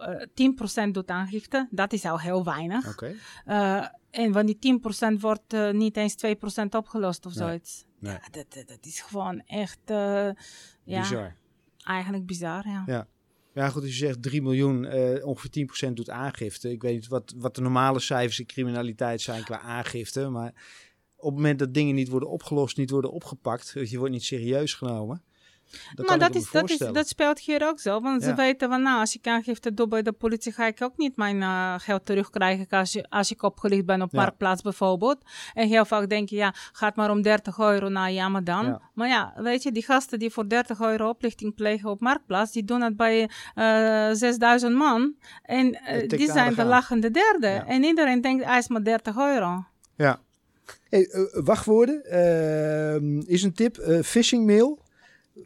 10% 0.86 0.90
doet 0.90 1.08
aangifte. 1.08 1.68
Dat 1.70 1.92
is 1.92 2.04
al 2.04 2.20
heel 2.20 2.44
weinig. 2.44 2.88
Okay. 2.88 3.16
en 4.10 4.32
van 4.32 4.46
die 4.46 4.80
10% 5.16 5.20
wordt 5.20 5.72
niet 5.72 5.96
eens 5.96 6.16
2% 6.26 6.28
opgelost 6.70 7.26
of 7.26 7.34
nee. 7.34 7.46
zoiets. 7.48 7.84
Nee. 7.98 8.12
Ja, 8.12 8.20
dat, 8.30 8.66
dat, 8.66 8.86
is 8.86 9.00
gewoon 9.00 9.42
echt. 9.46 9.80
ja. 9.86 10.34
Bizar 10.84 11.40
eigenlijk 11.84 12.26
bizar, 12.26 12.68
ja. 12.68 12.82
Ja, 12.86 13.06
ja 13.54 13.68
goed, 13.68 13.82
als 13.82 13.90
je 13.90 14.06
zegt 14.06 14.22
3 14.22 14.42
miljoen, 14.42 14.84
uh, 14.84 15.26
ongeveer 15.26 15.88
10% 15.88 15.92
doet 15.92 16.10
aangifte. 16.10 16.70
Ik 16.70 16.82
weet 16.82 16.94
niet 16.94 17.08
wat, 17.08 17.34
wat 17.36 17.54
de 17.54 17.60
normale 17.60 18.00
cijfers 18.00 18.38
in 18.38 18.46
criminaliteit 18.46 19.20
zijn 19.20 19.44
qua 19.44 19.60
aangifte, 19.60 20.28
maar 20.28 20.52
op 21.16 21.28
het 21.28 21.34
moment 21.34 21.58
dat 21.58 21.74
dingen 21.74 21.94
niet 21.94 22.08
worden 22.08 22.28
opgelost, 22.28 22.76
niet 22.76 22.90
worden 22.90 23.12
opgepakt, 23.12 23.72
je 23.84 23.98
wordt 23.98 24.12
niet 24.12 24.24
serieus 24.24 24.74
genomen, 24.74 25.22
dat 25.94 26.06
maar 26.06 26.18
dat, 26.18 26.34
is, 26.34 26.50
dat, 26.50 26.70
is, 26.70 26.78
dat 26.78 27.08
speelt 27.08 27.38
hier 27.38 27.68
ook 27.68 27.80
zo. 27.80 28.00
Want 28.00 28.22
ze 28.22 28.34
weten 28.34 28.68
van, 28.68 28.82
nou, 28.82 29.00
als 29.00 29.14
ik 29.14 29.26
aangifte 29.26 29.74
doe 29.74 29.88
bij 29.88 30.02
de 30.02 30.12
politie, 30.12 30.52
ga 30.52 30.66
ik 30.66 30.82
ook 30.82 30.96
niet 30.96 31.16
mijn 31.16 31.36
uh, 31.36 31.74
geld 31.78 32.06
terugkrijgen 32.06 32.66
als, 32.68 32.92
je, 32.92 33.06
als 33.08 33.30
ik 33.30 33.42
opgelicht 33.42 33.84
ben 33.84 34.02
op 34.02 34.12
ja. 34.12 34.20
Marktplaats 34.20 34.62
bijvoorbeeld. 34.62 35.18
En 35.54 35.68
heel 35.68 35.84
vaak 35.84 36.08
denk 36.08 36.28
je, 36.28 36.36
ja, 36.36 36.54
gaat 36.72 36.96
maar 36.96 37.10
om 37.10 37.22
30 37.22 37.58
euro. 37.58 37.88
Nou 37.88 38.10
ja, 38.10 38.28
maar 38.28 38.44
dan. 38.44 38.64
Ja. 38.64 38.80
Maar 38.94 39.08
ja, 39.08 39.32
weet 39.36 39.62
je, 39.62 39.72
die 39.72 39.84
gasten 39.84 40.18
die 40.18 40.30
voor 40.30 40.48
30 40.48 40.80
euro 40.80 41.08
oplichting 41.08 41.54
plegen 41.54 41.90
op 41.90 42.00
Marktplaats, 42.00 42.52
die 42.52 42.64
doen 42.64 42.80
het 42.80 42.96
bij 42.96 43.30
uh, 43.54 44.10
eh, 44.10 44.16
6000 44.16 44.74
man. 44.74 45.14
En 45.42 45.66
uh, 45.66 46.08
die 46.08 46.32
zijn 46.32 46.54
de 46.54 46.64
lachende 46.64 47.10
derde. 47.10 47.46
En 47.46 47.84
iedereen 47.84 48.20
denkt, 48.20 48.44
hij 48.44 48.58
is 48.58 48.68
maar 48.68 48.84
30 48.84 49.16
euro. 49.16 49.64
Ja. 49.96 50.20
Hey, 50.88 51.08
wachtwoorden 51.32 52.04
ehm, 52.04 53.18
is 53.18 53.42
een 53.42 53.52
tip. 53.52 53.76
phishing 54.04 54.46
mail. 54.46 54.82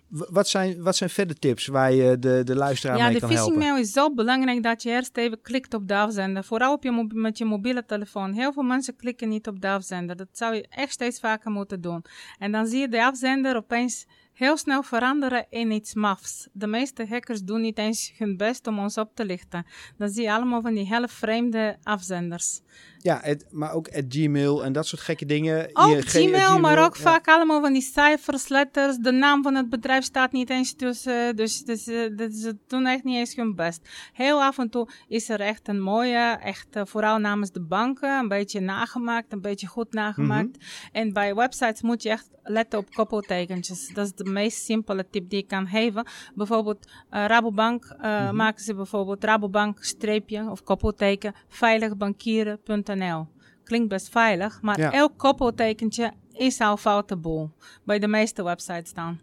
Wat 0.08 0.48
zijn, 0.48 0.82
wat 0.82 0.96
zijn 0.96 1.10
verder 1.10 1.38
tips 1.38 1.66
waar 1.66 1.92
je 1.92 2.18
de, 2.18 2.42
de 2.44 2.56
luisteraar 2.56 2.96
mee 2.96 3.04
kan 3.04 3.12
helpen? 3.12 3.28
Ja, 3.28 3.34
de 3.34 3.42
phishing 3.42 3.64
mail 3.64 3.76
is 3.82 3.92
zo 3.92 4.14
belangrijk 4.14 4.62
dat 4.62 4.82
je 4.82 4.90
eerst 4.90 5.16
even 5.16 5.40
klikt 5.42 5.74
op 5.74 5.88
de 5.88 5.96
afzender. 5.96 6.44
Vooral 6.44 6.72
op 6.72 6.82
je 6.82 7.08
met 7.12 7.38
je 7.38 7.44
mobiele 7.44 7.84
telefoon. 7.84 8.32
Heel 8.32 8.52
veel 8.52 8.62
mensen 8.62 8.96
klikken 8.96 9.28
niet 9.28 9.48
op 9.48 9.60
de 9.60 9.68
afzender. 9.68 10.16
Dat 10.16 10.28
zou 10.32 10.54
je 10.54 10.66
echt 10.68 10.92
steeds 10.92 11.20
vaker 11.20 11.50
moeten 11.50 11.80
doen. 11.80 12.04
En 12.38 12.52
dan 12.52 12.66
zie 12.66 12.80
je 12.80 12.88
de 12.88 13.04
afzender 13.04 13.56
opeens 13.56 14.06
heel 14.36 14.56
snel 14.56 14.82
veranderen 14.82 15.46
in 15.50 15.70
iets 15.70 15.94
mafs. 15.94 16.48
De 16.52 16.66
meeste 16.66 17.06
hackers 17.08 17.42
doen 17.42 17.60
niet 17.60 17.78
eens 17.78 18.12
hun 18.18 18.36
best 18.36 18.66
om 18.66 18.78
ons 18.78 18.98
op 18.98 19.10
te 19.14 19.24
lichten. 19.24 19.66
Dan 19.98 20.08
zie 20.08 20.22
je 20.22 20.32
allemaal 20.32 20.60
van 20.62 20.74
die 20.74 20.86
hele 20.86 21.08
vreemde 21.08 21.76
afzenders. 21.82 22.60
Ja, 22.98 23.20
het, 23.22 23.46
maar 23.50 23.72
ook 23.72 23.88
Gmail 24.08 24.64
en 24.64 24.72
dat 24.72 24.86
soort 24.86 25.02
gekke 25.02 25.26
dingen. 25.26 25.70
Ook 25.72 26.04
Gmail, 26.04 26.58
maar 26.58 26.84
ook 26.84 26.96
vaak 26.96 27.28
allemaal 27.28 27.60
van 27.60 27.72
die 27.72 27.82
cijfers, 27.82 28.48
letters. 28.48 28.96
De 28.96 29.10
naam 29.10 29.42
van 29.42 29.54
het 29.54 29.68
bedrijf 29.68 30.04
staat 30.04 30.32
niet 30.32 30.50
eens 30.50 30.74
tussen. 30.74 31.36
Dus, 31.36 31.64
dus, 31.64 31.88
uh, 31.88 32.16
dus 32.16 32.40
ze 32.40 32.56
doen 32.66 32.86
echt 32.86 33.04
niet 33.04 33.16
eens 33.16 33.36
hun 33.36 33.54
best. 33.54 33.88
Heel 34.12 34.42
af 34.42 34.58
en 34.58 34.70
toe 34.70 34.88
is 35.08 35.28
er 35.28 35.40
echt 35.40 35.68
een 35.68 35.80
mooie, 35.80 36.38
echt 36.42 36.76
uh, 36.76 36.82
vooral 36.84 37.18
namens 37.18 37.52
de 37.52 37.62
banken, 37.62 38.18
een 38.18 38.28
beetje 38.28 38.60
nagemaakt, 38.60 39.32
een 39.32 39.40
beetje 39.40 39.66
goed 39.66 39.92
nagemaakt. 39.92 40.58
Mhm. 40.58 40.66
En 40.92 41.12
bij 41.12 41.34
websites 41.34 41.82
moet 41.82 42.02
je 42.02 42.10
echt 42.10 42.28
letten 42.42 42.78
op 42.78 42.94
koppeltekentjes. 42.94 43.88
Dat 43.94 44.06
is 44.06 44.14
de 44.14 44.25
meest 44.32 44.64
simpele 44.64 45.08
tip 45.10 45.30
die 45.30 45.38
ik 45.38 45.48
kan 45.48 45.66
geven. 45.66 46.06
Bijvoorbeeld 46.34 46.86
uh, 46.86 47.24
Rabobank 47.26 47.84
uh, 47.84 48.30
maken 48.30 48.64
ze 48.64 48.74
bijvoorbeeld 48.74 49.24
Rabobank 49.24 49.84
streepje 49.84 50.50
of 50.50 50.62
koppelteken 50.62 51.34
veiligbankieren.nl. 51.48 53.26
Klinkt 53.64 53.88
best 53.88 54.08
veilig, 54.08 54.62
maar 54.62 54.78
elk 54.78 55.12
koppeltekentje 55.16 56.12
is 56.32 56.60
al 56.60 56.76
foutable 56.76 57.50
bij 57.84 57.98
de 57.98 58.08
meeste 58.08 58.42
websites 58.42 58.92
dan. 58.92 59.20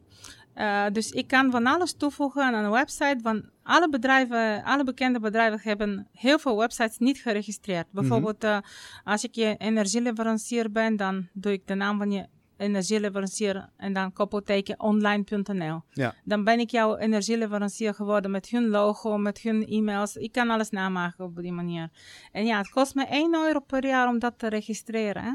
Uh, 0.56 0.86
dus 0.92 1.12
ik 1.12 1.28
kan 1.28 1.52
van 1.52 1.66
alles 1.66 1.94
toevoegen 1.94 2.44
aan 2.44 2.54
een 2.54 2.72
website. 2.72 3.18
Van 3.22 3.50
alle 3.64 3.90
bedrijven, 3.90 4.64
alle 4.64 4.84
bekende 4.84 5.20
bedrijven 5.20 5.60
hebben 5.62 6.08
heel 6.12 6.40
veel 6.40 6.58
websites 6.58 6.98
niet 6.98 7.18
geregistreerd. 7.18 7.86
Mhm. 7.92 7.96
Bijvoorbeeld, 7.96 8.44
uh, 8.44 8.58
als 9.04 9.24
ik 9.24 9.36
je 9.36 9.56
energieleverancier 9.58 10.72
ben, 10.72 10.96
dan 10.96 11.28
doe 11.34 11.52
ik 11.52 11.68
de 11.68 11.76
naam 11.76 11.98
van 11.98 12.12
je 12.12 12.26
energieleverancier 12.58 13.70
en 13.78 13.94
dan 13.94 14.14
koppelteken 14.14 14.80
online.nl. 14.80 15.82
Ja. 15.90 16.16
Dan 16.24 16.44
ben 16.44 16.60
ik 16.60 16.70
jouw 16.70 16.98
energieleverancier 16.98 17.94
geworden 17.94 18.32
met 18.32 18.50
hun 18.50 18.68
logo, 18.68 19.18
met 19.18 19.40
hun 19.40 19.68
e-mails. 19.68 20.16
Ik 20.16 20.32
kan 20.32 20.50
alles 20.50 20.70
namaken 20.70 21.26
op 21.26 21.36
die 21.36 21.52
manier. 21.52 21.90
En 22.32 22.46
ja, 22.46 22.58
het 22.58 22.70
kost 22.70 22.96
me 22.96 23.06
1 23.06 23.34
euro 23.34 23.60
per 23.60 23.86
jaar 23.86 24.08
om 24.08 24.20
dat 24.20 24.34
te 24.38 24.48
registreren. 24.48 25.24
Hè? 25.24 25.32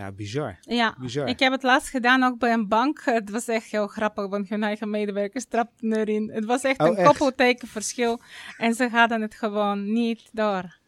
Ja, 0.00 0.12
bizar. 0.12 0.58
Ja, 0.60 0.94
bizar. 0.98 1.28
ik 1.28 1.38
heb 1.38 1.52
het 1.52 1.62
laatst 1.62 1.88
gedaan 1.88 2.22
ook 2.22 2.38
bij 2.38 2.52
een 2.52 2.68
bank. 2.68 3.00
Het 3.04 3.30
was 3.30 3.48
echt 3.48 3.70
heel 3.70 3.86
grappig, 3.86 4.28
want 4.28 4.48
hun 4.48 4.62
eigen 4.62 4.90
medewerkers 4.90 5.44
trapten 5.44 5.92
erin. 5.92 6.30
Het 6.30 6.44
was 6.44 6.62
echt 6.62 6.80
oh, 6.80 6.86
een 6.86 7.04
koppeltekenverschil. 7.04 8.20
En 8.56 8.74
ze 8.74 8.88
hadden 8.88 9.20
het 9.22 9.34
gewoon 9.34 9.92
niet 9.92 10.28
door. 10.32 10.78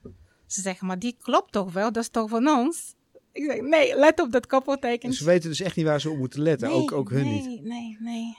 Ze 0.46 0.61
zeggen, 0.61 0.87
maar 0.87 0.98
die 0.98 1.16
klopt 1.22 1.53
toch 1.53 1.72
wel? 1.72 1.92
Dat 1.92 2.03
is 2.03 2.09
toch 2.09 2.29
van 2.29 2.48
ons? 2.48 2.94
Ik 3.33 3.45
zeg, 3.45 3.61
nee, 3.61 3.97
let 3.97 4.21
op 4.21 4.33
dat 4.33 4.47
koppelteken. 4.47 5.12
Ze 5.12 5.25
weten 5.25 5.49
dus 5.49 5.61
echt 5.61 5.77
niet 5.77 5.87
waar 5.87 6.01
ze 6.01 6.11
op 6.11 6.19
moeten 6.19 6.43
letten. 6.43 6.69
ook, 6.71 6.93
ook 6.93 7.11
hun 7.11 7.25
nee, 7.25 7.47
niet. 7.47 7.64
Nee, 7.64 7.97
nee, 8.01 8.37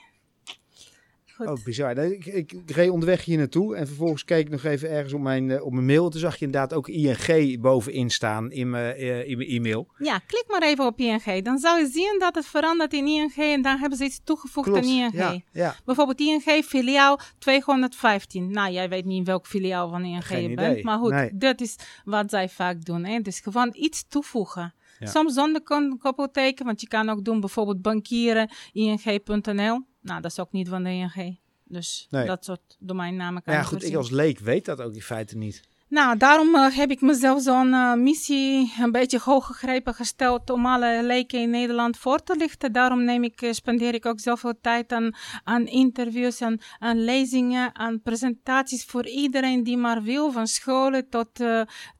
Oh, 1.46 1.64
bizar. 1.64 1.98
Ik, 1.98 2.26
ik, 2.26 2.52
ik, 2.52 2.70
reed 2.70 2.90
onderweg 2.90 3.24
hier 3.24 3.38
naartoe 3.38 3.76
en 3.76 3.86
vervolgens 3.86 4.24
keek 4.24 4.46
ik 4.46 4.50
nog 4.50 4.64
even 4.64 4.90
ergens 4.90 5.12
op 5.12 5.20
mijn, 5.20 5.48
uh, 5.48 5.64
op 5.64 5.72
mijn 5.72 5.86
mail. 5.86 6.08
Toen 6.08 6.20
zag 6.20 6.36
je 6.36 6.44
inderdaad 6.44 6.72
ook 6.72 6.88
ING 6.88 7.60
bovenin 7.60 8.10
staan 8.10 8.50
in 8.50 8.70
mijn, 8.70 9.00
uh, 9.00 9.28
in 9.28 9.36
mijn 9.36 9.48
e-mail. 9.48 9.86
Ja, 9.98 10.18
klik 10.18 10.44
maar 10.48 10.62
even 10.62 10.86
op 10.86 10.98
ING. 10.98 11.42
Dan 11.44 11.58
zou 11.58 11.80
je 11.80 11.86
zien 11.86 12.16
dat 12.18 12.34
het 12.34 12.46
verandert 12.46 12.92
in 12.92 13.06
ING 13.06 13.34
en 13.36 13.62
dan 13.62 13.78
hebben 13.78 13.98
ze 13.98 14.04
iets 14.04 14.20
toegevoegd 14.24 14.68
aan 14.68 14.84
ING. 14.84 15.12
Ja, 15.12 15.40
ja. 15.52 15.74
Bijvoorbeeld 15.84 16.20
ING 16.20 16.64
filiaal 16.64 17.20
215. 17.38 18.50
Nou, 18.50 18.72
jij 18.72 18.88
weet 18.88 19.04
niet 19.04 19.18
in 19.18 19.24
welk 19.24 19.46
filiaal 19.46 19.88
van 19.88 20.04
ING 20.04 20.28
je 20.28 20.54
bent. 20.54 20.82
Maar 20.82 20.98
goed, 20.98 21.10
nee. 21.10 21.30
dat 21.32 21.60
is 21.60 21.76
wat 22.04 22.30
zij 22.30 22.48
vaak 22.48 22.84
doen. 22.84 23.04
Hè? 23.04 23.20
Dus 23.20 23.40
gewoon 23.40 23.70
iets 23.76 24.04
toevoegen. 24.08 24.74
Soms 25.00 25.34
zonder 25.34 25.62
koppelteken, 25.98 26.64
want 26.64 26.80
je 26.80 26.88
kan 26.88 27.08
ook 27.08 27.24
doen 27.24 27.40
bijvoorbeeld 27.40 27.82
bankieren, 27.82 28.50
ing.nl. 28.72 29.80
Nou, 30.00 30.20
dat 30.20 30.30
is 30.30 30.38
ook 30.40 30.52
niet 30.52 30.68
van 30.68 30.82
de 30.82 30.90
ING. 30.90 31.38
Dus 31.64 32.06
dat 32.10 32.44
soort 32.44 32.76
domeinnamen 32.78 33.42
kan 33.42 33.54
ja, 33.54 33.62
goed, 33.62 33.84
ik 33.84 33.94
als 33.94 34.10
leek 34.10 34.38
weet 34.38 34.64
dat 34.64 34.80
ook 34.80 34.94
in 34.94 35.02
feite 35.02 35.36
niet. 35.36 35.62
Nou, 35.90 36.16
daarom 36.16 36.54
uh, 36.54 36.76
heb 36.76 36.90
ik 36.90 37.00
mezelf 37.00 37.42
zo'n 37.42 37.68
uh, 37.68 37.94
missie 37.94 38.72
een 38.80 38.92
beetje 38.92 39.18
hoog 39.22 39.46
gegrepen 39.46 39.94
gesteld 39.94 40.50
om 40.50 40.66
alle 40.66 41.02
leken 41.02 41.40
in 41.40 41.50
Nederland 41.50 41.96
voor 41.96 42.22
te 42.22 42.36
lichten. 42.36 42.72
Daarom 42.72 43.04
neem 43.04 43.24
ik, 43.24 43.42
uh, 43.42 43.52
spendeer 43.52 43.94
ik 43.94 44.06
ook 44.06 44.20
zoveel 44.20 44.54
tijd 44.60 44.92
aan, 44.92 45.14
aan 45.44 45.66
interviews, 45.66 46.42
aan, 46.42 46.58
aan 46.78 47.04
lezingen, 47.04 47.74
aan 47.74 48.02
presentaties 48.02 48.84
voor 48.84 49.06
iedereen 49.06 49.62
die 49.62 49.76
maar 49.76 50.02
wil. 50.02 50.32
Van 50.32 50.46
scholen 50.46 51.08
tot, 51.08 51.44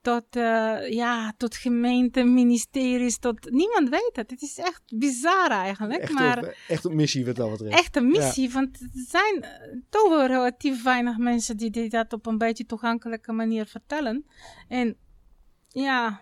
tot, 0.00 0.24
ja, 0.88 1.32
tot 1.36 1.56
gemeenten, 1.56 2.34
ministeries, 2.34 3.18
tot 3.18 3.50
niemand 3.50 3.88
weet 3.88 4.10
het. 4.12 4.30
Het 4.30 4.42
is 4.42 4.58
echt 4.58 4.82
bizar 4.94 5.50
eigenlijk. 5.50 6.00
Echt, 6.00 6.12
maar, 6.12 6.38
op, 6.38 6.54
echt 6.68 6.84
op 6.84 6.92
missie 6.92 7.24
wat 7.24 7.36
dat 7.36 7.50
betreft. 7.50 7.78
Echt 7.78 7.96
een 7.96 8.08
missie, 8.08 8.50
want 8.50 8.80
er 8.80 8.88
zijn 8.92 9.44
toch 9.88 10.08
wel 10.08 10.26
relatief 10.26 10.82
weinig 10.82 11.16
mensen 11.18 11.56
die, 11.56 11.70
die 11.70 11.88
dat 11.88 12.12
op 12.12 12.26
een 12.26 12.38
beetje 12.38 12.66
toegankelijke 12.66 13.32
manier 13.32 13.58
vertellen. 13.60 13.78
En 14.68 14.96
ja. 15.68 16.20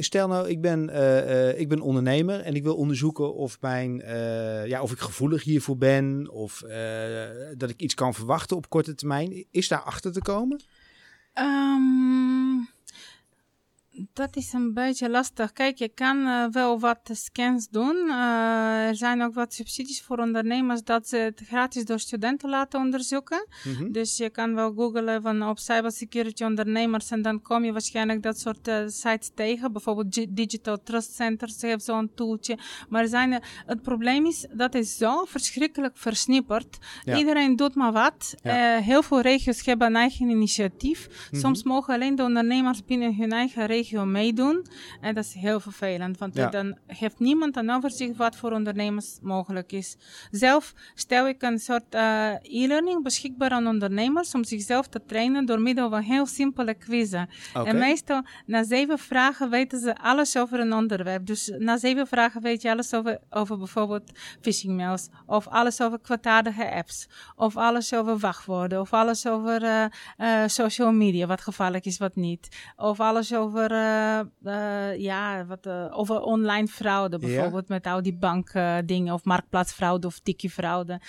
Stel 0.00 0.28
nou, 0.28 0.48
ik 0.48 0.60
ben, 0.60 0.88
uh, 0.88 0.96
uh, 0.96 1.58
ik 1.58 1.68
ben 1.68 1.80
ondernemer 1.80 2.40
en 2.40 2.54
ik 2.54 2.62
wil 2.62 2.76
onderzoeken 2.76 3.34
of, 3.34 3.60
mijn, 3.60 4.00
uh, 4.00 4.66
ja, 4.66 4.82
of 4.82 4.92
ik 4.92 4.98
gevoelig 4.98 5.42
hiervoor 5.42 5.76
ben 5.76 6.28
of 6.30 6.64
dat 7.56 7.70
ik 7.70 7.80
iets 7.80 7.94
kan 7.94 8.14
verwachten 8.14 8.56
op 8.56 8.68
korte 8.68 8.94
termijn. 8.94 9.46
Is 9.50 9.68
daar 9.68 9.82
achter 9.82 10.12
te 10.12 10.22
komen? 10.22 10.62
Um, 11.34 12.68
dat 14.12 14.36
is 14.36 14.52
een 14.52 14.74
beetje 14.74 15.10
lastig. 15.10 15.52
Kijk, 15.52 15.78
je 15.78 15.88
kan 15.88 16.16
uh, 16.16 16.46
wel 16.50 16.80
wat 16.80 17.10
scans 17.12 17.68
doen. 17.68 17.96
Uh, 18.06 18.88
er 18.88 18.96
zijn 18.96 19.22
ook 19.22 19.34
wat 19.34 19.54
subsidies 19.54 20.02
voor 20.02 20.18
ondernemers 20.18 20.82
dat 20.84 21.08
ze 21.08 21.16
het 21.16 21.42
gratis 21.46 21.84
door 21.84 21.98
studenten 21.98 22.50
laten 22.50 22.80
onderzoeken. 22.80 23.46
Mm 23.64 23.74
-hmm. 23.74 23.92
Dus 23.92 24.16
je 24.16 24.30
kan 24.30 24.54
wel 24.54 24.72
googlen 24.72 25.22
van 25.22 25.48
op 25.48 25.58
cybersecurity 25.58 26.44
ondernemers 26.44 27.10
en 27.10 27.22
dan 27.22 27.42
kom 27.42 27.64
je 27.64 27.72
waarschijnlijk 27.72 28.22
dat 28.22 28.38
soort 28.38 28.68
uh, 28.68 28.76
sites 28.86 29.30
tegen. 29.34 29.72
Bijvoorbeeld 29.72 30.36
Digital 30.36 30.82
Trust 30.82 31.14
Centers 31.14 31.62
heeft 31.62 31.84
zo'n 31.84 32.10
toeltje. 32.14 32.58
Maar 32.88 33.06
zijn, 33.06 33.42
het 33.66 33.82
probleem 33.82 34.26
is 34.26 34.46
dat 34.52 34.74
is 34.74 34.96
zo 34.96 35.24
verschrikkelijk 35.24 35.96
versnipperd. 35.96 36.78
Ja. 37.04 37.16
Iedereen 37.16 37.56
doet 37.56 37.74
maar 37.74 37.92
wat. 37.92 38.34
Ja. 38.42 38.78
heel 38.78 39.02
veel 39.02 39.20
regio's 39.20 39.66
hebben 39.66 39.86
een 39.86 39.96
eigen 39.96 40.28
initiatief. 40.28 41.08
Mm 41.08 41.14
-hmm. 41.30 41.40
Soms 41.40 41.62
mogen 41.62 41.94
alleen 41.94 42.14
de 42.14 42.22
ondernemers 42.22 42.84
binnen 42.84 43.16
hun 43.16 43.32
eigen 43.32 43.66
regio 43.66 43.87
regio 43.88 44.06
meedoen. 44.06 44.66
En 45.00 45.14
dat 45.14 45.24
is 45.24 45.34
heel 45.34 45.60
vervelend, 45.60 46.18
want 46.18 46.34
ja. 46.34 46.48
dan 46.48 46.78
heeft 46.86 47.18
niemand 47.18 47.56
een 47.56 47.70
overzicht 47.70 48.16
wat 48.16 48.36
voor 48.36 48.52
ondernemers 48.52 49.18
mogelijk 49.22 49.72
is. 49.72 49.96
Zelf 50.30 50.74
stel 50.94 51.28
ik 51.28 51.42
een 51.42 51.58
soort 51.58 51.94
uh, 51.94 52.32
e-learning 52.42 53.02
beschikbaar 53.02 53.50
aan 53.50 53.66
ondernemers 53.66 54.34
om 54.34 54.44
zichzelf 54.44 54.88
te 54.88 55.00
trainen 55.06 55.46
door 55.46 55.60
middel 55.60 55.90
van 55.90 56.00
heel 56.00 56.26
simpele 56.26 56.74
quizzen. 56.74 57.28
Okay. 57.54 57.64
En 57.64 57.78
meestal 57.78 58.22
na 58.46 58.64
zeven 58.64 58.98
vragen 58.98 59.50
weten 59.50 59.80
ze 59.80 59.96
alles 59.96 60.36
over 60.36 60.60
een 60.60 60.72
onderwerp. 60.72 61.26
Dus 61.26 61.52
na 61.58 61.76
zeven 61.76 62.06
vragen 62.06 62.42
weet 62.42 62.62
je 62.62 62.70
alles 62.70 62.94
over, 62.94 63.18
over 63.30 63.58
bijvoorbeeld 63.58 64.10
phishing 64.40 64.76
mails, 64.76 65.08
of 65.26 65.46
alles 65.48 65.80
over 65.80 66.00
kwaadaardige 66.00 66.70
apps, 66.70 67.08
of 67.36 67.56
alles 67.56 67.94
over 67.94 68.18
wachtwoorden, 68.18 68.80
of 68.80 68.92
alles 68.92 69.26
over 69.26 69.62
uh, 69.62 69.84
uh, 70.18 70.42
social 70.46 70.92
media, 70.92 71.26
wat 71.26 71.40
gevaarlijk 71.40 71.84
is, 71.84 71.98
wat 71.98 72.16
niet, 72.16 72.48
of 72.76 73.00
alles 73.00 73.34
over 73.34 73.72
ja, 74.96 75.46
wat, 75.46 75.66
uh, 75.66 75.98
over 75.98 76.20
online 76.20 76.66
fraude 76.66 77.18
bijvoorbeeld, 77.18 77.68
met 77.68 77.86
al 77.86 78.02
die 78.02 78.14
bankdingen 78.14 79.14
of 79.14 79.24
marktplaatsfraude 79.24 80.06
of 80.06 80.18
tikkie-fraude. 80.18 81.00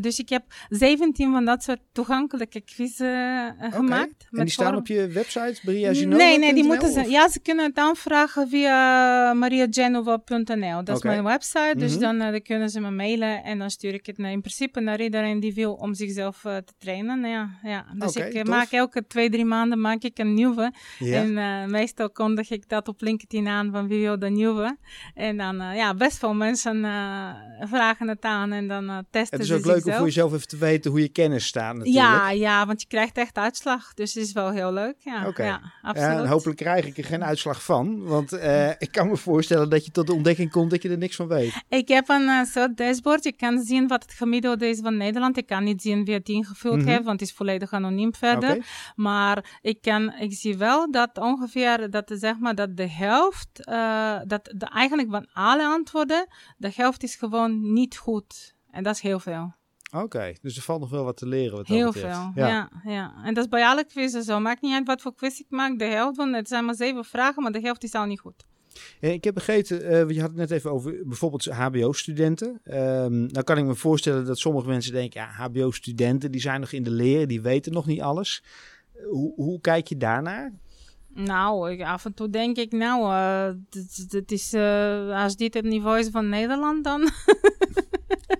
dus 0.00 0.18
ik 0.18 0.28
heb 0.28 0.42
17 0.68 1.32
van 1.32 1.44
dat 1.44 1.62
soort 1.62 1.80
toegankelijke 1.92 2.60
quizzen 2.60 3.54
okay. 3.56 3.70
gemaakt. 3.70 4.26
En 4.30 4.44
die 4.44 4.50
staan 4.50 4.76
op 4.76 4.86
je 4.86 5.08
website, 5.08 5.60
Nee, 6.06 6.38
nee, 6.38 6.54
die 6.54 6.64
moeten 6.64 6.92
ze, 6.92 7.10
ja, 7.10 7.28
ze 7.28 7.40
kunnen 7.40 7.64
het 7.64 7.78
aanvragen 7.78 8.48
via 8.48 9.32
mariagenova.nl. 9.32 10.84
Dat 10.84 10.96
is 10.96 11.02
mijn 11.02 11.24
website, 11.24 11.74
dus 11.76 11.96
mm 11.96 12.02
-hmm. 12.02 12.18
dan, 12.18 12.32
dan, 12.32 12.42
kunnen 12.42 12.70
ze 12.70 12.80
me 12.80 12.90
mailen 12.90 13.44
en 13.44 13.58
dan 13.58 13.70
stuur 13.70 13.94
ik 13.94 14.06
het 14.06 14.18
naar, 14.18 14.30
in 14.30 14.40
principe 14.40 14.80
naar 14.80 15.00
iedereen 15.00 15.40
die 15.40 15.54
wil 15.54 15.72
om 15.74 15.94
zichzelf 15.94 16.40
te 16.40 16.72
trainen. 16.78 17.24
Ja, 17.24 17.50
ja. 17.62 17.86
Dus 17.94 18.16
okay, 18.16 18.28
ik 18.28 18.34
tof. 18.34 18.54
maak 18.54 18.70
elke 18.70 19.06
twee, 19.06 19.30
drie 19.30 19.44
maanden 19.44 19.80
maak 19.80 20.02
ik 20.02 20.18
een 20.18 20.34
nieuwe. 20.34 20.72
Ja. 20.98 21.22
En 21.22 21.70
meestal 21.70 22.07
zo 22.08 22.24
kondig 22.24 22.50
ik 22.50 22.68
dat 22.68 22.88
op 22.88 23.00
LinkedIn 23.00 23.48
aan 23.48 23.70
van 23.72 23.88
wie 23.88 24.00
wil 24.00 24.18
de 24.18 24.30
nieuwe. 24.30 24.76
En 25.14 25.36
dan, 25.36 25.62
uh, 25.62 25.76
ja, 25.76 25.94
best 25.94 26.18
veel 26.18 26.34
mensen 26.34 26.76
uh, 26.76 27.30
vragen 27.60 28.08
het 28.08 28.24
aan 28.24 28.52
en 28.52 28.68
dan 28.68 28.90
uh, 28.90 28.98
testen 29.10 29.44
ze 29.44 29.52
Het 29.52 29.62
is 29.62 29.68
ook 29.68 29.74
leuk 29.74 29.86
om 29.86 29.92
voor 29.92 30.06
jezelf 30.06 30.32
even 30.32 30.48
te 30.48 30.56
weten 30.56 30.90
hoe 30.90 31.00
je 31.00 31.08
kennis 31.08 31.46
staat 31.46 31.76
natuurlijk. 31.76 32.04
Ja, 32.04 32.30
ja, 32.30 32.66
want 32.66 32.80
je 32.80 32.86
krijgt 32.86 33.16
echt 33.16 33.36
uitslag. 33.36 33.94
Dus 33.94 34.14
het 34.14 34.24
is 34.24 34.32
wel 34.32 34.50
heel 34.50 34.72
leuk, 34.72 34.94
ja. 34.98 35.26
Oké. 35.26 35.44
Ja, 35.44 35.72
absoluut. 35.82 36.26
hopelijk 36.26 36.58
krijg 36.58 36.86
ik 36.86 36.98
er 36.98 37.04
geen 37.04 37.24
uitslag 37.24 37.62
van. 37.64 38.04
Want 38.04 38.32
ik 38.78 38.88
kan 38.92 39.08
me 39.08 39.16
voorstellen 39.16 39.70
dat 39.70 39.84
je 39.84 39.90
tot 39.90 40.06
de 40.06 40.12
ontdekking 40.12 40.50
komt 40.50 40.70
dat 40.70 40.82
je 40.82 40.88
er 40.88 40.98
niks 40.98 41.16
van 41.16 41.28
weet. 41.28 41.64
Ik 41.68 41.88
heb 41.88 42.08
een 42.08 42.46
soort 42.46 42.76
dashboard. 42.76 43.24
Je 43.24 43.32
kan 43.32 43.62
zien 43.62 43.88
wat 43.88 44.02
het 44.02 44.12
gemiddelde 44.12 44.68
is 44.68 44.80
van 44.80 44.96
Nederland. 44.96 45.36
Ik 45.36 45.46
kan 45.46 45.64
niet 45.64 45.82
zien 45.82 46.04
wie 46.04 46.14
het 46.14 46.28
ingevuld 46.28 46.74
mm 46.74 46.80
-hmm. 46.80 46.88
heeft, 46.88 47.04
want 47.04 47.20
het 47.20 47.28
is 47.28 47.34
volledig 47.34 47.72
anoniem 47.72 48.14
verder. 48.14 48.50
Okay. 48.50 48.62
Maar 48.96 49.58
ik, 49.60 49.80
kan, 49.80 50.14
ik 50.14 50.32
zie 50.32 50.56
wel 50.56 50.90
dat 50.90 51.18
ongeveer 51.18 51.90
dat, 52.06 52.18
zeg 52.18 52.38
maar, 52.38 52.54
dat 52.54 52.76
de 52.76 52.88
helft, 52.88 53.68
uh, 53.68 54.20
dat 54.26 54.44
de, 54.56 54.66
eigenlijk 54.66 55.10
van 55.10 55.26
alle 55.32 55.66
antwoorden, 55.66 56.26
de 56.56 56.72
helft 56.74 57.02
is 57.02 57.14
gewoon 57.14 57.72
niet 57.72 57.96
goed. 57.96 58.54
En 58.70 58.82
dat 58.82 58.94
is 58.94 59.00
heel 59.00 59.20
veel. 59.20 59.56
Oké, 59.92 60.34
dus 60.42 60.56
er 60.56 60.62
valt 60.62 60.80
nog 60.80 60.90
wel 60.90 61.04
wat 61.04 61.16
te 61.16 61.26
leren. 61.26 61.56
Wat 61.56 61.66
Heel 61.66 61.92
veel, 61.92 62.08
ja. 62.08 62.32
ja. 62.34 62.70
ja, 62.84 63.14
En 63.24 63.34
dat 63.34 63.44
is 63.44 63.50
bij 63.50 63.66
alle 63.66 63.84
quizzen 63.84 64.22
zo. 64.22 64.40
Maakt 64.40 64.62
niet 64.62 64.74
uit 64.74 64.86
wat 64.86 65.02
voor 65.02 65.14
quiz 65.14 65.38
ik 65.38 65.46
maak. 65.48 65.78
De 65.78 65.84
helft 65.84 66.16
van, 66.16 66.32
het 66.32 66.48
zijn 66.48 66.64
maar 66.64 66.74
zeven 66.74 67.04
vragen, 67.04 67.42
maar 67.42 67.52
de 67.52 67.60
helft 67.60 67.82
is 67.82 67.92
al 67.92 68.04
niet 68.04 68.20
goed. 68.20 68.46
Ik 69.00 69.24
heb 69.24 69.34
begrepen, 69.34 69.82
uh, 69.82 70.08
je 70.08 70.20
had 70.20 70.28
het 70.28 70.38
net 70.38 70.50
even 70.50 70.70
over 70.70 71.00
bijvoorbeeld 71.04 71.44
HBO-studenten. 71.44 72.60
Um, 72.64 73.26
nou 73.26 73.42
kan 73.44 73.58
ik 73.58 73.64
me 73.64 73.74
voorstellen 73.74 74.26
dat 74.26 74.38
sommige 74.38 74.68
mensen 74.68 74.92
denken, 74.92 75.20
ja, 75.20 75.28
HBO-studenten 75.28 76.30
die 76.30 76.40
zijn 76.40 76.60
nog 76.60 76.72
in 76.72 76.82
de 76.82 76.90
leer, 76.90 77.26
die 77.26 77.40
weten 77.40 77.72
nog 77.72 77.86
niet 77.86 78.00
alles. 78.00 78.42
Hoe, 79.10 79.32
hoe 79.34 79.60
kijk 79.60 79.86
je 79.86 79.96
daarnaar? 79.96 80.52
Nou, 81.18 81.70
ik, 81.70 81.82
af 81.82 82.04
en 82.04 82.14
toe 82.14 82.30
denk 82.30 82.56
ik, 82.56 82.72
nou, 82.72 83.12
uh, 83.12 84.22
is, 84.26 84.54
uh, 84.54 85.22
als 85.22 85.36
dit 85.36 85.54
het 85.54 85.64
niveau 85.64 85.98
is 85.98 86.08
van 86.08 86.28
Nederland, 86.28 86.84
dan. 86.84 87.10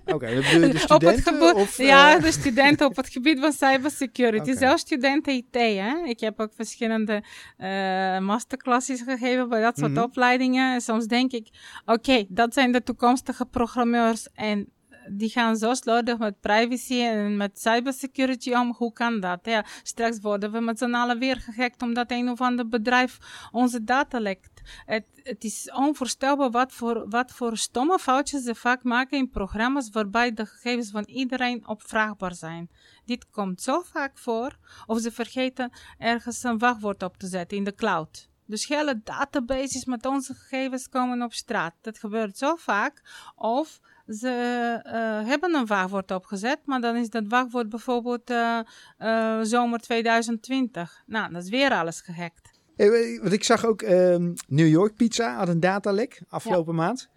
Oké, 0.05 0.13
okay, 0.13 0.35
de 0.35 0.77
studenten? 0.87 1.55
of, 1.55 1.77
ja, 1.77 2.19
de 2.19 2.31
studenten 2.31 2.85
op 2.85 2.95
het 2.95 3.09
gebied 3.09 3.39
van 3.39 3.51
cybersecurity. 3.51 4.41
Okay. 4.49 4.57
Zelfs 4.57 4.81
studenten 4.81 5.33
IT, 5.33 5.55
hè. 5.55 6.03
Ik 6.05 6.19
heb 6.19 6.39
ook 6.39 6.51
verschillende 6.55 7.23
uh, 7.57 8.19
masterclasses 8.19 9.01
gegeven 9.01 9.49
bij 9.49 9.61
dat 9.61 9.77
soort 9.77 9.91
mm 9.91 9.97
-hmm. 9.97 10.05
opleidingen. 10.05 10.73
En 10.73 10.81
soms 10.81 11.05
denk 11.05 11.31
ik, 11.31 11.47
oké, 11.85 11.93
okay, 11.93 12.25
dat 12.29 12.53
zijn 12.53 12.71
de 12.71 12.83
toekomstige 12.83 13.45
programmeurs 13.45 14.27
en 14.33 14.69
die 15.11 15.29
gaan 15.29 15.55
zo 15.57 15.73
slordig 15.73 16.17
met 16.17 16.39
privacy 16.39 17.01
en 17.01 17.37
met 17.37 17.59
cybersecurity 17.59 18.53
om. 18.53 18.73
Hoe 18.77 18.93
kan 18.93 19.19
dat? 19.19 19.39
Ja, 19.43 19.65
straks 19.83 20.19
worden 20.19 20.51
we 20.51 20.59
met 20.59 20.77
z'n 20.77 20.93
allen 20.93 21.19
weer 21.19 21.35
gehackt 21.35 21.81
omdat 21.81 22.11
een 22.11 22.29
of 22.29 22.41
ander 22.41 22.67
bedrijf 22.67 23.17
onze 23.51 23.83
data 23.83 24.19
lekt. 24.19 24.61
Het, 24.85 25.05
het 25.23 25.43
is 25.43 25.71
onvoorstelbaar 25.73 26.51
wat 26.51 26.73
voor, 26.73 27.09
wat 27.09 27.31
voor 27.31 27.57
stomme 27.57 27.99
foutjes 27.99 28.43
ze 28.43 28.55
vaak 28.55 28.83
maken 28.83 29.17
in 29.17 29.29
programma's 29.29 29.89
waarbij 29.89 30.33
de 30.33 30.45
gegevens 30.45 30.89
van 30.91 31.03
iedereen 31.03 31.67
opvraagbaar 31.67 32.35
zijn. 32.35 32.69
Dit 33.05 33.29
komt 33.29 33.61
zo 33.61 33.81
vaak 33.81 34.17
voor, 34.17 34.57
of 34.85 34.99
ze 34.99 35.11
vergeten 35.11 35.71
ergens 35.97 36.43
een 36.43 36.57
wachtwoord 36.57 37.03
op 37.03 37.17
te 37.17 37.27
zetten 37.27 37.57
in 37.57 37.63
de 37.63 37.75
cloud. 37.75 38.29
Dus 38.49 38.67
hele 38.67 39.01
databases 39.03 39.85
met 39.85 40.05
onze 40.05 40.33
gegevens 40.33 40.89
komen 40.89 41.21
op 41.21 41.33
straat. 41.33 41.73
Dat 41.81 41.99
gebeurt 41.99 42.37
zo 42.37 42.55
vaak. 42.55 43.01
Of 43.35 43.79
ze 44.09 44.81
uh, 44.85 45.27
hebben 45.27 45.55
een 45.55 45.65
wachtwoord 45.65 46.11
opgezet, 46.11 46.59
maar 46.65 46.81
dan 46.81 46.95
is 46.95 47.09
dat 47.09 47.23
wachtwoord 47.27 47.69
bijvoorbeeld 47.69 48.29
uh, 48.29 48.59
uh, 48.99 49.39
zomer 49.41 49.79
2020. 49.79 51.03
Nou, 51.05 51.33
dat 51.33 51.43
is 51.43 51.49
weer 51.49 51.71
alles 51.71 52.01
gehackt. 52.01 52.49
Hey, 52.75 53.19
want 53.21 53.33
ik 53.33 53.43
zag 53.43 53.65
ook 53.65 53.81
ehm, 53.81 54.33
New 54.47 54.67
York 54.67 54.95
Pizza 54.95 55.35
had 55.35 55.47
een 55.47 55.59
datalek 55.59 56.21
afgelopen 56.29 56.75
ja. 56.75 56.81
maand. 56.81 57.09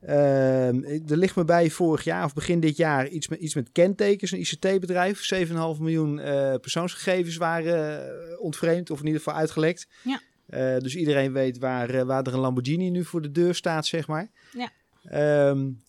Ehm, 0.00 0.82
er 1.10 1.16
ligt 1.16 1.36
me 1.36 1.44
bij 1.44 1.70
vorig 1.70 2.04
jaar 2.04 2.24
of 2.24 2.34
begin 2.34 2.60
dit 2.60 2.76
jaar 2.76 3.08
iets 3.08 3.28
met, 3.28 3.40
iets 3.40 3.54
met 3.54 3.72
kentekens, 3.72 4.30
een 4.30 4.40
ICT-bedrijf. 4.40 5.32
7,5 5.34 5.52
miljoen 5.80 6.20
persoonsgegevens 6.60 7.36
waren 7.36 8.40
ontvreemd 8.40 8.90
of 8.90 8.98
in 9.00 9.06
ieder 9.06 9.20
geval 9.20 9.38
uitgelekt. 9.38 9.88
Ja. 10.02 10.20
dus 10.78 10.96
iedereen 10.96 11.32
weet 11.32 11.58
waar, 11.58 12.06
waar 12.06 12.26
er 12.26 12.34
een 12.34 12.40
Lamborghini 12.40 12.90
nu 12.90 13.04
voor 13.04 13.22
de 13.22 13.30
deur 13.30 13.54
staat, 13.54 13.86
zeg 13.86 14.06
maar. 14.06 14.28
Ja. 14.52 14.70
Um, 15.48 15.84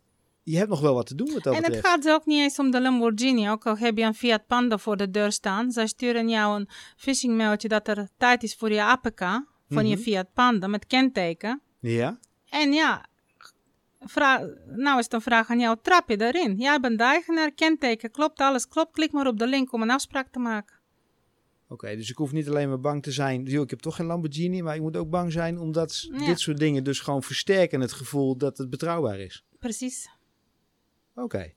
je 0.50 0.58
hebt 0.58 0.70
nog 0.70 0.82
wel 0.82 0.94
wat 0.94 1.06
te 1.06 1.16
doen 1.16 1.34
met 1.34 1.44
dat 1.44 1.56
En 1.56 1.64
het 1.64 1.86
gaat 1.86 2.10
ook 2.10 2.26
niet 2.26 2.40
eens 2.40 2.60
om 2.60 2.72
de 2.72 2.82
Lamborghini. 2.82 3.50
Ook 3.50 3.66
al 3.66 3.78
heb 3.78 3.98
je 3.98 4.04
een 4.04 4.14
Fiat 4.14 4.48
Panda 4.48 4.78
voor 4.78 4.98
de 4.98 5.12
deur 5.12 5.32
staan. 5.32 5.72
Zij 5.72 5.88
sturen 5.88 6.30
jou 6.30 6.60
een 6.60 6.68
phishing 6.98 7.38
mailtje 7.38 7.68
dat 7.68 7.88
er 7.88 8.10
tijd 8.18 8.44
is 8.44 8.56
voor 8.56 8.72
je 8.72 8.84
APK. 8.84 9.20
Van 9.20 9.46
mm 9.68 9.78
-hmm. 9.78 9.86
je 9.86 9.98
Fiat 9.98 10.34
Panda 10.34 10.68
met 10.68 10.86
kenteken. 10.86 11.62
Ja. 11.80 12.20
En 12.50 12.74
ja, 12.74 13.06
nou 14.76 14.98
is 14.98 15.04
het 15.04 15.14
een 15.14 15.22
vraag 15.22 15.50
aan 15.50 15.60
jou. 15.60 15.78
Trap 15.82 16.10
je 16.10 16.22
erin? 16.22 16.56
Jij 16.58 16.80
bent 16.80 16.98
de 16.98 17.04
eigenaar, 17.04 17.52
kenteken, 17.52 18.12
klopt 18.12 18.40
alles, 18.40 18.68
klopt. 18.68 18.92
Klik 18.92 19.12
maar 19.12 19.28
op 19.28 19.40
de 19.40 19.48
link 19.48 19.74
om 19.74 19.82
een 19.82 19.92
afspraak 19.92 20.28
te 20.32 20.40
maken. 20.40 20.76
Oké, 21.64 21.74
okay, 21.74 21.96
dus 21.96 22.10
ik 22.10 22.18
hoef 22.18 22.32
niet 22.32 22.48
alleen 22.48 22.70
maar 22.70 22.80
bang 22.80 23.04
te 23.04 23.12
zijn. 23.12 23.46
Ik 23.46 23.70
heb 23.70 23.80
toch 23.80 23.96
geen 23.96 24.06
Lamborghini, 24.06 24.62
maar 24.62 24.76
ik 24.76 24.82
moet 24.82 24.98
ook 24.98 25.10
bang 25.10 25.32
zijn 25.32 25.60
omdat 25.60 26.08
ja. 26.12 26.26
dit 26.26 26.40
soort 26.40 26.58
dingen 26.58 26.84
dus 26.84 27.00
gewoon 27.00 27.24
versterken 27.24 27.82
het 27.82 27.92
gevoel 27.92 28.38
dat 28.38 28.58
het 28.58 28.70
betrouwbaar 28.70 29.20
is. 29.20 29.44
Precies. 29.60 30.10
Oké. 31.24 31.54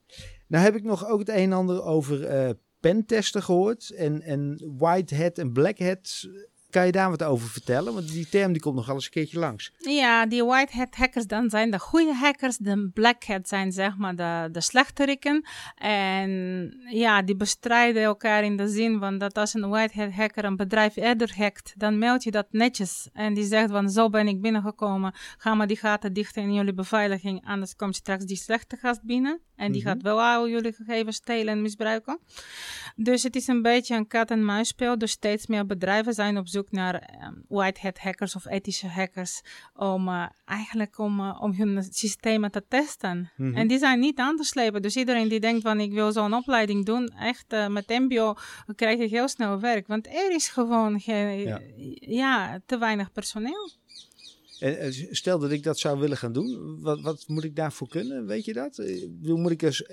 Nou 0.47 0.65
heb 0.65 0.75
ik 0.75 0.83
nog 0.83 1.07
ook 1.07 1.19
het 1.19 1.29
een 1.29 1.37
en 1.37 1.53
ander 1.53 1.83
over 1.83 2.45
uh, 2.45 2.51
pentesten 2.81 3.43
gehoord. 3.43 3.91
En, 3.91 4.23
en 4.23 4.73
white 4.77 5.15
hat 5.15 5.39
en 5.39 5.53
black 5.53 5.79
hat 5.79 6.29
kan 6.71 6.87
je 6.87 6.93
daar 6.93 7.11
wat 7.11 7.23
over 7.23 7.49
vertellen? 7.49 7.95
Want 7.95 8.09
die 8.09 8.29
term 8.29 8.53
die 8.53 8.63
komt 8.63 8.75
nog 8.77 8.89
eens 8.89 9.05
een 9.05 9.11
keertje 9.11 9.39
langs. 9.39 9.73
Ja, 9.79 10.27
die 10.27 10.45
white 10.45 10.77
hat 10.77 10.95
hackers 10.95 11.27
dan 11.27 11.51
zijn 11.51 11.71
de 11.71 11.79
goede 11.79 12.15
hackers. 12.15 12.57
De 12.57 12.91
black 12.95 13.25
hat 13.25 13.49
zijn 13.49 13.73
zeg 13.73 13.97
maar 13.97 14.17
de, 14.17 14.49
de 14.53 14.61
slechteriken. 14.61 15.45
En 15.77 16.31
ja, 16.91 17.23
die 17.23 17.37
bestrijden 17.37 18.03
elkaar 18.03 18.45
in 18.45 18.57
de 18.57 18.69
zin 18.69 18.99
van 18.99 19.19
dat 19.19 19.39
als 19.39 19.55
een 19.55 19.69
white 19.69 20.01
hat 20.01 20.13
hacker 20.13 20.45
een 20.45 20.57
bedrijf 20.57 20.97
eerder 20.97 21.33
hackt, 21.37 21.73
dan 21.77 21.99
meld 21.99 22.23
je 22.23 22.31
dat 22.31 22.47
netjes. 22.51 23.09
En 23.13 23.35
die 23.35 23.45
zegt 23.45 23.71
van 23.71 23.91
zo 23.91 24.09
ben 24.09 24.29
ik 24.29 24.41
binnengekomen. 24.41 25.15
Ga 25.39 25.55
maar 25.55 25.67
die 25.67 25.77
gaten 25.77 26.13
dichten 26.13 26.43
in 26.43 26.55
jullie 26.55 26.75
beveiliging. 26.75 27.47
Anders 27.47 27.77
komt 27.77 27.97
straks 27.97 28.25
die 28.25 28.37
slechte 28.37 28.77
gast 28.77 29.03
binnen. 29.03 29.41
En 29.57 29.73
die 29.73 29.81
mm 29.81 29.87
-hmm. 29.87 29.95
gaat 29.95 30.03
wel 30.03 30.23
al 30.23 30.49
jullie 30.49 30.73
gegevens 30.73 31.17
stelen 31.17 31.55
en 31.55 31.63
misbruiken. 31.63 32.19
Dus 32.97 33.23
het 33.23 33.37
is 33.37 33.47
een 33.47 33.63
beetje 33.63 33.97
een 33.97 34.07
kat-en-muisspel. 34.07 34.99
Dus 34.99 35.11
steeds 35.11 35.47
meer 35.47 35.67
bedrijven 35.67 36.15
zijn 36.15 36.39
op 36.39 36.49
zoek 36.49 36.60
naar 36.71 37.19
um, 37.27 37.45
white 37.49 37.81
hat 37.81 37.99
hackers 37.99 38.37
of 38.37 38.47
ethische 38.47 38.89
hackers. 38.89 39.43
Om 39.75 40.09
uh, 40.09 40.27
eigenlijk 40.45 40.99
om, 40.99 41.21
uh, 41.21 41.39
om 41.41 41.53
hun 41.53 41.83
systemen 41.91 42.51
te 42.51 42.65
testen. 42.69 43.17
Mm 43.37 43.47
-hmm. 43.47 43.57
En 43.57 43.69
die 43.69 43.79
zijn 43.79 44.01
niet 44.01 44.19
aan 44.19 44.37
te 44.37 44.45
slepen. 44.45 44.83
Dus 44.83 44.97
iedereen 44.97 45.29
die 45.29 45.41
denkt 45.41 45.63
van 45.63 45.81
ik 45.81 45.93
wil 45.93 46.13
zo'n 46.13 46.35
opleiding 46.35 46.85
doen. 46.85 47.09
Echt 47.09 47.53
uh, 47.53 47.69
met 47.69 47.89
mbo 47.89 48.35
krijg 48.75 48.99
je 48.99 49.09
heel 49.09 49.29
snel 49.29 49.61
werk. 49.61 49.87
Want 49.87 50.07
er 50.07 50.35
is 50.35 50.49
gewoon 50.49 51.01
geen, 51.01 51.39
ja. 51.39 51.61
ja, 52.01 52.61
te 52.67 52.79
weinig 52.79 53.13
personeel. 53.13 53.71
En 54.61 54.93
stel 55.11 55.39
dat 55.39 55.51
ik 55.51 55.63
dat 55.63 55.79
zou 55.79 55.99
willen 55.99 56.17
gaan 56.17 56.33
doen, 56.33 56.81
wat, 56.81 57.01
wat 57.01 57.25
moet 57.27 57.45
ik 57.45 57.57
daarvoor 57.57 57.89
kunnen? 57.89 58.27
Weet 58.27 58.45
je 58.45 58.53
dat? 58.53 58.83
Moet 59.23 59.51
ik 59.51 59.59
dus 59.59 59.85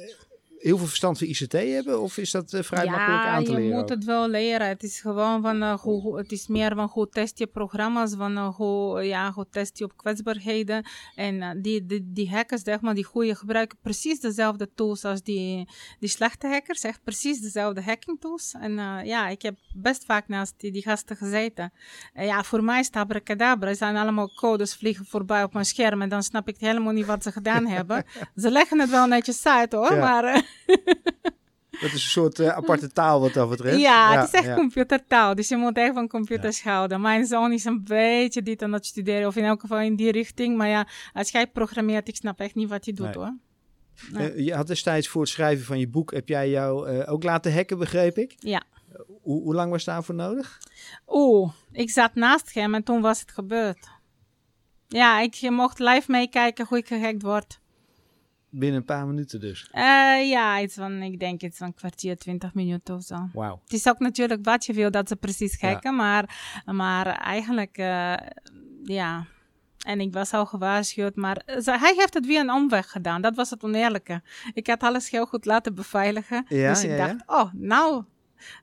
heel 0.59 0.77
veel 0.77 0.87
verstand 0.87 1.17
van 1.17 1.27
ICT 1.27 1.51
hebben? 1.51 2.01
Of 2.01 2.17
is 2.17 2.31
dat 2.31 2.53
uh, 2.53 2.61
vrij 2.61 2.83
ja, 2.83 2.91
makkelijk 2.91 3.25
aan 3.25 3.43
te 3.43 3.51
leren? 3.51 3.67
je 3.67 3.73
moet 3.73 3.89
het 3.89 4.03
wel 4.03 4.29
leren. 4.29 4.67
Het 4.67 4.83
is 4.83 4.99
gewoon 4.99 5.41
van, 5.41 5.63
uh, 5.63 5.79
hoe, 5.79 6.17
het 6.17 6.31
is 6.31 6.47
meer 6.47 6.75
van 6.75 6.89
hoe 6.91 7.09
test 7.09 7.39
je 7.39 7.47
programma's, 7.47 8.13
van 8.15 8.37
uh, 8.37 8.55
hoe, 8.55 9.03
ja, 9.03 9.31
hoe 9.31 9.47
test 9.49 9.77
je 9.77 9.83
op 9.83 9.97
kwetsbaarheden. 9.97 10.85
En 11.15 11.61
die, 11.61 11.85
die, 11.85 12.11
die 12.13 12.29
hackers, 12.29 12.61
zeg 12.61 12.81
maar, 12.81 12.95
die 12.95 13.03
goede 13.03 13.35
gebruiken 13.35 13.77
precies 13.81 14.19
dezelfde 14.19 14.69
tools 14.75 15.05
als 15.05 15.23
die, 15.23 15.69
die 15.99 16.09
slechte 16.09 16.47
hackers. 16.47 16.83
Echt 16.83 17.03
precies 17.03 17.39
dezelfde 17.39 17.81
hacking 17.81 18.19
tools. 18.19 18.55
En 18.59 18.73
ja, 19.05 19.27
ik 19.27 19.41
heb 19.41 19.55
best 19.75 20.05
vaak 20.05 20.27
naast 20.27 20.53
die, 20.57 20.71
die 20.71 20.81
gasten 20.81 21.15
gezeten. 21.15 21.71
ja, 22.13 22.43
voor 22.43 22.63
mij 22.63 22.79
is 22.79 22.85
het 22.85 22.95
abracadabra. 22.95 23.69
Er 23.69 23.75
zijn 23.75 23.95
allemaal 23.95 24.33
codes 24.35 24.75
vliegen 24.75 25.05
voorbij 25.05 25.43
op 25.43 25.53
mijn 25.53 25.65
scherm 25.65 26.01
en 26.01 26.09
dan 26.09 26.23
snap 26.23 26.47
ik 26.47 26.57
helemaal 26.59 26.93
niet 26.93 27.05
wat 27.05 27.23
ze 27.23 27.31
gedaan 27.31 27.67
hebben. 27.77 28.05
Ze 28.35 28.51
leggen 28.51 28.79
het 28.79 28.89
wel 28.89 29.07
netjes 29.07 29.45
uit 29.45 29.71
hoor, 29.71 29.93
ja. 29.93 29.99
maar... 29.99 30.46
Dat 31.81 31.89
is 31.89 31.93
een 31.93 31.99
soort 31.99 32.39
uh, 32.39 32.47
aparte 32.47 32.91
taal 32.91 33.19
wat 33.19 33.33
dat 33.33 33.49
betreft. 33.49 33.79
Ja, 33.79 34.13
ja 34.13 34.19
het 34.19 34.27
is 34.27 34.33
echt 34.33 34.45
ja. 34.45 34.55
computertaal. 34.55 35.35
Dus 35.35 35.47
je 35.47 35.57
moet 35.57 35.77
echt 35.77 35.93
van 35.93 36.07
computers 36.07 36.61
ja. 36.61 36.71
houden. 36.71 37.01
Mijn 37.01 37.25
zoon 37.25 37.51
is 37.51 37.65
een 37.65 37.83
beetje 37.83 38.43
dit 38.43 38.61
aan 38.61 38.73
het 38.73 38.85
studeren. 38.85 39.27
Of 39.27 39.35
in 39.35 39.43
elk 39.43 39.61
geval 39.61 39.79
in 39.79 39.95
die 39.95 40.11
richting. 40.11 40.57
Maar 40.57 40.67
ja, 40.67 40.87
als 41.13 41.29
jij 41.29 41.47
programmeert, 41.47 42.07
ik 42.07 42.15
snap 42.15 42.39
echt 42.39 42.55
niet 42.55 42.69
wat 42.69 42.85
je 42.85 42.93
doet 42.93 43.05
nee. 43.05 43.15
hoor. 43.15 43.33
Nee. 44.11 44.33
Uh, 44.33 44.45
je 44.45 44.53
had 44.53 44.67
destijds 44.67 45.07
voor 45.07 45.21
het 45.21 45.29
schrijven 45.29 45.65
van 45.65 45.79
je 45.79 45.87
boek, 45.87 46.13
heb 46.13 46.27
jij 46.27 46.49
jou 46.49 46.91
uh, 46.91 47.11
ook 47.11 47.23
laten 47.23 47.53
hacken, 47.53 47.77
begreep 47.77 48.17
ik? 48.17 48.35
Ja. 48.37 48.63
Hoe, 49.21 49.41
hoe 49.41 49.53
lang 49.53 49.71
was 49.71 49.83
daarvoor 49.83 50.15
nodig? 50.15 50.59
Oeh, 51.07 51.51
ik 51.71 51.89
zat 51.89 52.15
naast 52.15 52.53
hem 52.53 52.75
en 52.75 52.83
toen 52.83 53.01
was 53.01 53.19
het 53.19 53.31
gebeurd. 53.31 53.87
Ja, 54.87 55.19
ik 55.19 55.49
mocht 55.49 55.79
live 55.79 56.11
meekijken 56.11 56.65
hoe 56.69 56.77
ik 56.77 56.87
gehackt 56.87 57.21
word. 57.21 57.59
Binnen 58.57 58.79
een 58.79 58.85
paar 58.85 59.07
minuten 59.07 59.39
dus? 59.39 59.69
Uh, 59.73 60.29
ja, 60.29 60.61
iets 60.61 60.75
van, 60.75 61.01
ik 61.01 61.19
denk 61.19 61.41
iets 61.41 61.57
van 61.57 61.67
een 61.67 61.73
kwartier, 61.73 62.17
twintig 62.17 62.53
minuten 62.53 62.95
of 62.95 63.03
zo. 63.03 63.29
Wauw. 63.33 63.59
Het 63.63 63.73
is 63.73 63.87
ook 63.87 63.99
natuurlijk 63.99 64.45
wat 64.45 64.65
je 64.65 64.73
wil 64.73 64.91
dat 64.91 65.07
ze 65.07 65.15
precies 65.15 65.57
kijken, 65.57 65.95
maar, 65.95 66.61
maar 66.65 67.07
eigenlijk, 67.07 67.77
uh, 67.77 68.13
ja... 68.83 69.25
En 69.77 69.99
ik 69.99 70.13
was 70.13 70.33
al 70.33 70.45
gewaarschuwd, 70.45 71.15
maar 71.15 71.41
hij 71.63 71.93
heeft 71.97 72.13
het 72.13 72.25
weer 72.25 72.39
een 72.39 72.51
omweg 72.51 72.91
gedaan. 72.91 73.21
Dat 73.21 73.35
was 73.35 73.49
het 73.49 73.63
oneerlijke. 73.63 74.21
Ik 74.53 74.67
had 74.67 74.83
alles 74.83 75.09
heel 75.09 75.25
goed 75.25 75.45
laten 75.45 75.75
beveiligen. 75.75 76.45
Ja, 76.47 76.69
dus 76.69 76.83
ik 76.83 76.89
ja, 76.89 76.97
dacht, 76.97 77.15
oh, 77.25 77.53
nou, 77.53 78.03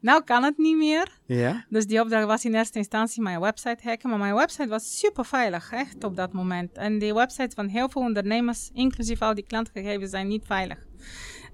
nou 0.01 0.25
kan 0.25 0.43
het 0.43 0.59
niet 0.59 0.77
meer. 0.77 1.18
Ja. 1.27 1.64
Dus 1.68 1.87
die 1.87 2.01
opdracht 2.01 2.27
was 2.27 2.45
in 2.45 2.55
eerste 2.55 2.79
instantie 2.79 3.22
mijn 3.22 3.41
website 3.41 3.89
hacken. 3.89 4.09
Maar 4.09 4.18
mijn 4.18 4.35
website 4.35 4.68
was 4.68 4.99
super 4.99 5.25
veilig, 5.25 5.72
echt 5.72 6.05
op 6.05 6.16
dat 6.16 6.33
moment. 6.33 6.72
En 6.72 6.99
die 6.99 7.14
websites 7.14 7.55
van 7.55 7.68
heel 7.68 7.89
veel 7.89 8.03
ondernemers, 8.03 8.70
inclusief 8.72 9.22
al 9.22 9.35
die 9.35 9.47
klantgegevens, 9.47 10.11
zijn 10.11 10.29
niet 10.29 10.45
veilig. 10.47 10.79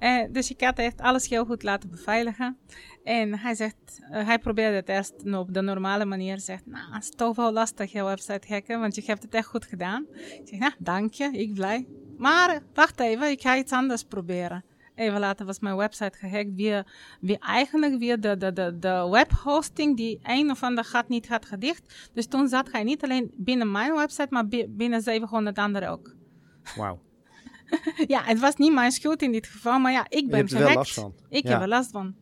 Uh, 0.01 0.25
dus 0.31 0.51
ik 0.51 0.61
had 0.61 0.79
echt 0.79 1.01
alles 1.01 1.29
heel 1.29 1.45
goed 1.45 1.63
laten 1.63 1.91
beveiligen. 1.91 2.59
En 3.05 3.39
hij 3.39 3.55
zegt, 3.55 4.01
uh, 4.01 4.27
hij 4.27 4.39
probeerde 4.39 4.77
het 4.77 4.89
eerst 4.89 5.35
op 5.35 5.55
de 5.55 5.61
normale 5.61 6.05
manier. 6.05 6.39
Zegt, 6.39 6.67
nou, 6.67 6.93
het 6.93 7.03
is 7.03 7.11
toch 7.11 7.37
wel 7.37 7.53
lastig 7.53 7.93
je 7.93 8.05
website 8.05 8.53
hacken, 8.53 8.81
want 8.81 8.95
je 8.95 9.03
hebt 9.05 9.23
het 9.23 9.35
echt 9.35 9.47
goed 9.47 9.65
gedaan. 9.65 10.07
Ik 10.13 10.43
zeg, 10.45 10.59
nou, 10.59 10.73
dank 10.79 11.13
je, 11.13 11.25
ik 11.25 11.55
blij. 11.55 11.87
Maar 12.19 12.63
wacht 12.75 13.01
even, 13.01 13.31
ik 13.31 13.41
ga 13.41 13.57
iets 13.57 13.73
anders 13.73 14.05
proberen 14.05 14.65
even 15.01 15.21
later 15.21 15.47
was 15.47 15.59
mijn 15.59 15.77
website 15.77 16.19
gehackt 16.19 16.51
via, 16.57 16.87
via 17.23 17.39
eigenlijk 17.39 17.99
via 17.99 18.17
de, 18.17 18.37
de, 18.37 18.53
de, 18.53 18.79
de 18.79 19.09
webhosting 19.11 19.97
die 19.97 20.21
een 20.23 20.51
of 20.51 20.63
ander 20.63 20.85
gat 20.85 21.09
niet 21.09 21.29
had 21.29 21.47
gedicht. 21.47 22.11
Dus 22.13 22.27
toen 22.27 22.49
zat 22.49 22.73
hij 22.73 22.83
niet 22.83 23.03
alleen 23.03 23.35
binnen 23.37 23.71
mijn 23.71 23.95
website, 23.95 24.27
maar 24.31 24.49
binnen 24.69 25.03
700 25.03 25.59
anderen 25.59 25.89
ook. 25.89 26.15
Wauw. 26.77 27.01
ja, 28.07 28.23
het 28.23 28.41
was 28.41 28.57
niet 28.57 28.73
mijn 28.73 28.91
schuld 28.91 29.23
in 29.23 29.33
dit 29.33 29.47
geval, 29.47 29.79
maar 29.79 29.93
ja, 29.93 30.07
ik 30.09 30.29
ben 30.29 30.29
je 30.29 30.37
hebt 30.37 30.53
er 30.53 30.59
wel 30.59 30.75
last 30.75 30.95
van. 30.95 31.15
Ik 31.29 31.47
heb 31.47 31.61
er 31.61 31.69
last 31.69 31.91
van. 31.91 32.15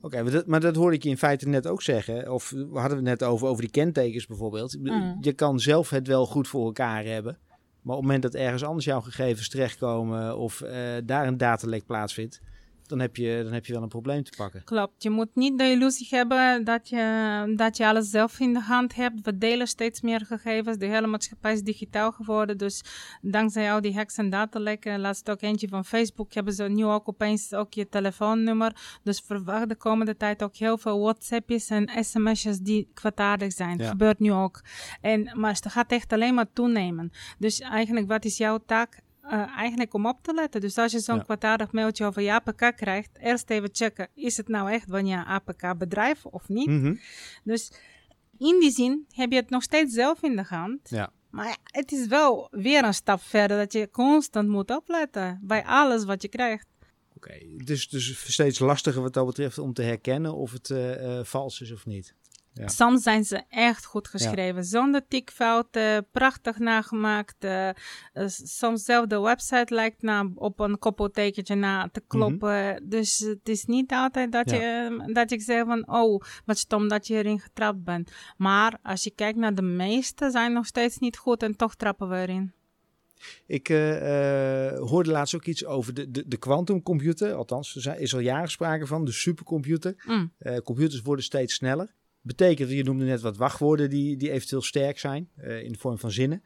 Oké, 0.00 0.22
maar, 0.22 0.42
maar, 0.46 0.60
dat 0.60 0.76
hoorde 0.76 0.96
ik 0.96 1.02
je 1.02 1.08
in 1.08 1.18
feite 1.18 1.48
net 1.48 1.66
ook 1.66 1.82
zeggen. 1.82 2.32
Of 2.32 2.50
we 2.50 2.78
hadden 2.78 2.96
het 2.96 3.06
net 3.06 3.22
over, 3.22 3.48
over 3.48 3.62
die 3.62 3.70
kentekens 3.70 4.26
bijvoorbeeld. 4.26 4.78
Mm. 4.78 5.16
Je 5.20 5.32
kan 5.32 5.58
zelf 5.58 5.90
het 5.90 6.06
wel 6.06 6.26
goed 6.26 6.48
voor 6.48 6.64
elkaar 6.64 7.04
hebben. 7.04 7.38
Maar 7.82 7.96
op 7.96 8.02
het 8.02 8.10
moment 8.12 8.22
dat 8.22 8.34
ergens 8.34 8.64
anders 8.64 8.84
jouw 8.84 9.00
gegevens 9.00 9.48
terechtkomen 9.48 10.36
of 10.38 10.60
uh, 10.60 10.70
daar 11.04 11.26
een 11.26 11.36
datalek 11.36 11.86
plaatsvindt, 11.86 12.40
dan 12.92 13.00
heb, 13.00 13.16
je, 13.16 13.40
dan 13.42 13.52
heb 13.52 13.66
je 13.66 13.72
wel 13.72 13.82
een 13.82 13.88
probleem 13.88 14.24
te 14.24 14.32
pakken. 14.36 14.64
Klopt. 14.64 15.02
Je 15.02 15.10
moet 15.10 15.28
niet 15.34 15.58
de 15.58 15.64
illusie 15.64 16.06
hebben 16.10 16.64
dat 16.64 16.88
je, 16.88 17.52
dat 17.56 17.76
je 17.76 17.86
alles 17.86 18.10
zelf 18.10 18.40
in 18.40 18.52
de 18.52 18.60
hand 18.60 18.94
hebt. 18.94 19.20
We 19.22 19.38
delen 19.38 19.66
steeds 19.66 20.00
meer 20.00 20.20
gegevens. 20.26 20.76
De 20.76 20.86
hele 20.86 21.06
maatschappij 21.06 21.52
is 21.52 21.62
digitaal 21.62 22.12
geworden. 22.12 22.58
Dus 22.58 22.84
dankzij 23.20 23.72
al 23.72 23.80
die 23.80 23.94
hacks 23.94 24.16
en 24.16 24.30
datalekken, 24.30 25.00
laatst 25.00 25.30
ook 25.30 25.42
eentje 25.42 25.68
van 25.68 25.84
Facebook, 25.84 26.32
hebben 26.32 26.52
ze 26.52 26.64
nu 26.64 26.84
ook 26.84 27.08
opeens 27.08 27.54
ook 27.54 27.74
je 27.74 27.88
telefoonnummer. 27.88 28.98
Dus 29.02 29.20
verwacht 29.20 29.68
de 29.68 29.76
komende 29.76 30.16
tijd 30.16 30.42
ook 30.42 30.56
heel 30.56 30.78
veel 30.78 31.00
WhatsAppjes 31.00 31.68
en 31.68 32.04
sms'jes 32.04 32.58
die 32.58 32.90
kwaadaardig 32.94 33.52
zijn. 33.52 33.76
Dat 33.76 33.88
gebeurt 33.88 34.18
nu 34.18 34.32
ook. 34.32 34.60
En, 35.00 35.30
maar 35.34 35.52
het 35.52 35.68
gaat 35.68 35.92
echt 35.92 36.12
alleen 36.12 36.34
maar 36.34 36.52
toenemen. 36.52 37.12
Dus 37.38 37.60
eigenlijk, 37.60 38.06
wat 38.06 38.24
is 38.24 38.36
jouw 38.36 38.58
taak? 38.66 39.00
Uh, 39.24 39.56
eigenlijk 39.56 39.94
om 39.94 40.06
op 40.06 40.22
te 40.22 40.34
letten. 40.34 40.60
Dus 40.60 40.78
als 40.78 40.92
je 40.92 41.00
zo'n 41.00 41.16
ja. 41.16 41.22
kwaadaardig 41.22 41.72
mailtje 41.72 42.04
over 42.04 42.22
je 42.22 42.32
APK 42.32 42.72
krijgt, 42.76 43.18
eerst 43.18 43.50
even 43.50 43.68
checken, 43.72 44.08
is 44.14 44.36
het 44.36 44.48
nou 44.48 44.70
echt 44.70 44.84
van 44.88 45.06
je 45.06 45.24
APK-bedrijf 45.24 46.26
of 46.26 46.48
niet? 46.48 46.66
Mm 46.66 46.80
-hmm. 46.80 47.00
Dus 47.44 47.72
in 48.38 48.60
die 48.60 48.70
zin 48.70 49.06
heb 49.08 49.30
je 49.30 49.36
het 49.36 49.50
nog 49.50 49.62
steeds 49.62 49.94
zelf 49.94 50.22
in 50.22 50.36
de 50.36 50.44
hand. 50.48 50.90
Ja. 50.90 51.12
Maar 51.30 51.56
het 51.64 51.92
is 51.92 52.06
wel 52.06 52.48
weer 52.50 52.84
een 52.84 52.94
stap 52.94 53.22
verder 53.22 53.58
dat 53.58 53.72
je 53.72 53.90
constant 53.90 54.48
moet 54.48 54.70
opletten 54.70 55.38
bij 55.42 55.64
alles 55.64 56.04
wat 56.04 56.22
je 56.22 56.28
krijgt. 56.28 56.66
Oké, 57.16 57.28
okay. 57.28 57.56
dus, 57.64 57.88
dus 57.88 58.32
steeds 58.32 58.58
lastiger 58.58 59.02
wat 59.02 59.14
dat 59.14 59.26
betreft 59.26 59.58
om 59.58 59.72
te 59.72 59.82
herkennen 59.82 60.34
of 60.34 60.52
het 60.52 60.68
uh, 60.68 61.02
uh, 61.02 61.24
vals 61.24 61.60
is 61.60 61.72
of 61.72 61.86
niet. 61.86 62.14
Ja. 62.54 62.68
Soms 62.68 63.02
zijn 63.02 63.24
ze 63.24 63.42
echt 63.48 63.84
goed 63.84 64.08
geschreven, 64.08 64.64
zonder 64.64 65.06
tikfouten, 65.08 66.06
prachtig 66.10 66.58
nagemaakt. 66.58 67.44
Uh, 67.44 67.70
soms 68.26 68.84
zelf 68.84 69.06
de 69.06 69.20
website 69.20 69.74
lijkt 69.74 70.02
na, 70.02 70.30
op 70.34 70.60
een 70.60 70.78
koppeltekentje 70.78 71.54
na 71.54 71.88
te 71.92 72.00
mhm. 72.00 72.08
kloppen. 72.08 72.88
Dus 72.88 73.18
het 73.18 73.48
is 73.48 73.64
niet 73.64 73.92
altijd 73.92 74.32
dat, 74.32 74.50
je, 74.50 75.10
dat 75.12 75.30
ik 75.30 75.42
zeg 75.42 75.64
van, 75.64 75.88
oh, 75.88 76.22
wat 76.44 76.58
stom 76.58 76.88
dat 76.88 77.06
je 77.06 77.14
erin 77.14 77.40
getrapt 77.40 77.84
bent. 77.84 78.10
Maar 78.36 78.78
als 78.82 79.04
je 79.04 79.10
kijkt 79.10 79.38
naar 79.38 79.54
de 79.54 79.62
meeste, 79.62 80.30
zijn 80.30 80.52
nog 80.52 80.66
steeds 80.66 80.98
niet 80.98 81.16
goed 81.16 81.42
en 81.42 81.56
toch 81.56 81.74
trappen 81.74 82.08
we 82.08 82.16
erin. 82.16 82.52
Ik 83.46 83.68
uh, 83.68 83.78
hoorde 84.78 85.10
laatst 85.10 85.34
ook 85.34 85.46
iets 85.46 85.64
over 85.64 85.94
de, 85.94 86.10
de, 86.10 86.28
de 86.28 86.36
quantumcomputer. 86.36 87.34
Althans, 87.34 87.86
er 87.86 88.00
is 88.00 88.14
al 88.14 88.20
jaren 88.20 88.50
sprake 88.50 88.86
van, 88.86 89.04
de 89.04 89.12
supercomputer. 89.12 89.94
Mm. 90.06 90.32
computers 90.64 91.02
worden 91.02 91.24
steeds 91.24 91.54
sneller. 91.54 91.94
Betekent, 92.22 92.70
je 92.70 92.84
noemde 92.84 93.04
net 93.04 93.20
wat 93.20 93.36
wachtwoorden 93.36 93.90
die, 93.90 94.16
die 94.16 94.30
eventueel 94.30 94.62
sterk 94.62 94.98
zijn 94.98 95.28
uh, 95.38 95.62
in 95.62 95.72
de 95.72 95.78
vorm 95.78 95.98
van 95.98 96.10
zinnen. 96.10 96.42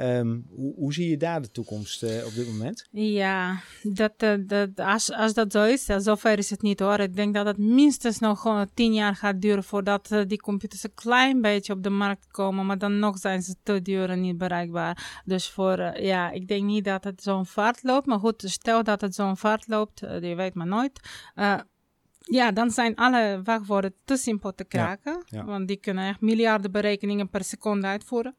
Um, 0.00 0.46
hoe, 0.50 0.74
hoe, 0.74 0.92
zie 0.92 1.10
je 1.10 1.16
daar 1.16 1.42
de 1.42 1.50
toekomst 1.50 2.02
uh, 2.02 2.26
op 2.26 2.34
dit 2.34 2.46
moment? 2.46 2.86
Ja, 2.90 3.60
dat, 3.82 4.12
uh, 4.24 4.34
dat, 4.46 4.70
als, 4.74 5.12
als 5.12 5.34
dat 5.34 5.52
zo 5.52 5.64
is, 5.64 5.84
zover 5.84 6.38
is 6.38 6.50
het 6.50 6.62
niet 6.62 6.80
hoor. 6.80 7.00
Ik 7.00 7.16
denk 7.16 7.34
dat 7.34 7.46
het 7.46 7.58
minstens 7.58 8.18
nog 8.18 8.40
gewoon 8.40 8.70
tien 8.74 8.94
jaar 8.94 9.16
gaat 9.16 9.40
duren 9.40 9.64
voordat 9.64 10.24
die 10.26 10.40
computers 10.40 10.82
een 10.82 10.94
klein 10.94 11.40
beetje 11.40 11.72
op 11.72 11.82
de 11.82 11.90
markt 11.90 12.26
komen. 12.26 12.66
Maar 12.66 12.78
dan 12.78 12.98
nog 12.98 13.18
zijn 13.18 13.42
ze 13.42 13.54
te 13.62 13.82
duur 13.82 14.10
en 14.10 14.20
niet 14.20 14.38
bereikbaar. 14.38 15.22
Dus 15.24 15.50
voor, 15.50 15.78
ja, 16.00 16.30
ik 16.30 16.48
denk 16.48 16.64
niet 16.64 16.84
dat 16.84 17.04
het 17.04 17.22
zo'n 17.22 17.46
vaart 17.46 17.82
loopt. 17.82 18.06
Maar 18.06 18.18
goed, 18.18 18.42
stel 18.46 18.82
dat 18.82 19.00
het 19.00 19.14
zo'n 19.14 19.36
vaart 19.36 19.68
loopt, 19.68 20.00
je 20.00 20.34
weet 20.36 20.54
maar 20.54 20.66
nooit 20.66 21.00
ja, 22.30 22.52
dan 22.52 22.70
zijn 22.70 22.94
alle 22.94 23.40
wachtwoorden 23.44 23.94
te 24.04 24.16
simpel 24.16 24.54
te 24.54 24.64
kraken. 24.64 25.24
Want 25.44 25.68
die 25.68 25.76
kunnen 25.76 26.08
echt 26.08 26.20
miljarden 26.20 26.72
berekeningen 26.72 27.28
per 27.28 27.44
seconde 27.44 27.86
uitvoeren. 27.86 28.36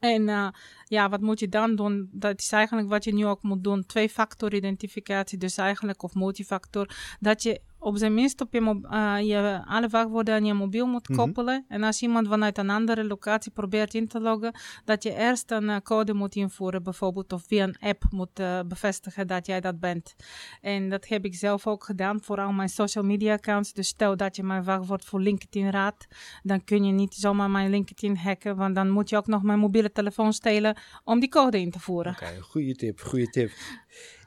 En 0.00 0.28
uh, 0.28 0.48
ja, 0.84 1.08
wat 1.08 1.20
moet 1.20 1.40
je 1.40 1.48
dan 1.48 1.76
doen? 1.76 2.08
Dat 2.12 2.40
is 2.40 2.52
eigenlijk 2.52 2.88
wat 2.88 3.04
je 3.04 3.14
nu 3.14 3.26
ook 3.26 3.42
moet 3.42 3.64
doen. 3.64 3.86
Twee-factor 3.86 4.54
identificatie, 4.54 5.38
dus 5.38 5.56
eigenlijk, 5.56 6.02
of 6.02 6.14
multifactor. 6.14 6.96
Dat 7.20 7.42
je 7.42 7.60
op 7.78 7.96
zijn 7.96 8.14
minst 8.14 8.40
op 8.40 8.52
je, 8.52 8.60
uh, 8.60 9.16
je 9.20 9.62
alle 9.66 9.88
wachtwoorden 9.88 10.34
aan 10.34 10.44
je 10.44 10.54
mobiel 10.54 10.86
moet 10.86 11.08
mhm. 11.08 11.18
koppelen. 11.18 11.64
En 11.68 11.82
als 11.82 12.02
iemand 12.02 12.28
vanuit 12.28 12.58
een 12.58 12.70
andere 12.70 13.04
locatie 13.04 13.52
probeert 13.52 13.94
in 13.94 14.08
te 14.08 14.20
loggen, 14.20 14.54
dat 14.84 15.02
je 15.02 15.14
eerst 15.14 15.50
een 15.50 15.64
uh, 15.64 15.76
code 15.82 16.14
moet 16.14 16.34
invoeren, 16.34 16.82
bijvoorbeeld, 16.82 17.32
of 17.32 17.42
via 17.46 17.64
een 17.64 17.78
app 17.78 18.04
moet 18.10 18.40
uh, 18.40 18.60
bevestigen 18.66 19.26
dat 19.26 19.46
jij 19.46 19.60
dat 19.60 19.80
bent. 19.80 20.14
En 20.60 20.88
dat 20.88 21.08
heb 21.08 21.24
ik 21.24 21.34
zelf 21.34 21.66
ook 21.66 21.84
gedaan 21.84 22.20
voor 22.22 22.40
al 22.40 22.52
mijn 22.52 22.68
social 22.68 23.04
media 23.04 23.32
accounts. 23.32 23.72
Dus 23.72 23.88
stel 23.88 24.16
dat 24.16 24.36
je 24.36 24.42
mijn 24.42 24.64
wachtwoord 24.64 25.04
voor 25.04 25.20
LinkedIn 25.20 25.70
raadt, 25.70 26.06
dan 26.42 26.64
kun 26.64 26.84
je 26.84 26.92
niet 26.92 27.14
zomaar 27.14 27.50
mijn 27.50 27.70
LinkedIn 27.70 28.16
hacken, 28.16 28.56
want 28.56 28.74
dan 28.74 28.90
moet 28.90 29.08
je 29.08 29.16
ook 29.16 29.26
nog 29.26 29.42
mijn 29.42 29.58
mobiele 29.58 29.92
telefoon 29.92 30.32
stelen 30.32 30.76
om 31.04 31.20
die 31.20 31.28
code 31.28 31.60
in 31.60 31.70
te 31.70 31.80
voeren. 31.80 32.12
Oké, 32.12 32.24
okay, 32.24 32.38
goede 32.40 32.74
tip, 32.74 33.00
goede 33.00 33.26
tip. 33.26 33.50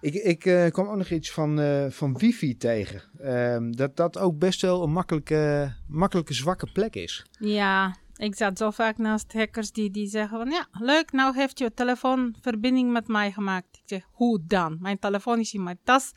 Ik, 0.01 0.13
ik 0.13 0.45
uh, 0.45 0.67
kwam 0.67 0.87
ook 0.87 0.95
nog 0.95 1.09
iets 1.09 1.31
van, 1.31 1.59
uh, 1.59 1.85
van 1.89 2.17
wifi 2.17 2.57
tegen. 2.57 3.01
Uh, 3.21 3.71
dat 3.71 3.95
dat 3.95 4.17
ook 4.17 4.39
best 4.39 4.61
wel 4.61 4.83
een 4.83 4.91
makkelijke, 4.91 5.73
makkelijke 5.87 6.33
zwakke 6.33 6.71
plek 6.71 6.95
is. 6.95 7.25
Ja, 7.39 7.95
ik 8.15 8.35
zat 8.35 8.57
zo 8.57 8.71
vaak 8.71 8.97
naast 8.97 9.33
hackers 9.33 9.71
die, 9.71 9.91
die 9.91 10.07
zeggen 10.07 10.37
van... 10.37 10.49
Ja, 10.49 10.67
leuk, 10.71 11.11
nou 11.11 11.35
heeft 11.35 11.59
je 11.59 11.73
telefoon 11.73 12.35
verbinding 12.41 12.91
met 12.91 13.07
mij 13.07 13.31
gemaakt. 13.31 13.77
Ik 13.77 13.81
zeg, 13.85 14.07
hoe 14.11 14.39
dan? 14.47 14.77
Mijn 14.79 14.99
telefoon 14.99 15.39
is 15.39 15.53
in 15.53 15.63
mijn 15.63 15.79
tas. 15.83 16.11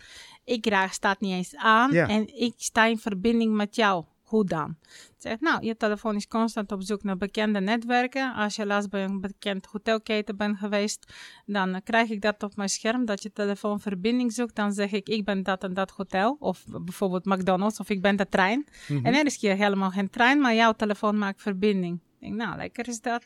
Ik 0.45 0.62
draag 0.62 0.93
staat 0.93 1.20
niet 1.20 1.32
eens 1.32 1.57
aan. 1.57 1.93
Ja. 1.93 2.09
En 2.09 2.41
ik 2.41 2.55
sta 2.57 2.85
in 2.85 2.99
verbinding 2.99 3.55
met 3.55 3.76
jou 3.76 4.05
hoe 4.35 4.45
dan? 4.45 4.76
Zegt, 5.18 5.41
nou, 5.41 5.64
je 5.64 5.76
telefoon 5.76 6.14
is 6.14 6.28
constant 6.28 6.72
op 6.72 6.82
zoek 6.82 7.03
naar 7.03 7.16
bekende 7.16 7.61
netwerken. 7.61 8.35
Als 8.35 8.57
je 8.57 8.66
laatst 8.66 8.91
bij 8.91 9.05
een 9.05 9.20
bekend 9.20 9.66
hotelketen 9.66 10.37
bent 10.37 10.59
geweest, 10.59 11.12
dan 11.47 11.80
krijg 11.85 12.11
ik 12.11 12.20
dat 12.20 12.43
op 12.43 12.57
mijn 12.57 12.68
scherm, 12.68 13.05
dat 13.05 13.22
je 13.22 13.32
telefoon 13.32 13.80
verbinding 13.80 14.32
zoekt. 14.32 14.55
Dan 14.55 14.72
zeg 14.72 14.93
ik, 14.93 15.09
ik 15.09 15.24
ben 15.24 15.43
dat 15.43 15.64
en 15.64 15.74
dat 15.74 15.91
hotel, 15.91 16.37
of 16.39 16.64
bijvoorbeeld 16.66 17.24
McDonald's, 17.24 17.80
of 17.80 17.91
ik 17.91 18.03
ben 18.03 18.16
de 18.16 18.28
trein. 18.28 18.66
Mhm. 18.89 19.07
En 19.07 19.14
er 19.14 19.26
is 19.26 19.41
hier 19.41 19.57
helemaal 19.57 19.91
geen 19.91 20.11
trein, 20.11 20.41
maar 20.41 20.55
jouw 20.55 20.72
telefoon 20.72 21.18
maakt 21.18 21.43
verbinding 21.43 22.01
denk, 22.24 22.36
nou, 22.36 22.56
lekker 22.56 22.88
is 22.88 23.00
dat. 23.00 23.24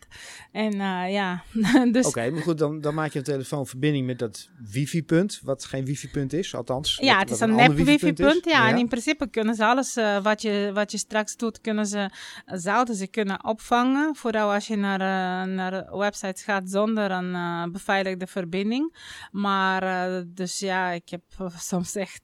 En 0.53 0.74
uh, 0.74 1.12
ja, 1.12 1.42
dus... 1.92 2.07
Oké, 2.07 2.30
maar 2.30 2.42
goed, 2.42 2.59
dan, 2.59 2.80
dan 2.80 2.94
maak 2.94 3.12
je 3.12 3.18
een 3.18 3.24
telefoonverbinding 3.24 4.07
met 4.07 4.18
dat 4.18 4.49
wifi-punt, 4.70 5.40
wat 5.42 5.64
geen 5.64 5.84
wifi-punt 5.84 6.32
is, 6.32 6.55
althans. 6.55 6.99
Ja, 7.01 7.18
het 7.18 7.30
is 7.30 7.40
een 7.40 7.55
nep 7.55 7.72
wifi-punt, 7.76 8.44
ja, 8.44 8.68
En 8.68 8.78
in 8.78 8.88
principe 8.88 9.28
kunnen 9.30 9.55
ze 9.55 9.64
alles 9.64 9.96
uh, 9.96 10.22
wat, 10.22 10.42
je, 10.42 10.70
wat 10.74 10.92
je 10.92 10.99
straks 10.99 11.36
doet, 11.36 11.61
kunnen 11.61 11.86
ze, 11.86 12.11
zouden 12.46 12.94
ze 12.94 13.07
kunnen 13.07 13.44
opvangen. 13.44 14.16
Vooral 14.16 14.53
als 14.53 14.66
je 14.66 14.76
naar, 14.76 15.01
uh, 15.01 15.55
naar 15.55 15.96
websites 15.99 16.42
gaat 16.42 16.70
zonder 16.70 17.11
een 17.11 17.72
beveiligde 17.72 18.26
verbinding. 18.26 18.96
Maar 19.30 19.82
dus 20.26 20.59
ja, 20.59 20.90
ik 20.90 21.09
heb 21.09 21.22
soms 21.70 21.94
echt, 21.94 22.22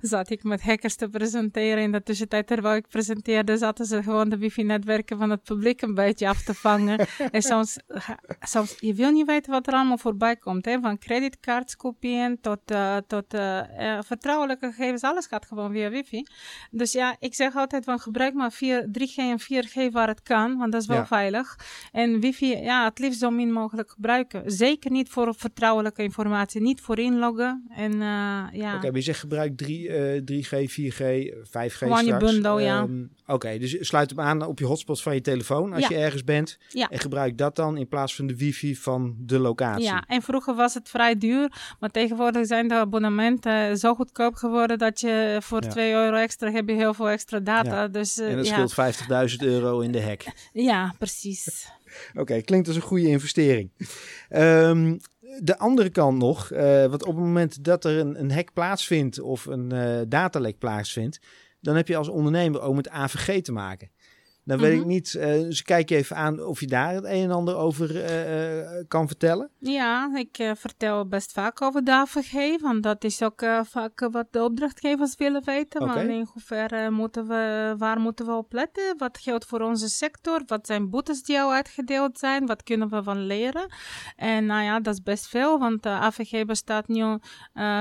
zat 0.00 0.30
ik 0.30 0.42
met 0.42 0.62
hackers 0.62 0.94
te 0.94 1.08
presenteren. 1.08 1.82
In 1.82 1.92
de 1.92 2.02
tussentijd, 2.02 2.46
terwijl 2.46 2.76
ik 2.76 2.88
presenteerde, 2.88 3.56
zaten 3.56 3.86
ze 3.86 4.02
gewoon 4.02 4.28
de 4.28 4.38
wifi-netwerken 4.38 5.18
van 5.18 5.30
het 5.30 5.42
publiek 5.42 5.82
een 5.90 6.04
beetje 6.04 6.28
af 6.28 6.42
te 6.42 6.54
vangen. 6.54 7.06
en 7.30 7.42
soms, 7.42 7.78
soms, 8.40 8.76
je 8.78 8.94
wil 8.94 9.10
niet 9.10 9.26
weten 9.26 9.52
wat 9.52 9.66
er 9.66 9.72
allemaal 9.72 9.98
voorbij 9.98 10.36
komt. 10.36 10.64
Hè? 10.64 10.80
Van 10.80 10.98
creditcardskopieën 10.98 12.38
tot, 12.40 12.70
uh, 12.72 12.96
tot 13.06 13.34
uh, 13.34 13.60
vertrouwelijke 14.00 14.66
gegevens. 14.72 15.02
Alles 15.02 15.26
gaat 15.26 15.46
gewoon 15.46 15.72
via 15.72 15.90
wifi. 15.90 16.26
Dus 16.70 16.92
ja, 16.92 17.16
ik 17.18 17.34
zeg 17.34 17.56
altijd 17.56 17.84
van 17.84 17.98
gebruik 17.98 18.34
maar 18.34 18.52
4, 18.52 18.88
3G 18.98 19.14
en 19.14 19.40
4G 19.40 19.92
waar 19.92 20.08
het 20.08 20.22
kan. 20.22 20.58
Want 20.58 20.72
dat 20.72 20.80
is 20.80 20.86
wel 20.86 21.06
veilig. 21.06 21.56
En 21.92 22.20
wifi, 22.20 22.56
ja, 22.56 22.84
het 22.84 22.98
liefst 22.98 23.20
zo 23.20 23.30
min 23.30 23.52
mogelijk 23.52 23.90
gebruiken. 23.90 24.42
Zeker 24.50 24.90
niet 24.90 25.08
voor 25.08 25.34
vertrouwelijke 25.34 26.02
informatie. 26.02 26.60
Niet 26.60 26.80
voor 26.80 26.98
inloggen. 26.98 27.64
En, 27.68 27.98
ja. 27.98 28.48
Oké, 28.48 28.76
okay, 28.76 28.80
maar 28.80 28.92
je 28.92 29.00
zegt 29.00 29.20
gebruik 29.20 29.56
3, 29.56 29.88
3G, 30.20 30.70
4G, 30.70 31.02
5G 31.48 31.72
Gewoon 31.72 32.04
je 32.04 32.16
bundle, 32.16 32.60
ja. 32.60 32.82
Um, 32.82 33.10
Oké, 33.30 33.58
dus 33.58 33.76
sluit 33.80 34.10
hem 34.10 34.20
aan 34.20 34.46
op 34.46 34.58
je 34.58 34.64
hotspot 34.64 35.02
van 35.02 35.14
je 35.14 35.20
telefoon 35.20 35.69
als 35.72 35.86
je 35.86 35.96
ergens 35.96 36.24
bent. 36.24 36.58
Ja. 36.68 36.88
En 36.88 36.98
gebruik 36.98 37.38
dat 37.38 37.56
dan 37.56 37.76
in 37.76 37.88
plaats 37.88 38.14
van 38.14 38.26
de 38.26 38.36
wifi 38.36 38.76
van 38.76 39.14
de 39.18 39.38
locatie. 39.38 39.84
Ja, 39.84 40.04
en 40.06 40.22
vroeger 40.22 40.54
was 40.54 40.74
het 40.74 40.88
vrij 40.88 41.18
duur. 41.18 41.52
Maar 41.78 41.90
tegenwoordig 41.90 42.46
zijn 42.46 42.68
de 42.68 42.74
abonnementen 42.74 43.78
zo 43.78 43.94
goedkoop 43.94 44.34
geworden 44.34 44.78
dat 44.78 45.00
je 45.00 45.38
voor 45.42 45.60
2 45.60 45.92
euro 45.92 46.16
extra 46.16 46.50
heb 46.50 46.68
je 46.68 46.74
heel 46.74 46.94
veel 46.94 47.08
extra 47.08 47.38
data. 47.38 47.88
Dus, 47.88 48.18
uh, 48.18 48.30
en 48.30 48.36
dat 48.36 48.46
ja. 48.46 48.66
scheelt 48.66 49.30
50.000 49.30 49.36
euro 49.38 49.80
in 49.80 49.92
de 49.92 50.00
hek. 50.00 50.24
Ja, 50.52 50.94
precies. 50.98 51.68
Oké, 52.20 52.40
klinkt 52.40 52.66
als 52.66 52.76
een 52.76 52.82
goede 52.82 53.08
investering. 53.08 53.70
Um, 54.30 55.00
de 55.38 55.58
andere 55.58 55.90
kant 55.90 56.18
nog, 56.18 56.50
uh, 56.52 56.60
want 56.86 57.04
op 57.04 57.14
het 57.14 57.24
moment 57.24 57.64
dat 57.64 57.84
er 57.84 57.98
een, 57.98 58.20
een 58.20 58.32
hack 58.32 58.52
plaatsvindt 58.52 59.20
of 59.20 59.46
een 59.46 59.74
uh, 59.74 60.00
datalek 60.08 60.58
plaatsvindt, 60.58 61.20
dan 61.60 61.76
heb 61.76 61.88
je 61.88 61.96
als 61.96 62.08
ondernemer 62.08 62.60
ook 62.60 62.74
met 62.74 62.88
AVG 62.88 63.42
te 63.42 63.52
maken. 63.52 63.90
Dan 64.44 64.58
weet 64.58 64.72
ik 64.72 64.78
mhm. 64.78 64.88
niet, 64.88 65.14
uh, 65.14 65.22
dus 65.24 65.62
kijk 65.62 65.88
je 65.88 65.96
even 65.96 66.16
aan 66.16 66.42
of 66.44 66.60
je 66.60 66.66
daar 66.66 66.94
het 66.94 67.04
een 67.04 67.22
en 67.22 67.30
ander 67.30 67.56
over 67.56 67.96
uh, 67.96 68.60
uh, 68.60 68.84
kan 68.88 69.06
vertellen. 69.06 69.50
Ja, 69.58 70.10
ik 70.14 70.52
vertel 70.54 71.06
best 71.06 71.32
vaak 71.32 71.62
over 71.62 71.84
de 71.84 71.92
AVG, 71.92 72.60
want 72.60 72.82
dat 72.82 73.04
is 73.04 73.22
ook 73.22 73.44
vaak 73.62 74.08
wat 74.10 74.26
de 74.30 74.42
opdrachtgevers 74.42 75.14
willen 75.16 75.44
weten. 75.44 75.82
Okay. 75.82 75.94
Maar 75.94 76.14
in 76.14 76.28
hoeverre 76.32 76.90
moeten 76.90 77.26
we, 77.26 77.74
waar 77.78 78.00
moeten 78.00 78.26
we 78.26 78.32
op 78.32 78.52
letten? 78.52 78.94
Wat 78.98 79.18
geldt 79.18 79.44
voor 79.44 79.60
onze 79.60 79.88
sector? 79.88 80.42
Wat 80.46 80.66
zijn 80.66 80.90
boetes 80.90 81.22
die 81.22 81.40
al 81.40 81.52
uitgedeeld 81.52 82.18
zijn? 82.18 82.46
Wat 82.46 82.62
kunnen 82.62 82.88
we 82.88 83.02
van 83.02 83.26
leren? 83.26 83.72
En 84.16 84.46
nou 84.46 84.62
ja, 84.62 84.80
dat 84.80 84.94
is 84.94 85.02
best 85.02 85.28
veel, 85.28 85.58
want 85.58 85.82
de 85.82 85.88
AVG 85.88 86.44
bestaat 86.44 86.88
nu 86.88 87.18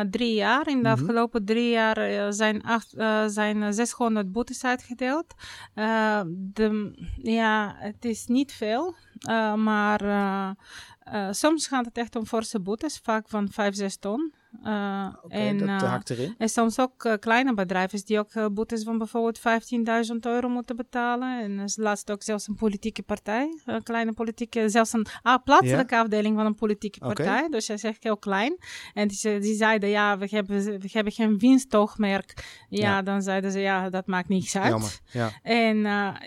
drie 0.09 0.33
jaar. 0.33 0.67
In 0.67 0.73
de 0.73 0.79
mm 0.79 0.83
-hmm. 0.83 0.93
afgelopen 0.93 1.45
drie 1.45 1.69
jaar 1.69 2.33
zijn, 2.33 2.63
acht, 2.63 2.93
zijn 3.27 3.73
600 3.73 4.31
boetes 4.31 4.63
uitgedeeld 4.63 5.33
de, 6.53 6.93
ja, 7.21 7.75
het 7.77 8.05
is 8.05 8.25
niet 8.25 8.51
veel, 8.51 8.95
uh, 9.29 9.53
maar 9.53 10.03
uh, 10.03 10.49
uh, 11.13 11.27
soms 11.31 11.67
gaat 11.67 11.85
het 11.85 11.97
echt 11.97 12.15
om 12.15 12.25
forse 12.25 12.59
boetes, 12.59 12.99
vaak 13.03 13.29
van 13.29 13.49
5, 13.49 13.75
6 13.75 13.97
ton. 13.97 14.33
Uh, 14.63 15.07
okay, 15.21 15.47
en, 15.47 15.57
dat 15.57 16.09
erin. 16.09 16.35
En 16.37 16.49
soms 16.49 16.79
ook 16.79 17.03
uh, 17.03 17.13
kleine 17.19 17.53
bedrijven 17.53 18.05
die 18.05 18.19
ook 18.19 18.53
boetes 18.53 18.83
van 18.83 18.97
bijvoorbeeld 18.97 19.39
15.000 19.39 20.15
euro 20.19 20.49
moeten 20.49 20.75
betalen. 20.75 21.41
En 21.41 21.71
laatst 21.75 22.11
ook 22.11 22.23
zelfs 22.23 22.47
een 22.47 22.55
politieke 22.55 23.01
partij. 23.01 23.59
Een 23.65 23.83
kleine 23.83 24.13
politieke, 24.13 24.69
zelfs 24.69 24.93
een 24.93 25.05
ah, 25.21 25.43
plaatselijke 25.43 25.93
yeah. 25.93 26.03
afdeling 26.03 26.35
van 26.35 26.45
een 26.45 26.55
politieke 26.55 26.99
partij. 26.99 27.25
Okay. 27.25 27.49
Dus 27.49 27.67
hij 27.67 27.77
zegt 27.77 28.03
heel 28.03 28.17
klein. 28.17 28.57
En 28.93 29.07
die, 29.07 29.39
die 29.39 29.55
zeiden, 29.55 29.89
ja, 29.89 30.17
we 30.17 30.27
hebben, 30.29 30.63
we 30.63 30.89
hebben 30.91 31.13
geen 31.13 31.39
winstoogmerk. 31.39 32.45
Ja, 32.69 32.79
ja, 32.79 33.01
dan 33.01 33.21
zeiden 33.21 33.51
ze, 33.51 33.59
ja, 33.59 33.89
dat 33.89 34.07
maakt 34.07 34.29
niks 34.29 34.55
uit. 34.57 34.69
Jammer, 34.69 34.99
ja. 35.11 35.31
En, 35.41 35.77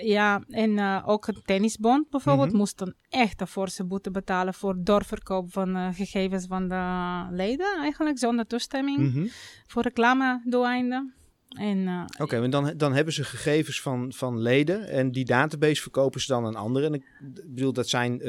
ja, 0.06 0.42
en 0.48 1.02
ook 1.04 1.26
een 1.26 1.42
tennisbond 1.44 2.10
bijvoorbeeld 2.10 2.44
mm 2.46 2.50
-hmm. 2.50 2.58
moest 2.58 2.80
een 2.80 2.94
echte 3.12 3.46
forse 3.46 3.84
boete 3.84 4.10
betalen 4.10 4.54
voor 4.54 4.74
doorverkoop 4.78 5.52
van 5.52 5.94
gegevens 5.94 6.46
van 6.46 6.68
de 6.68 6.84
leden 7.30 7.78
eigenlijk 7.80 8.18
zonder 8.18 8.46
toestemming 8.46 8.98
mm 8.98 9.12
-hmm. 9.12 9.28
voor 9.66 9.82
reclamedoeleinden. 9.82 11.14
Uh, 11.60 12.02
Oké, 12.12 12.22
okay, 12.22 12.48
dan, 12.48 12.72
dan 12.76 12.94
hebben 12.94 13.12
ze 13.14 13.24
gegevens 13.24 13.80
van, 13.80 14.12
van 14.12 14.40
leden 14.40 14.88
en 14.88 15.12
die 15.12 15.24
database 15.24 15.82
verkopen 15.82 16.20
ze 16.20 16.26
dan 16.26 16.46
aan 16.46 16.56
anderen. 16.56 16.92
En 16.92 16.94
ik 16.94 17.04
bedoel, 17.44 17.72
dat 17.72 17.88
zijn 17.88 18.12
uh, 18.12 18.28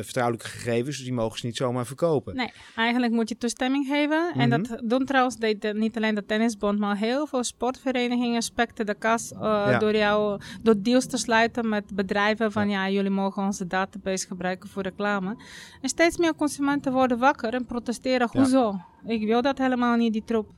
vertrouwelijke 0.00 0.48
gegevens, 0.48 0.96
dus 0.96 1.04
die 1.04 1.12
mogen 1.12 1.38
ze 1.38 1.46
niet 1.46 1.56
zomaar 1.56 1.86
verkopen. 1.86 2.36
Nee, 2.36 2.52
eigenlijk 2.76 3.12
moet 3.12 3.28
je 3.28 3.36
toestemming 3.36 3.86
geven. 3.86 4.32
En 4.36 4.50
dat 4.50 4.82
doen 4.84 5.04
trouwens 5.04 5.36
niet 5.72 5.96
alleen 5.96 6.14
de 6.14 6.24
tennisbond, 6.24 6.78
maar 6.78 6.96
heel 6.96 7.26
veel 7.26 7.44
sportverenigingen 7.44 8.42
spekten 8.42 8.86
de 8.86 8.94
kas 8.94 9.32
uh, 9.32 9.40
ja. 9.40 9.78
door 9.78 9.96
jou, 9.96 10.40
door 10.62 10.82
deals 10.82 11.06
te 11.06 11.16
sluiten 11.16 11.68
met 11.68 11.84
bedrijven 11.94 12.52
van 12.52 12.68
ja. 12.68 12.86
ja, 12.86 12.92
jullie 12.92 13.10
mogen 13.10 13.42
onze 13.42 13.66
database 13.66 14.26
gebruiken 14.26 14.68
voor 14.68 14.82
reclame. 14.82 15.36
En 15.80 15.88
steeds 15.88 16.16
meer 16.16 16.34
consumenten 16.34 16.92
worden 16.92 17.18
wakker 17.18 17.54
en 17.54 17.66
protesteren, 17.66 18.28
hoezo? 18.32 18.80
Ik 19.06 19.26
wil 19.26 19.42
dat 19.42 19.58
helemaal 19.58 19.96
niet, 19.96 20.12
die 20.12 20.24
troep. 20.24 20.52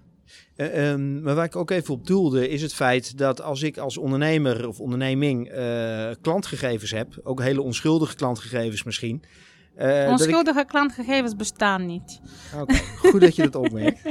Uh, 0.56 0.90
um, 0.90 1.22
maar 1.22 1.34
waar 1.34 1.44
ik 1.44 1.56
ook 1.56 1.70
even 1.70 1.94
op 1.94 2.06
doelde, 2.06 2.48
is 2.48 2.62
het 2.62 2.74
feit 2.74 3.18
dat 3.18 3.42
als 3.42 3.62
ik 3.62 3.78
als 3.78 3.96
ondernemer 3.96 4.68
of 4.68 4.80
onderneming 4.80 5.52
uh, 5.52 6.10
klantgegevens 6.20 6.90
heb, 6.90 7.20
ook 7.22 7.40
hele 7.40 7.62
onschuldige 7.62 8.14
klantgegevens 8.14 8.82
misschien. 8.82 9.22
Uh, 9.78 10.06
onschuldige 10.08 10.60
ik... 10.60 10.66
klantgegevens 10.66 11.36
bestaan 11.36 11.86
niet. 11.86 12.20
Oké, 12.52 12.62
okay, 12.62 12.82
goed 12.96 13.20
dat 13.20 13.36
je 13.36 13.42
dat 13.42 13.54
opmerkt. 13.54 14.02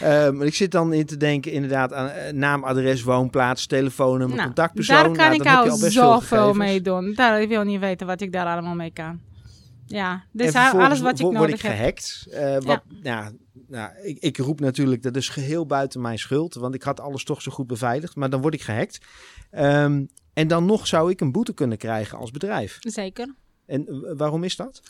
maar 0.36 0.46
ik 0.46 0.54
zit 0.54 0.70
dan 0.70 0.92
in 0.92 1.06
te 1.06 1.16
denken 1.16 1.52
inderdaad 1.52 1.92
aan 1.92 2.10
naam, 2.38 2.64
adres, 2.64 3.02
woonplaats, 3.02 3.66
telefoonnummer, 3.66 4.36
nou, 4.36 4.46
contactpersoon. 4.46 4.96
Daar 4.96 5.04
kan 5.04 5.16
nou, 5.16 5.34
ik 5.34 5.46
al, 5.46 5.82
al 5.82 5.90
zoveel 5.90 6.54
mee 6.54 6.80
doen. 6.80 7.14
Daar, 7.14 7.40
ik 7.42 7.48
wil 7.48 7.62
niet 7.62 7.80
weten 7.80 8.06
wat 8.06 8.20
ik 8.20 8.32
daar 8.32 8.46
allemaal 8.46 8.74
mee 8.74 8.92
kan. 8.92 9.20
Ja, 9.90 10.24
dus 10.32 10.54
alles 10.54 11.00
wat 11.00 11.18
ik 11.18 11.24
nodig 11.24 11.38
word 11.38 11.52
ik 11.52 11.60
gehackt. 11.60 12.26
Uh, 12.30 12.52
wat, 12.52 12.64
ja. 12.64 12.82
ja 13.02 13.32
nou, 13.66 13.90
ik, 14.02 14.18
ik, 14.18 14.36
roep 14.36 14.60
natuurlijk, 14.60 15.02
dat 15.02 15.16
is 15.16 15.28
geheel 15.28 15.66
buiten 15.66 16.00
mijn 16.00 16.18
schuld, 16.18 16.54
want 16.54 16.74
ik 16.74 16.82
had 16.82 17.00
alles 17.00 17.24
toch 17.24 17.42
zo 17.42 17.50
goed 17.52 17.66
beveiligd, 17.66 18.16
maar 18.16 18.30
dan 18.30 18.40
word 18.40 18.54
ik 18.54 18.62
gehackt. 18.62 18.98
Um, 19.52 20.08
en 20.32 20.48
dan 20.48 20.64
nog 20.64 20.86
zou 20.86 21.10
ik 21.10 21.20
een 21.20 21.32
boete 21.32 21.54
kunnen 21.54 21.78
krijgen 21.78 22.18
als 22.18 22.30
bedrijf. 22.30 22.76
Zeker. 22.80 23.34
En 23.68 24.16
waarom 24.16 24.44
is 24.44 24.56
dat? 24.56 24.82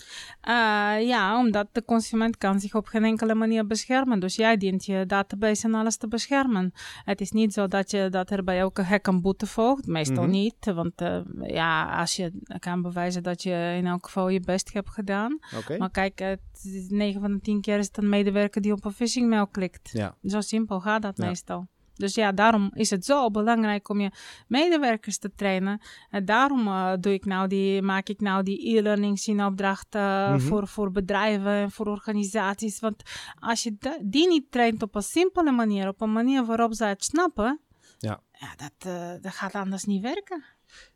Uh, 0.49 1.07
ja, 1.09 1.39
omdat 1.39 1.69
de 1.73 1.85
consument 1.85 2.37
kan 2.37 2.61
zich 2.61 2.75
op 2.75 2.87
geen 2.87 3.05
enkele 3.05 3.35
manier 3.35 3.67
beschermen. 3.67 4.21
Dus 4.21 4.37
jij 4.37 4.57
dient 4.57 4.85
je 4.85 5.07
database 5.07 5.67
en 5.67 5.75
alles 5.75 5.97
te 5.97 6.09
beschermen. 6.09 6.73
Het 7.05 7.21
is 7.21 7.31
niet 7.31 7.53
zo 7.53 7.67
dat, 7.67 7.91
je, 7.91 8.09
dat 8.11 8.31
er 8.31 8.45
bij 8.45 8.59
elke 8.59 8.83
hack 8.83 9.07
een 9.07 9.21
boete 9.21 9.47
volgt. 9.47 9.87
Meestal 9.87 10.17
mm 10.17 10.23
-hmm. 10.23 10.31
niet. 10.31 10.73
Want 10.75 11.03
uh, 11.03 11.21
ja, 11.43 12.01
als 12.01 12.17
je 12.17 12.33
kan 12.59 12.83
bewijzen 12.83 13.23
dat 13.23 13.43
je 13.43 13.75
in 13.77 13.87
elk 13.87 14.05
geval 14.07 14.29
je 14.29 14.41
best 14.41 14.73
hebt 14.73 14.91
gedaan. 14.91 15.39
Okay. 15.59 15.77
Maar 15.77 15.91
kijk, 15.91 16.19
het, 16.19 16.41
9 16.89 17.21
van 17.21 17.33
de 17.33 17.41
10 17.41 17.61
keer 17.61 17.79
is 17.79 17.87
het 17.87 17.97
een 17.97 18.09
medewerker 18.09 18.63
die 18.63 18.73
op 18.73 18.85
een 18.85 18.93
phishing 18.93 19.29
mail 19.29 19.47
klikt. 19.47 19.91
Ja. 19.93 20.15
Zo 20.23 20.41
simpel 20.41 20.81
gaat 20.81 21.03
dat 21.03 21.17
ja. 21.17 21.27
meestal. 21.27 21.69
Dus 21.99 22.15
ja, 22.15 22.33
daarom 22.33 22.71
is 22.75 22.91
het 22.91 23.05
zo 23.05 23.31
belangrijk 23.31 23.89
om 23.89 24.01
je 24.01 24.11
medewerkers 24.47 25.19
te 25.19 25.33
trainen. 25.37 25.81
En 26.11 26.25
daarom 26.25 26.67
uh, 26.67 26.93
doe 27.01 27.13
ik 27.13 27.25
nou 27.25 27.49
die, 27.49 27.83
maak 27.83 28.09
ik 28.09 28.21
nou 28.21 28.43
die 28.43 28.77
e-learning 28.77 29.19
uh, 29.27 29.35
mm 29.35 29.45
-hmm. 29.95 30.41
voor, 30.41 30.69
voor 30.69 30.91
bedrijven 30.91 31.53
en 31.53 31.71
voor 31.71 31.87
organisaties. 31.87 32.81
Want 32.81 33.03
als 33.39 33.63
je 33.63 33.77
die 34.03 34.29
niet 34.29 34.51
traint 34.51 34.83
op 34.83 34.95
een 34.95 35.03
simpele 35.03 35.53
manier, 35.53 35.89
op 35.89 36.01
een 36.01 36.13
manier 36.13 36.45
waarop 36.45 36.75
ze 36.75 36.85
het 36.85 37.05
snappen, 37.05 37.61
ja. 37.99 38.23
Ja, 38.33 38.55
dat, 38.57 38.87
uh, 38.87 39.11
dat 39.21 39.33
gaat 39.33 39.53
anders 39.53 39.85
niet 39.85 40.03
werken. 40.03 40.45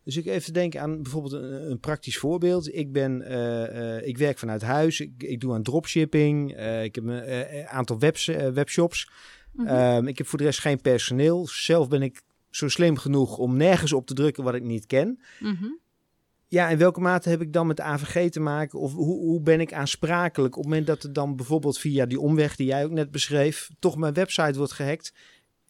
Dus 0.03 0.17
ik 0.17 0.25
even 0.25 0.53
denken 0.53 0.81
aan 0.81 1.01
bijvoorbeeld 1.01 1.33
een, 1.33 1.71
een 1.71 1.79
praktisch 1.79 2.17
voorbeeld. 2.17 2.73
Ik, 2.73 2.91
ben, 2.91 3.21
uh, 3.21 3.75
uh, 3.75 4.07
ik 4.07 4.17
werk 4.17 4.37
vanuit 4.37 4.61
huis, 4.61 4.99
ik, 4.99 5.23
ik 5.23 5.39
doe 5.39 5.53
aan 5.53 5.63
dropshipping, 5.63 6.57
uh, 6.57 6.83
ik 6.83 6.95
heb 6.95 7.03
een 7.05 7.67
aantal 7.67 7.99
webs, 7.99 8.25
webshops. 8.53 9.09
Mm 9.53 9.67
-hmm. 9.67 9.95
um, 9.95 10.07
ik 10.07 10.17
heb 10.17 10.27
voor 10.27 10.37
de 10.37 10.43
rest 10.43 10.59
geen 10.59 10.81
personeel. 10.81 11.47
Zelf 11.47 11.87
ben 11.87 12.01
ik 12.01 12.21
zo 12.49 12.67
slim 12.67 12.97
genoeg 12.97 13.37
om 13.37 13.57
nergens 13.57 13.93
op 13.93 14.07
te 14.07 14.13
drukken 14.13 14.43
wat 14.43 14.55
ik 14.55 14.63
niet 14.63 14.85
ken. 14.85 15.19
Mm 15.39 15.55
-hmm. 15.55 15.81
Ja, 16.47 16.69
in 16.69 16.77
welke 16.77 16.99
mate 16.99 17.29
heb 17.29 17.41
ik 17.41 17.53
dan 17.53 17.67
met 17.67 17.79
AVG 17.79 18.29
te 18.29 18.39
maken? 18.39 18.79
Of 18.79 18.93
hoe, 18.93 19.19
hoe 19.19 19.41
ben 19.41 19.59
ik 19.59 19.73
aansprakelijk 19.73 20.55
op 20.55 20.61
het 20.61 20.69
moment 20.69 20.87
dat 20.87 21.03
er 21.03 21.13
dan 21.13 21.35
bijvoorbeeld 21.35 21.79
via 21.79 22.05
die 22.05 22.19
omweg 22.19 22.55
die 22.55 22.67
jij 22.67 22.85
ook 22.85 22.91
net 22.91 23.11
beschreef, 23.11 23.69
toch 23.79 23.97
mijn 23.97 24.13
website 24.13 24.57
wordt 24.57 24.73
gehackt? 24.73 25.13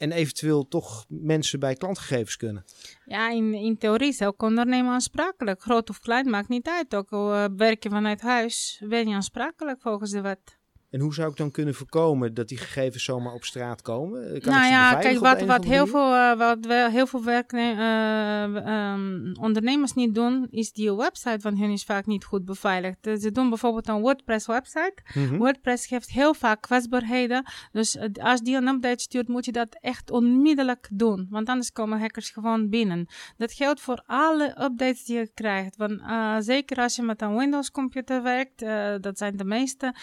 en 0.04 0.12
eventueel 0.12 0.68
toch 0.68 1.06
mensen 1.08 1.60
bij 1.60 1.76
klantgegevens 1.76 2.38
kunnen? 2.38 2.64
Ja, 3.06 3.30
in, 3.30 3.54
in 3.54 3.78
theorie 3.78 4.08
is 4.08 4.20
elk 4.20 4.42
ondernemer 4.42 4.92
aansprakelijk. 4.92 5.62
Groot 5.62 5.90
of 5.90 6.00
klein 6.00 6.30
maakt 6.30 6.50
niet 6.50 6.68
uit. 6.68 6.96
Ook 6.96 7.12
al 7.12 7.34
uh, 7.34 7.46
werk 7.58 7.84
je 7.84 7.90
vanuit 7.90 8.22
huis, 8.22 8.82
ben 8.88 9.08
je 9.08 9.16
aansprakelijk 9.16 9.82
volgens 9.82 10.12
de 10.12 10.22
wet. 10.22 10.62
En 10.94 11.00
hoe 11.00 11.14
zou 11.14 11.30
ik 11.30 11.38
dan 11.38 11.52
kunnen 11.52 11.74
voorkomen 11.74 12.34
dat 12.34 12.48
die 12.48 12.58
gegevens 12.58 13.04
zomaar 13.04 13.34
op 13.34 13.44
straat 13.44 13.82
komen? 13.82 14.42
Kan 14.42 14.54
nou 14.54 14.66
ja, 14.66 14.96
kijk, 14.96 15.20
wat, 15.20 15.42
wat, 15.42 15.64
heel 15.64 15.88
veel, 15.88 16.14
uh, 16.14 16.38
wat 16.38 16.66
wel 16.66 16.90
heel 16.90 17.08
veel 17.08 17.24
werk, 17.24 17.52
uh, 17.54 18.92
um, 18.94 19.36
ondernemers 19.40 19.94
niet 19.94 20.16
doen, 20.16 20.48
is 20.50 20.72
die 20.72 20.96
website 20.96 21.40
van 21.40 21.58
hun 21.58 21.70
is 21.70 21.84
vaak 21.84 22.06
niet 22.06 22.24
goed 22.24 22.46
beveiligd. 22.46 22.98
Ze 23.20 23.32
doen 23.32 23.50
bijvoorbeeld 23.50 23.88
een 23.88 24.00
WordPress 24.00 24.48
website. 24.48 24.94
Mhm. 25.14 25.38
WordPress 25.38 25.86
geeft 25.86 26.10
heel 26.10 26.34
vaak 26.34 26.62
kwetsbaarheden. 26.62 27.46
Dus 27.72 27.98
als 28.14 28.42
die 28.42 28.56
een 28.56 28.68
update 28.68 29.02
stuurt, 29.02 29.28
moet 29.28 29.46
je 29.46 29.52
dat 29.52 29.78
echt 29.82 30.12
onmiddellijk 30.12 30.90
doen. 30.92 31.28
Want 31.30 31.50
anders 31.50 31.72
komen 31.72 32.00
hackers 32.00 32.30
gewoon 32.30 32.70
binnen. 32.70 33.08
Dat 33.38 33.54
geldt 33.54 33.82
voor 33.82 34.04
alle 34.06 34.50
updates 34.50 35.04
die 35.04 35.18
je 35.18 35.32
krijgt. 35.34 35.76
Want, 35.78 36.02
zeker 36.46 36.78
als 36.78 36.96
je 36.96 37.02
met 37.02 37.22
een 37.22 37.38
Windows 37.38 37.72
computer 37.72 38.24
werkt, 38.24 38.60
dat 39.04 39.18
zijn 39.18 39.38
de 39.38 39.46
meeste 39.46 39.94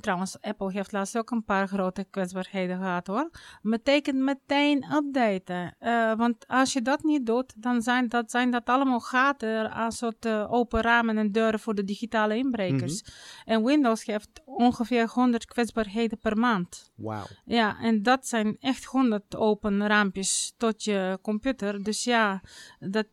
trouwens, 0.00 0.40
Apple 0.40 0.72
heeft 0.72 0.92
laatst 0.92 1.18
ook 1.18 1.30
een 1.30 1.44
paar 1.44 1.68
grote 1.68 2.06
kwetsbaarheden 2.10 2.76
gehad 2.76 3.06
hoor. 3.06 3.30
Betekent 3.62 4.18
meteen 4.18 4.84
updaten. 4.92 5.76
Uh, 5.80 6.14
want 6.14 6.46
als 6.46 6.72
je 6.72 6.82
dat 6.82 7.02
niet 7.02 7.26
doet, 7.26 7.52
dan 7.56 7.82
zijn 7.82 8.08
dat, 8.08 8.30
zijn 8.30 8.50
dat 8.50 8.64
allemaal 8.64 9.00
gaten 9.00 9.70
aan 9.70 9.92
soort 9.92 10.26
uh, 10.26 10.52
open 10.52 10.80
ramen 10.80 11.18
en 11.18 11.32
deuren 11.32 11.60
voor 11.60 11.74
de 11.74 11.84
digitale 11.84 12.36
inbrekers. 12.36 13.02
Mhm. 13.02 13.10
En 13.44 13.64
Windows 13.64 14.04
geeft 14.04 14.28
ongeveer 14.44 15.08
100 15.08 15.44
kwetsbaarheden 15.44 16.18
per 16.18 16.36
maand. 16.36 16.92
Wauw. 16.94 17.26
Ja, 17.44 17.76
en 17.80 18.02
dat 18.02 18.26
zijn 18.26 18.56
echt 18.60 18.84
100 18.84 19.36
open 19.36 19.86
raampjes 19.86 20.54
tot 20.56 20.84
je 20.84 21.18
computer. 21.22 21.82
Dus 21.82 22.04
ja, 22.04 22.40
dat, 22.78 23.06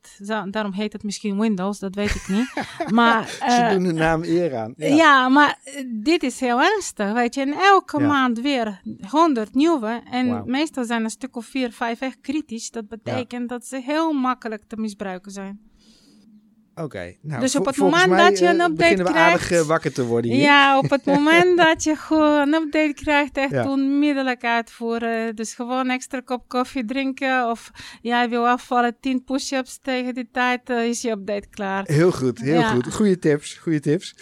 daarom 0.50 0.74
heet 0.74 0.94
het 0.94 1.04
misschien 1.04 1.40
Windows, 1.40 1.80
dat 1.80 1.96
weet 1.96 2.16
ik 2.16 2.28
niet. 2.28 2.54
maar, 3.00 3.38
uh, 3.42 3.70
Ze 3.70 3.74
doen 3.74 3.84
de 3.84 3.94
naam 3.94 4.24
eer 4.24 4.56
aan. 4.56 4.74
Ja, 4.78 4.88
ja 4.88 5.30
maar 5.30 5.60
dit 5.86 6.24
is 6.24 6.40
heel 6.40 6.62
ernstig, 6.74 7.14
weet 7.14 7.36
je. 7.36 7.42
En 7.42 7.54
elke 7.54 8.00
maand 8.00 8.42
weer 8.42 8.82
100 9.10 9.56
nieuwe. 9.56 10.02
En 10.12 10.44
meestal 10.46 10.86
zijn 10.86 11.04
een 11.04 11.10
stuk 11.10 11.36
of 11.36 11.46
vier, 11.46 11.72
vijf 11.72 12.02
echt 12.02 12.18
kritisch. 12.22 12.72
Dat 12.72 12.88
betekent 12.88 13.50
dat 13.50 13.66
ze 13.66 13.82
heel 13.82 14.14
makkelijk 14.14 14.64
te 14.68 14.76
misbruiken 14.78 15.32
zijn. 15.32 15.60
Oké. 16.76 17.16
Nou, 17.22 17.42
dus 17.42 17.56
op 17.56 17.66
het 17.66 17.78
moment 17.78 18.18
dat 18.18 18.40
je 18.40 18.46
een 18.46 18.60
eh, 18.60 18.66
update 18.66 18.96
we 18.96 19.04
krijgt. 19.04 19.18
aardig 19.18 19.52
uh, 19.52 19.62
wakker 19.62 19.94
te 19.94 20.06
worden 20.06 20.32
hier. 20.32 20.42
Ja, 20.42 20.78
op 20.78 20.90
het 20.90 21.06
moment 21.16 21.58
dat 21.58 21.84
je 21.84 21.96
gewoon 21.96 22.54
een 22.54 22.62
update 22.62 22.94
krijgt, 22.94 23.38
echt 23.38 23.66
onmiddellijk 23.66 24.44
uitvoeren. 24.44 25.36
Dus 25.36 25.54
gewoon 25.54 25.90
extra 25.90 26.20
kop 26.20 26.48
koffie 26.48 26.86
drinken. 26.86 27.50
Of 27.50 27.72
jij 28.02 28.30
wil 28.30 28.48
afvallen, 28.48 28.98
10 29.00 29.24
push-ups 29.24 29.80
tegen 29.82 30.14
die 30.14 30.30
tijd, 30.32 30.70
uh, 30.70 30.86
is 30.86 31.02
je 31.02 31.12
update 31.12 31.48
klaar. 31.50 31.84
Heel 31.86 32.12
goed, 32.12 32.40
heel 32.40 32.64
goed. 32.64 32.94
Goede 32.94 33.20
tips, 33.20 33.54
goede 33.54 33.80
tips. 33.80 34.16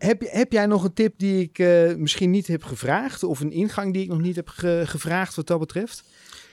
Heb, 0.00 0.22
heb 0.26 0.52
jij 0.52 0.66
nog 0.66 0.84
een 0.84 0.92
tip 0.92 1.14
die 1.16 1.40
ik 1.42 1.58
uh, 1.58 1.94
misschien 1.94 2.30
niet 2.30 2.46
heb 2.46 2.62
gevraagd? 2.64 3.22
Of 3.22 3.40
een 3.40 3.52
ingang 3.52 3.92
die 3.92 4.02
ik 4.02 4.08
nog 4.08 4.20
niet 4.20 4.36
heb 4.36 4.48
ge 4.48 4.82
gevraagd 4.86 5.34
wat 5.34 5.46
dat 5.46 5.58
betreft? 5.58 6.04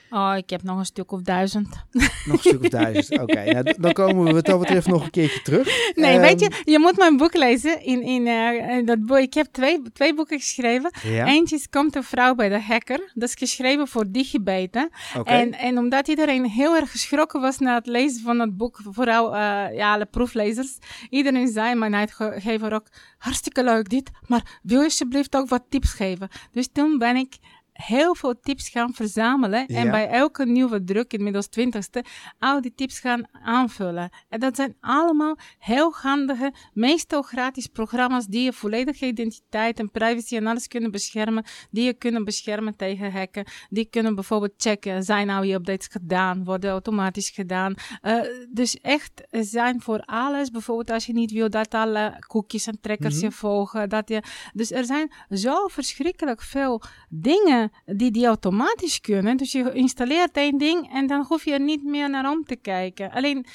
Oh, 0.09 0.33
ik 0.37 0.49
heb 0.49 0.63
nog 0.63 0.77
een 0.77 0.85
stuk 0.85 1.11
of 1.11 1.21
duizend. 1.21 1.69
Nog 1.91 2.33
een 2.33 2.39
stuk 2.39 2.61
of 2.61 2.69
duizend, 2.69 3.21
oké. 3.23 3.43
Nou, 3.43 3.73
dan 3.77 3.93
komen 3.93 4.23
we 4.23 4.33
wat 4.33 4.45
dat 4.45 4.59
betreft 4.59 4.87
nog 4.87 5.03
een 5.03 5.09
keertje 5.09 5.41
terug. 5.41 5.93
Nee, 5.95 6.15
um, 6.15 6.21
weet 6.21 6.39
je, 6.39 6.51
je 6.63 6.79
moet 6.79 6.97
mijn 6.97 7.17
boek 7.17 7.33
lezen. 7.33 7.83
In, 7.83 8.01
in, 8.01 8.25
uh, 8.27 8.85
dat 8.85 9.05
boek. 9.05 9.17
Ik 9.17 9.33
heb 9.33 9.47
twee, 9.51 9.81
twee 9.93 10.13
boeken 10.13 10.39
geschreven. 10.39 10.91
Ja. 11.03 11.25
Eentje 11.25 11.55
is 11.55 11.69
Komt 11.69 11.95
een 11.95 12.03
vrouw 12.03 12.35
bij 12.35 12.49
de 12.49 12.61
hacker. 12.61 13.11
Dat 13.13 13.29
is 13.29 13.35
geschreven 13.35 13.87
voor 13.87 14.11
digibeten. 14.11 14.89
Okay. 15.17 15.41
En, 15.41 15.53
en 15.53 15.77
omdat 15.77 16.07
iedereen 16.07 16.45
heel 16.45 16.75
erg 16.75 16.91
geschrokken 16.91 17.41
was 17.41 17.57
na 17.57 17.75
het 17.75 17.87
lezen 17.87 18.21
van 18.21 18.39
het 18.39 18.57
boek, 18.57 18.79
vooral 18.83 19.33
uh, 19.33 19.39
ja, 19.75 19.93
alle 19.93 20.05
proeflezers. 20.05 20.77
Iedereen 21.09 21.47
zei, 21.47 21.75
mijn 21.75 21.95
uitgever 21.95 22.73
ook, 22.73 22.87
hartstikke 23.17 23.63
leuk 23.63 23.89
dit, 23.89 24.09
maar 24.27 24.59
wil 24.63 24.79
je 24.79 24.83
alsjeblieft 24.83 25.35
ook 25.35 25.49
wat 25.49 25.63
tips 25.69 25.93
geven? 25.93 26.29
Dus 26.51 26.69
toen 26.73 26.97
ben 26.97 27.15
ik 27.15 27.37
heel 27.77 28.15
veel 28.15 28.39
tips 28.39 28.69
gaan 28.69 28.93
verzamelen. 28.93 29.65
En 29.67 29.91
bij 29.91 30.09
elke 30.09 30.45
nieuwe 30.45 30.83
druk, 30.83 31.13
inmiddels 31.13 31.47
twintigste, 31.47 32.03
al 32.39 32.61
die 32.61 32.73
tips 32.75 32.99
gaan 32.99 33.27
aanvullen. 33.31 34.09
En 34.29 34.39
dat 34.39 34.55
zijn 34.55 34.75
allemaal 34.79 35.37
heel 35.59 35.93
handige, 35.93 36.53
meestal 36.73 37.21
gratis 37.21 37.67
programma's 37.67 38.25
die 38.25 38.43
je 38.43 38.53
volledige 38.53 39.05
identiteit 39.05 39.79
en 39.79 39.91
privacy 39.91 40.35
en 40.35 40.47
alles 40.47 40.67
kunnen 40.67 40.91
beschermen. 40.91 41.43
Die 41.71 41.83
je 41.83 41.93
kunnen 41.93 42.23
beschermen 42.23 42.75
tegen 42.75 43.11
hacken. 43.11 43.45
Die 43.69 43.85
kunnen 43.85 44.15
bijvoorbeeld 44.15 44.53
checken, 44.57 45.03
zijn 45.03 45.27
nou 45.27 45.45
je 45.45 45.53
updates 45.53 45.87
gedaan, 45.87 46.43
worden 46.43 46.69
automatisch 46.69 47.29
gedaan. 47.29 47.73
Uh, 48.01 48.21
dus 48.49 48.79
echt 48.81 49.11
zijn 49.31 49.81
voor 49.81 49.99
alles. 49.99 50.49
Bijvoorbeeld 50.49 50.89
als 50.89 51.05
je 51.05 51.13
niet 51.13 51.31
wil 51.31 51.49
dat 51.49 51.73
alle 51.73 52.23
cookies 52.27 52.67
en 52.67 52.79
trackers 52.81 53.13
mm 53.13 53.19
-hmm. 53.19 53.29
je 53.29 53.35
volgen. 53.35 53.89
Dat 53.89 54.09
je, 54.09 54.21
dus 54.53 54.71
er 54.71 54.85
zijn 54.85 55.11
zo 55.29 55.67
verschrikkelijk 55.67 56.41
veel 56.41 56.81
dingen 57.09 57.66
die 57.85 58.11
die 58.11 58.25
automatisch 58.25 59.01
kunnen. 59.01 59.37
Dus 59.37 59.51
je 59.51 59.73
installeert 59.73 60.37
één 60.37 60.57
ding 60.57 60.93
en 60.93 61.07
dan 61.07 61.25
hoef 61.27 61.45
je 61.45 61.51
er 61.51 61.59
niet 61.59 61.83
meer 61.83 62.09
naar 62.09 62.31
om 62.31 62.43
te 62.43 62.55
kijken. 62.55 63.11
Alleen 63.11 63.45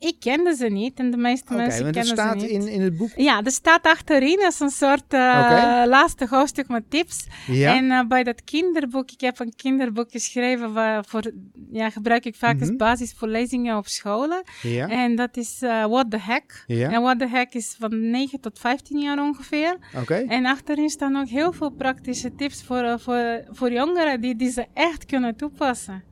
ik 0.00 0.16
kende 0.20 0.54
ze 0.54 0.66
niet 0.66 0.98
en 0.98 1.10
de 1.10 1.16
meeste 1.16 1.52
okay, 1.52 1.66
mensen 1.66 1.92
kennen 1.92 2.16
ze 2.16 2.32
niet. 2.34 2.50
In, 2.50 2.68
in 2.68 2.80
het 2.80 2.96
boek? 2.96 3.10
Ja, 3.16 3.42
er 3.42 3.50
staat 3.50 3.82
achterin 3.82 4.44
als 4.44 4.60
een 4.60 4.70
soort 4.70 5.14
uh, 5.14 5.20
okay. 5.20 5.86
laatste 5.86 6.26
hoofdstuk 6.30 6.68
met 6.68 6.90
tips. 6.90 7.26
Ja. 7.46 7.76
En 7.76 7.84
uh, 7.84 8.06
bij 8.08 8.22
dat 8.22 8.44
kinderboek, 8.44 9.10
ik 9.10 9.20
heb 9.20 9.38
een 9.38 9.52
kinderboek 9.56 10.10
geschreven 10.10 10.72
waar 10.72 11.04
voor, 11.04 11.32
ja, 11.72 11.90
gebruik 11.90 12.24
ik 12.24 12.34
vaak 12.34 12.54
mm 12.54 12.60
-hmm. 12.60 12.68
als 12.68 12.76
basis 12.76 13.14
voor 13.16 13.28
lezingen 13.28 13.76
op 13.76 13.86
scholen. 13.86 14.42
Ja. 14.62 14.88
En 14.88 15.16
dat 15.16 15.36
is 15.36 15.62
uh, 15.62 15.86
What 15.86 16.10
the 16.10 16.18
Heck. 16.18 16.64
Ja. 16.66 16.90
En 16.90 17.02
What 17.02 17.18
the 17.18 17.28
Heck 17.28 17.54
is 17.54 17.76
van 17.78 18.10
9 18.10 18.40
tot 18.40 18.58
15 18.58 19.00
jaar 19.00 19.18
ongeveer. 19.18 19.76
Okay. 19.96 20.24
En 20.24 20.46
achterin 20.46 20.90
staan 20.90 21.16
ook 21.16 21.28
heel 21.28 21.52
veel 21.52 21.70
praktische 21.70 22.34
tips 22.34 22.62
voor, 22.62 23.00
voor, 23.00 23.44
voor 23.50 23.72
jongeren 23.72 24.20
die, 24.20 24.36
die 24.36 24.50
ze 24.50 24.66
echt 24.74 25.06
kunnen 25.06 25.36
toepassen. 25.36 26.09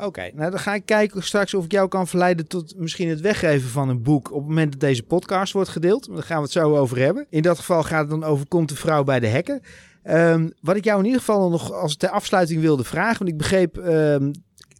Oké, 0.00 0.08
okay, 0.08 0.32
nou 0.34 0.50
dan 0.50 0.60
ga 0.60 0.74
ik 0.74 0.86
kijken 0.86 1.22
straks 1.22 1.54
of 1.54 1.64
ik 1.64 1.72
jou 1.72 1.88
kan 1.88 2.06
verleiden 2.06 2.46
tot 2.46 2.76
misschien 2.76 3.08
het 3.08 3.20
weggeven 3.20 3.70
van 3.70 3.88
een 3.88 4.02
boek 4.02 4.30
op 4.30 4.38
het 4.38 4.48
moment 4.48 4.70
dat 4.72 4.80
deze 4.80 5.02
podcast 5.02 5.52
wordt 5.52 5.68
gedeeld. 5.68 6.06
Daar 6.06 6.22
gaan 6.22 6.36
we 6.36 6.42
het 6.42 6.52
zo 6.52 6.76
over 6.76 6.98
hebben. 6.98 7.26
In 7.30 7.42
dat 7.42 7.58
geval 7.58 7.82
gaat 7.82 8.00
het 8.00 8.10
dan 8.10 8.24
over 8.24 8.48
Komt 8.48 8.68
de 8.68 8.76
vrouw 8.76 9.04
bij 9.04 9.20
de 9.20 9.26
hekken. 9.26 9.60
Um, 10.04 10.52
wat 10.60 10.76
ik 10.76 10.84
jou 10.84 10.98
in 10.98 11.04
ieder 11.04 11.20
geval 11.20 11.50
nog 11.50 11.72
als 11.72 11.96
ter 11.96 12.08
afsluiting 12.08 12.60
wilde 12.60 12.84
vragen, 12.84 13.18
want 13.18 13.30
ik 13.30 13.36
begreep, 13.36 13.76
um, 13.76 14.32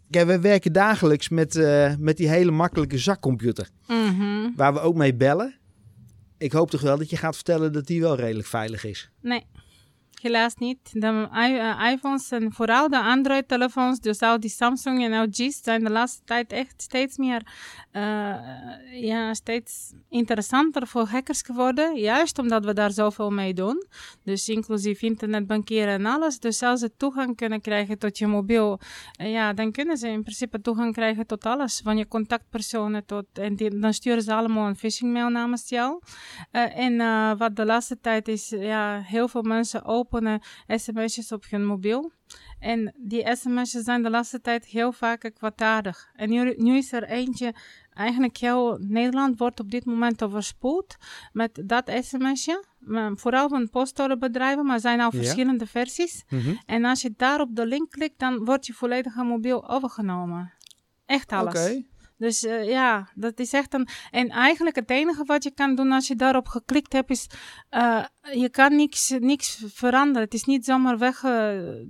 we 0.08 0.40
werken 0.40 0.72
dagelijks 0.72 1.28
met, 1.28 1.56
uh, 1.56 1.92
met 1.98 2.16
die 2.16 2.28
hele 2.28 2.50
makkelijke 2.50 2.98
zakcomputer, 2.98 3.68
mm 3.86 4.18
-hmm. 4.18 4.52
waar 4.56 4.72
we 4.72 4.80
ook 4.80 4.94
mee 4.94 5.14
bellen. 5.14 5.54
Ik 6.38 6.52
hoop 6.52 6.70
toch 6.70 6.80
wel 6.80 6.98
dat 6.98 7.10
je 7.10 7.16
gaat 7.16 7.34
vertellen 7.34 7.72
dat 7.72 7.86
die 7.86 8.00
wel 8.00 8.16
redelijk 8.16 8.48
veilig 8.48 8.84
is. 8.84 9.10
Nee 9.20 9.46
helaas 10.20 10.54
niet. 10.54 10.78
De 10.92 11.28
uh, 11.32 11.90
iPhones 11.92 12.30
en 12.30 12.52
vooral 12.52 12.88
de 12.88 13.00
Android-telefoons, 13.00 14.00
dus 14.00 14.20
al 14.20 14.40
die 14.40 14.50
Samsung 14.50 15.04
en 15.04 15.22
LG's, 15.22 15.62
zijn 15.62 15.84
de 15.84 15.90
laatste 15.90 16.22
tijd 16.24 16.52
echt 16.52 16.82
steeds 16.82 17.16
meer, 17.16 17.42
uh, 17.92 18.02
ja, 19.02 19.34
steeds 19.34 19.92
interessanter 20.08 20.86
voor 20.86 21.06
hackers 21.06 21.42
geworden. 21.42 21.96
Juist 21.96 22.38
omdat 22.38 22.64
we 22.64 22.74
daar 22.74 22.90
zoveel 22.90 23.30
mee 23.30 23.54
doen. 23.54 23.84
Dus 24.24 24.48
inclusief 24.48 25.02
internetbankieren 25.02 25.94
en 25.94 26.06
alles. 26.06 26.38
Dus 26.38 26.62
als 26.62 26.80
ze 26.80 26.96
toegang 26.96 27.36
kunnen 27.36 27.60
krijgen 27.60 27.98
tot 27.98 28.18
je 28.18 28.26
mobiel, 28.26 28.80
uh, 29.20 29.32
ja, 29.32 29.52
dan 29.52 29.72
kunnen 29.72 29.96
ze 29.96 30.08
in 30.08 30.22
principe 30.22 30.60
toegang 30.60 30.92
krijgen 30.92 31.26
tot 31.26 31.44
alles. 31.44 31.80
Van 31.84 31.96
je 31.98 32.08
contactpersonen 32.08 33.04
tot, 33.06 33.26
en 33.32 33.56
dan 33.80 33.94
sturen 33.94 34.22
ze 34.22 34.34
allemaal 34.34 34.66
een 34.66 34.76
phishing 34.76 35.12
mail 35.12 35.28
namens 35.28 35.68
jou. 35.68 36.00
en 36.50 36.96
wat 37.38 37.56
de 37.56 37.64
laatste 37.64 37.98
tijd 38.00 38.28
is, 38.28 38.48
ja, 38.48 39.00
heel 39.00 39.28
veel 39.28 39.42
mensen 39.42 39.84
open 39.84 40.09
openen 40.10 40.40
sms'jes 40.66 41.32
op 41.32 41.44
hun 41.48 41.66
mobiel. 41.66 42.12
En 42.58 42.94
die 42.96 43.36
sms'jes 43.36 43.84
zijn 43.84 44.02
de 44.02 44.10
laatste 44.10 44.40
tijd 44.40 44.64
heel 44.64 44.92
vaak 44.92 45.30
kwaadaardig. 45.34 46.10
En 46.14 46.30
nu, 46.30 46.54
nu 46.56 46.76
is 46.76 46.92
er 46.92 47.04
eentje, 47.04 47.54
eigenlijk 47.92 48.36
heel 48.36 48.78
Nederland 48.80 49.38
wordt 49.38 49.60
op 49.60 49.70
dit 49.70 49.84
moment 49.84 50.22
overspoeld 50.22 50.96
met 51.32 51.62
dat 51.64 51.90
sms'je. 52.00 52.64
Vooral 53.14 53.48
van 53.48 53.70
postorderbedrijven, 53.70 54.64
maar 54.66 54.74
er 54.74 54.80
zijn 54.80 55.00
al 55.00 55.10
verschillende 55.10 55.66
versies. 55.66 56.24
Mm 56.28 56.40
-hmm. 56.40 56.60
En 56.66 56.84
als 56.84 57.02
je 57.02 57.12
daar 57.16 57.40
op 57.40 57.56
de 57.56 57.66
link 57.66 57.90
klikt, 57.90 58.18
dan 58.18 58.44
wordt 58.44 58.66
je 58.66 58.72
volledige 58.72 59.22
mobiel 59.22 59.68
overgenomen. 59.68 60.52
Echt 61.06 61.32
alles. 61.32 61.52
Okay. 61.52 61.89
Dus 62.20 62.44
uh, 62.44 62.68
ja, 62.68 63.08
dat 63.14 63.38
is 63.38 63.52
echt 63.52 63.74
een. 63.74 63.88
En 64.10 64.28
eigenlijk 64.28 64.76
het 64.76 64.90
enige 64.90 65.24
wat 65.24 65.42
je 65.42 65.50
kan 65.50 65.74
doen 65.74 65.92
als 65.92 66.06
je 66.06 66.16
daarop 66.16 66.48
geklikt 66.48 66.92
hebt, 66.92 67.10
is. 67.10 67.26
Uh, 67.70 68.04
je 68.32 68.48
kan 68.50 68.76
niks, 68.76 69.14
niks 69.18 69.64
veranderen. 69.66 70.22
Het 70.22 70.34
is 70.34 70.44
niet 70.44 70.64
zomaar 70.64 70.98
wegge, 70.98 71.28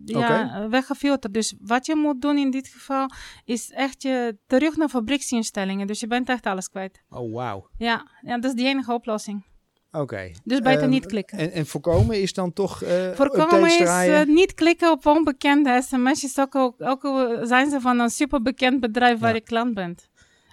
ja, 0.04 0.18
okay. 0.18 0.68
weggefilterd. 0.68 1.34
Dus 1.34 1.54
wat 1.60 1.86
je 1.86 1.96
moet 1.96 2.20
doen 2.20 2.38
in 2.38 2.50
dit 2.50 2.68
geval, 2.68 3.10
is 3.44 3.70
echt 3.70 4.02
je 4.02 4.38
terug 4.46 4.76
naar 4.76 4.88
fabrieksinstellingen. 4.88 5.86
Dus 5.86 6.00
je 6.00 6.06
bent 6.06 6.28
echt 6.28 6.46
alles 6.46 6.68
kwijt. 6.68 7.02
Oh, 7.08 7.34
wauw. 7.34 7.68
Ja, 7.76 8.06
ja, 8.20 8.38
dat 8.38 8.50
is 8.50 8.56
die 8.56 8.66
enige 8.66 8.92
oplossing. 8.92 9.44
Oké. 9.92 10.02
Okay. 10.02 10.34
Dus 10.44 10.60
beter 10.60 10.82
um, 10.82 10.90
niet 10.90 11.06
klikken. 11.06 11.38
En, 11.38 11.52
en, 11.52 11.66
voorkomen 11.66 12.22
is 12.22 12.32
dan 12.32 12.52
toch. 12.52 12.82
Uh, 12.82 13.10
voorkomen 13.10 13.80
is 13.80 14.06
uh, 14.08 14.22
niet 14.22 14.54
klikken 14.54 14.90
op 14.90 15.06
onbekende 15.06 15.82
sms'jes. 15.82 16.38
Ook, 16.38 16.54
ook, 16.54 17.04
ook 17.04 17.38
zijn 17.42 17.70
ze 17.70 17.80
van 17.80 17.98
een 17.98 18.10
superbekend 18.10 18.80
bedrijf 18.80 19.18
waar 19.18 19.28
ja. 19.28 19.34
je 19.34 19.40
klant 19.40 19.74
bent. 19.74 20.09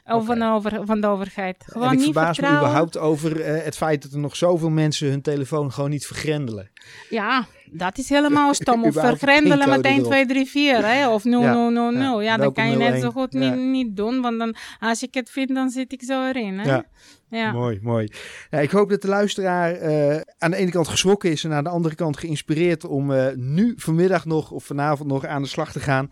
Of 0.08 0.26
van, 0.26 0.39
de 0.39 0.45
over, 0.45 0.80
van 0.86 1.01
de 1.01 1.08
overheid. 1.08 1.64
Gewoon 1.68 1.88
en 1.88 1.93
ik 1.93 1.97
niet 1.97 2.05
verbaas 2.05 2.28
me 2.28 2.34
vertrouwen. 2.34 2.64
überhaupt 2.64 2.97
over 2.97 3.41
eh, 3.41 3.64
het 3.64 3.78
feit 3.78 4.01
dat 4.01 4.12
er 4.12 4.20
nog 4.20 4.36
zoveel 4.36 4.70
mensen 4.70 5.10
hun 5.10 5.22
telefoon 5.22 5.72
gewoon 5.72 5.89
niet 5.89 6.05
vergrendelen. 6.05 6.70
Ja, 7.10 7.45
dat 7.72 7.97
is 7.97 8.10
helemaal 8.10 8.53
stom. 8.53 8.84
Of 8.86 8.93
vergrendelen 8.93 9.70
met 9.70 9.82
pincode 9.82 9.88
1, 9.88 9.97
erop. 9.97 10.12
2, 10.12 10.26
3, 10.26 10.45
4. 10.45 10.86
Hè? 10.86 11.10
Of 11.10 11.24
0, 11.24 11.41
Ja, 11.41 11.53
0, 11.53 11.70
0, 11.70 11.91
ja. 11.91 11.99
0. 11.99 12.22
Ja, 12.22 12.38
Welke 12.38 12.53
kan 12.53 12.70
je 12.70 12.76
net 12.78 12.91
01? 12.91 13.01
zo 13.01 13.12
goed 13.12 13.34
Ja. 13.34 13.39
niet, 13.39 13.55
niet 13.55 13.95
doen. 13.95 14.22
Want 14.22 14.39
dan, 14.39 14.55
als 14.80 15.03
ik 15.03 15.14
het 15.14 15.30
vind, 15.30 15.49
dan 15.55 15.70
zit 15.70 15.91
ik 15.93 16.03
zo 16.03 16.28
erin. 16.28 16.60
Hè? 16.60 16.70
Ja. 16.70 16.86
Ja. 17.30 17.51
Mooi, 17.51 17.80
mooi. 17.82 18.08
Ik 18.49 18.72
hoop 18.72 18.89
dat 18.89 19.01
de 19.01 19.08
luisteraar 19.08 19.72
eh, 19.74 20.22
aan 20.38 20.51
de 20.51 20.58
ene 20.58 20.72
kant 20.72 20.88
geschrokken 20.88 21.32
is 21.32 21.43
en 21.43 21.53
aan 21.53 21.64
de 21.64 21.70
andere 21.70 21.95
kant 21.95 22.18
geïnspireerd 22.18 22.86
om 22.86 23.12
eh, 23.14 23.36
nu 23.36 23.74
vanmiddag 23.78 24.26
nog 24.26 24.51
of 24.51 24.64
vanavond 24.64 25.10
nog 25.10 25.26
aan 25.26 25.41
de 25.41 25.47
slag 25.47 25.72
te 25.72 25.80
gaan. 25.80 26.08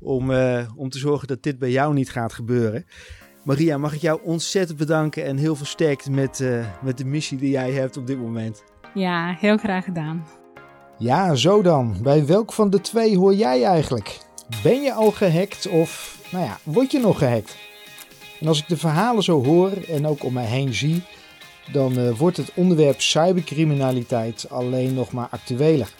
Om, 0.00 0.30
om 0.76 0.88
te 0.88 0.98
zorgen 0.98 1.28
dat 1.28 1.42
dit 1.42 1.58
bij 1.58 1.70
jou 1.70 1.94
niet 1.94 2.10
gaat 2.10 2.32
gebeuren. 2.32 2.84
Maria, 3.48 3.78
mag 3.78 3.94
ik 3.94 4.00
jou 4.00 4.20
ontzettend 4.22 4.78
bedanken 4.78 5.24
en 5.24 5.36
heel 5.36 5.56
veel 5.56 5.66
sterkte 5.66 6.10
met, 6.10 6.40
eh, 6.40 6.66
met 6.82 6.98
de 6.98 7.04
missie 7.04 7.38
die 7.38 7.50
jij 7.50 7.72
hebt 7.72 7.96
op 7.96 8.06
dit 8.06 8.18
moment. 8.18 8.64
ja, 8.94 9.36
heel 9.38 9.56
graag 9.56 9.84
gedaan. 9.84 10.26
Ja, 10.98 11.34
zo 11.34 11.62
dan. 11.62 11.96
Bij 12.02 12.26
welk 12.26 12.52
van 12.52 12.70
de 12.70 12.80
twee 12.80 13.16
hoor 13.16 13.34
jij 13.34 13.64
eigenlijk? 13.64 14.18
Ben 14.62 14.82
je 14.82 14.92
al 14.92 15.10
gehackt 15.10 15.68
of, 15.68 16.18
nou 16.30 16.44
ja, 16.44 16.58
word 16.62 16.92
je 16.92 16.98
nog 16.98 17.18
gehackt? 17.18 17.56
En 18.40 18.48
als 18.48 18.58
ik 18.58 18.68
de 18.68 18.76
verhalen 18.76 19.22
zo 19.22 19.44
hoor 19.44 19.72
en 19.88 20.06
ook 20.06 20.24
om 20.24 20.32
mij 20.32 20.46
heen 20.46 20.74
zie, 20.74 21.02
dan 21.72 21.98
eh, 21.98 22.10
wordt 22.10 22.36
het 22.36 22.52
onderwerp 22.54 23.00
cybercriminaliteit 23.00 24.46
alleen 24.50 24.94
nog 24.94 25.12
maar 25.12 25.28
actueler. 25.30 25.92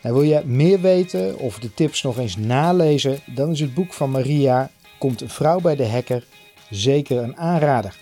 En 0.00 0.12
wil 0.12 0.22
je 0.22 0.42
meer 0.44 0.80
weten 0.80 1.38
of 1.38 1.58
de 1.58 1.74
tips 1.74 2.02
nog 2.02 2.18
eens 2.18 2.36
nalezen, 2.36 3.18
dan 3.26 3.50
is 3.50 3.60
het 3.60 3.74
boek 3.74 3.92
van 3.92 4.10
Maria 4.10 4.70
Komt 5.02 5.20
een 5.20 5.28
vrouw 5.28 5.60
bij 5.60 5.76
de 5.76 5.88
hacker 5.88 6.24
zeker 6.72 7.18
een 7.18 7.36
aanrader. 7.36 7.96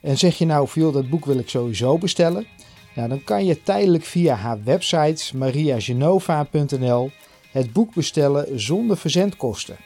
En 0.00 0.18
zeg 0.18 0.38
je 0.38 0.46
nou, 0.46 0.68
veel 0.68 0.92
dat 0.92 1.08
boek 1.08 1.24
wil 1.24 1.38
ik 1.38 1.48
sowieso 1.48 1.98
bestellen? 1.98 2.46
Nou, 2.94 3.08
dan 3.08 3.24
kan 3.24 3.44
je 3.44 3.62
tijdelijk 3.62 4.04
via 4.04 4.34
haar 4.34 4.64
website 4.64 5.36
mariagenova.nl 5.36 7.10
het 7.50 7.72
boek 7.72 7.94
bestellen 7.94 8.60
zonder 8.60 8.96
verzendkosten. 8.96 9.76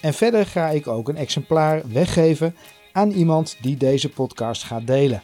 En 0.00 0.14
verder 0.14 0.46
ga 0.46 0.68
ik 0.68 0.86
ook 0.86 1.08
een 1.08 1.16
exemplaar 1.16 1.82
weggeven 1.92 2.54
aan 2.92 3.10
iemand 3.10 3.56
die 3.60 3.76
deze 3.76 4.08
podcast 4.08 4.62
gaat 4.62 4.86
delen. 4.86 5.22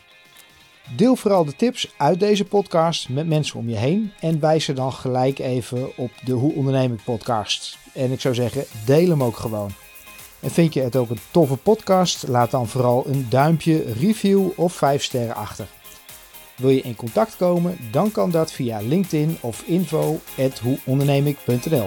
Deel 0.96 1.16
vooral 1.16 1.44
de 1.44 1.56
tips 1.56 1.94
uit 1.96 2.20
deze 2.20 2.44
podcast 2.44 3.08
met 3.08 3.26
mensen 3.26 3.58
om 3.58 3.68
je 3.68 3.76
heen 3.76 4.12
en 4.20 4.40
wijs 4.40 4.64
ze 4.64 4.72
dan 4.72 4.92
gelijk 4.92 5.38
even 5.38 5.96
op 5.96 6.10
de 6.24 6.32
Hoe 6.32 6.54
Onderneem 6.54 6.92
ik 6.92 7.04
podcast. 7.04 7.78
En 7.92 8.12
ik 8.12 8.20
zou 8.20 8.34
zeggen, 8.34 8.64
deel 8.84 9.08
hem 9.08 9.22
ook 9.22 9.36
gewoon. 9.36 9.70
En 10.42 10.50
vind 10.50 10.74
je 10.74 10.80
het 10.80 10.96
ook 10.96 11.10
een 11.10 11.20
toffe 11.30 11.56
podcast? 11.56 12.28
Laat 12.28 12.50
dan 12.50 12.68
vooral 12.68 13.06
een 13.06 13.26
duimpje, 13.28 13.92
review 13.92 14.48
of 14.56 14.72
5 14.72 15.02
sterren 15.02 15.34
achter. 15.34 15.66
Wil 16.56 16.70
je 16.70 16.80
in 16.80 16.96
contact 16.96 17.36
komen? 17.36 17.78
Dan 17.90 18.12
kan 18.12 18.30
dat 18.30 18.52
via 18.52 18.80
LinkedIn 18.80 19.36
of 19.40 19.62
info@hoeondernemik.nl. 19.66 21.86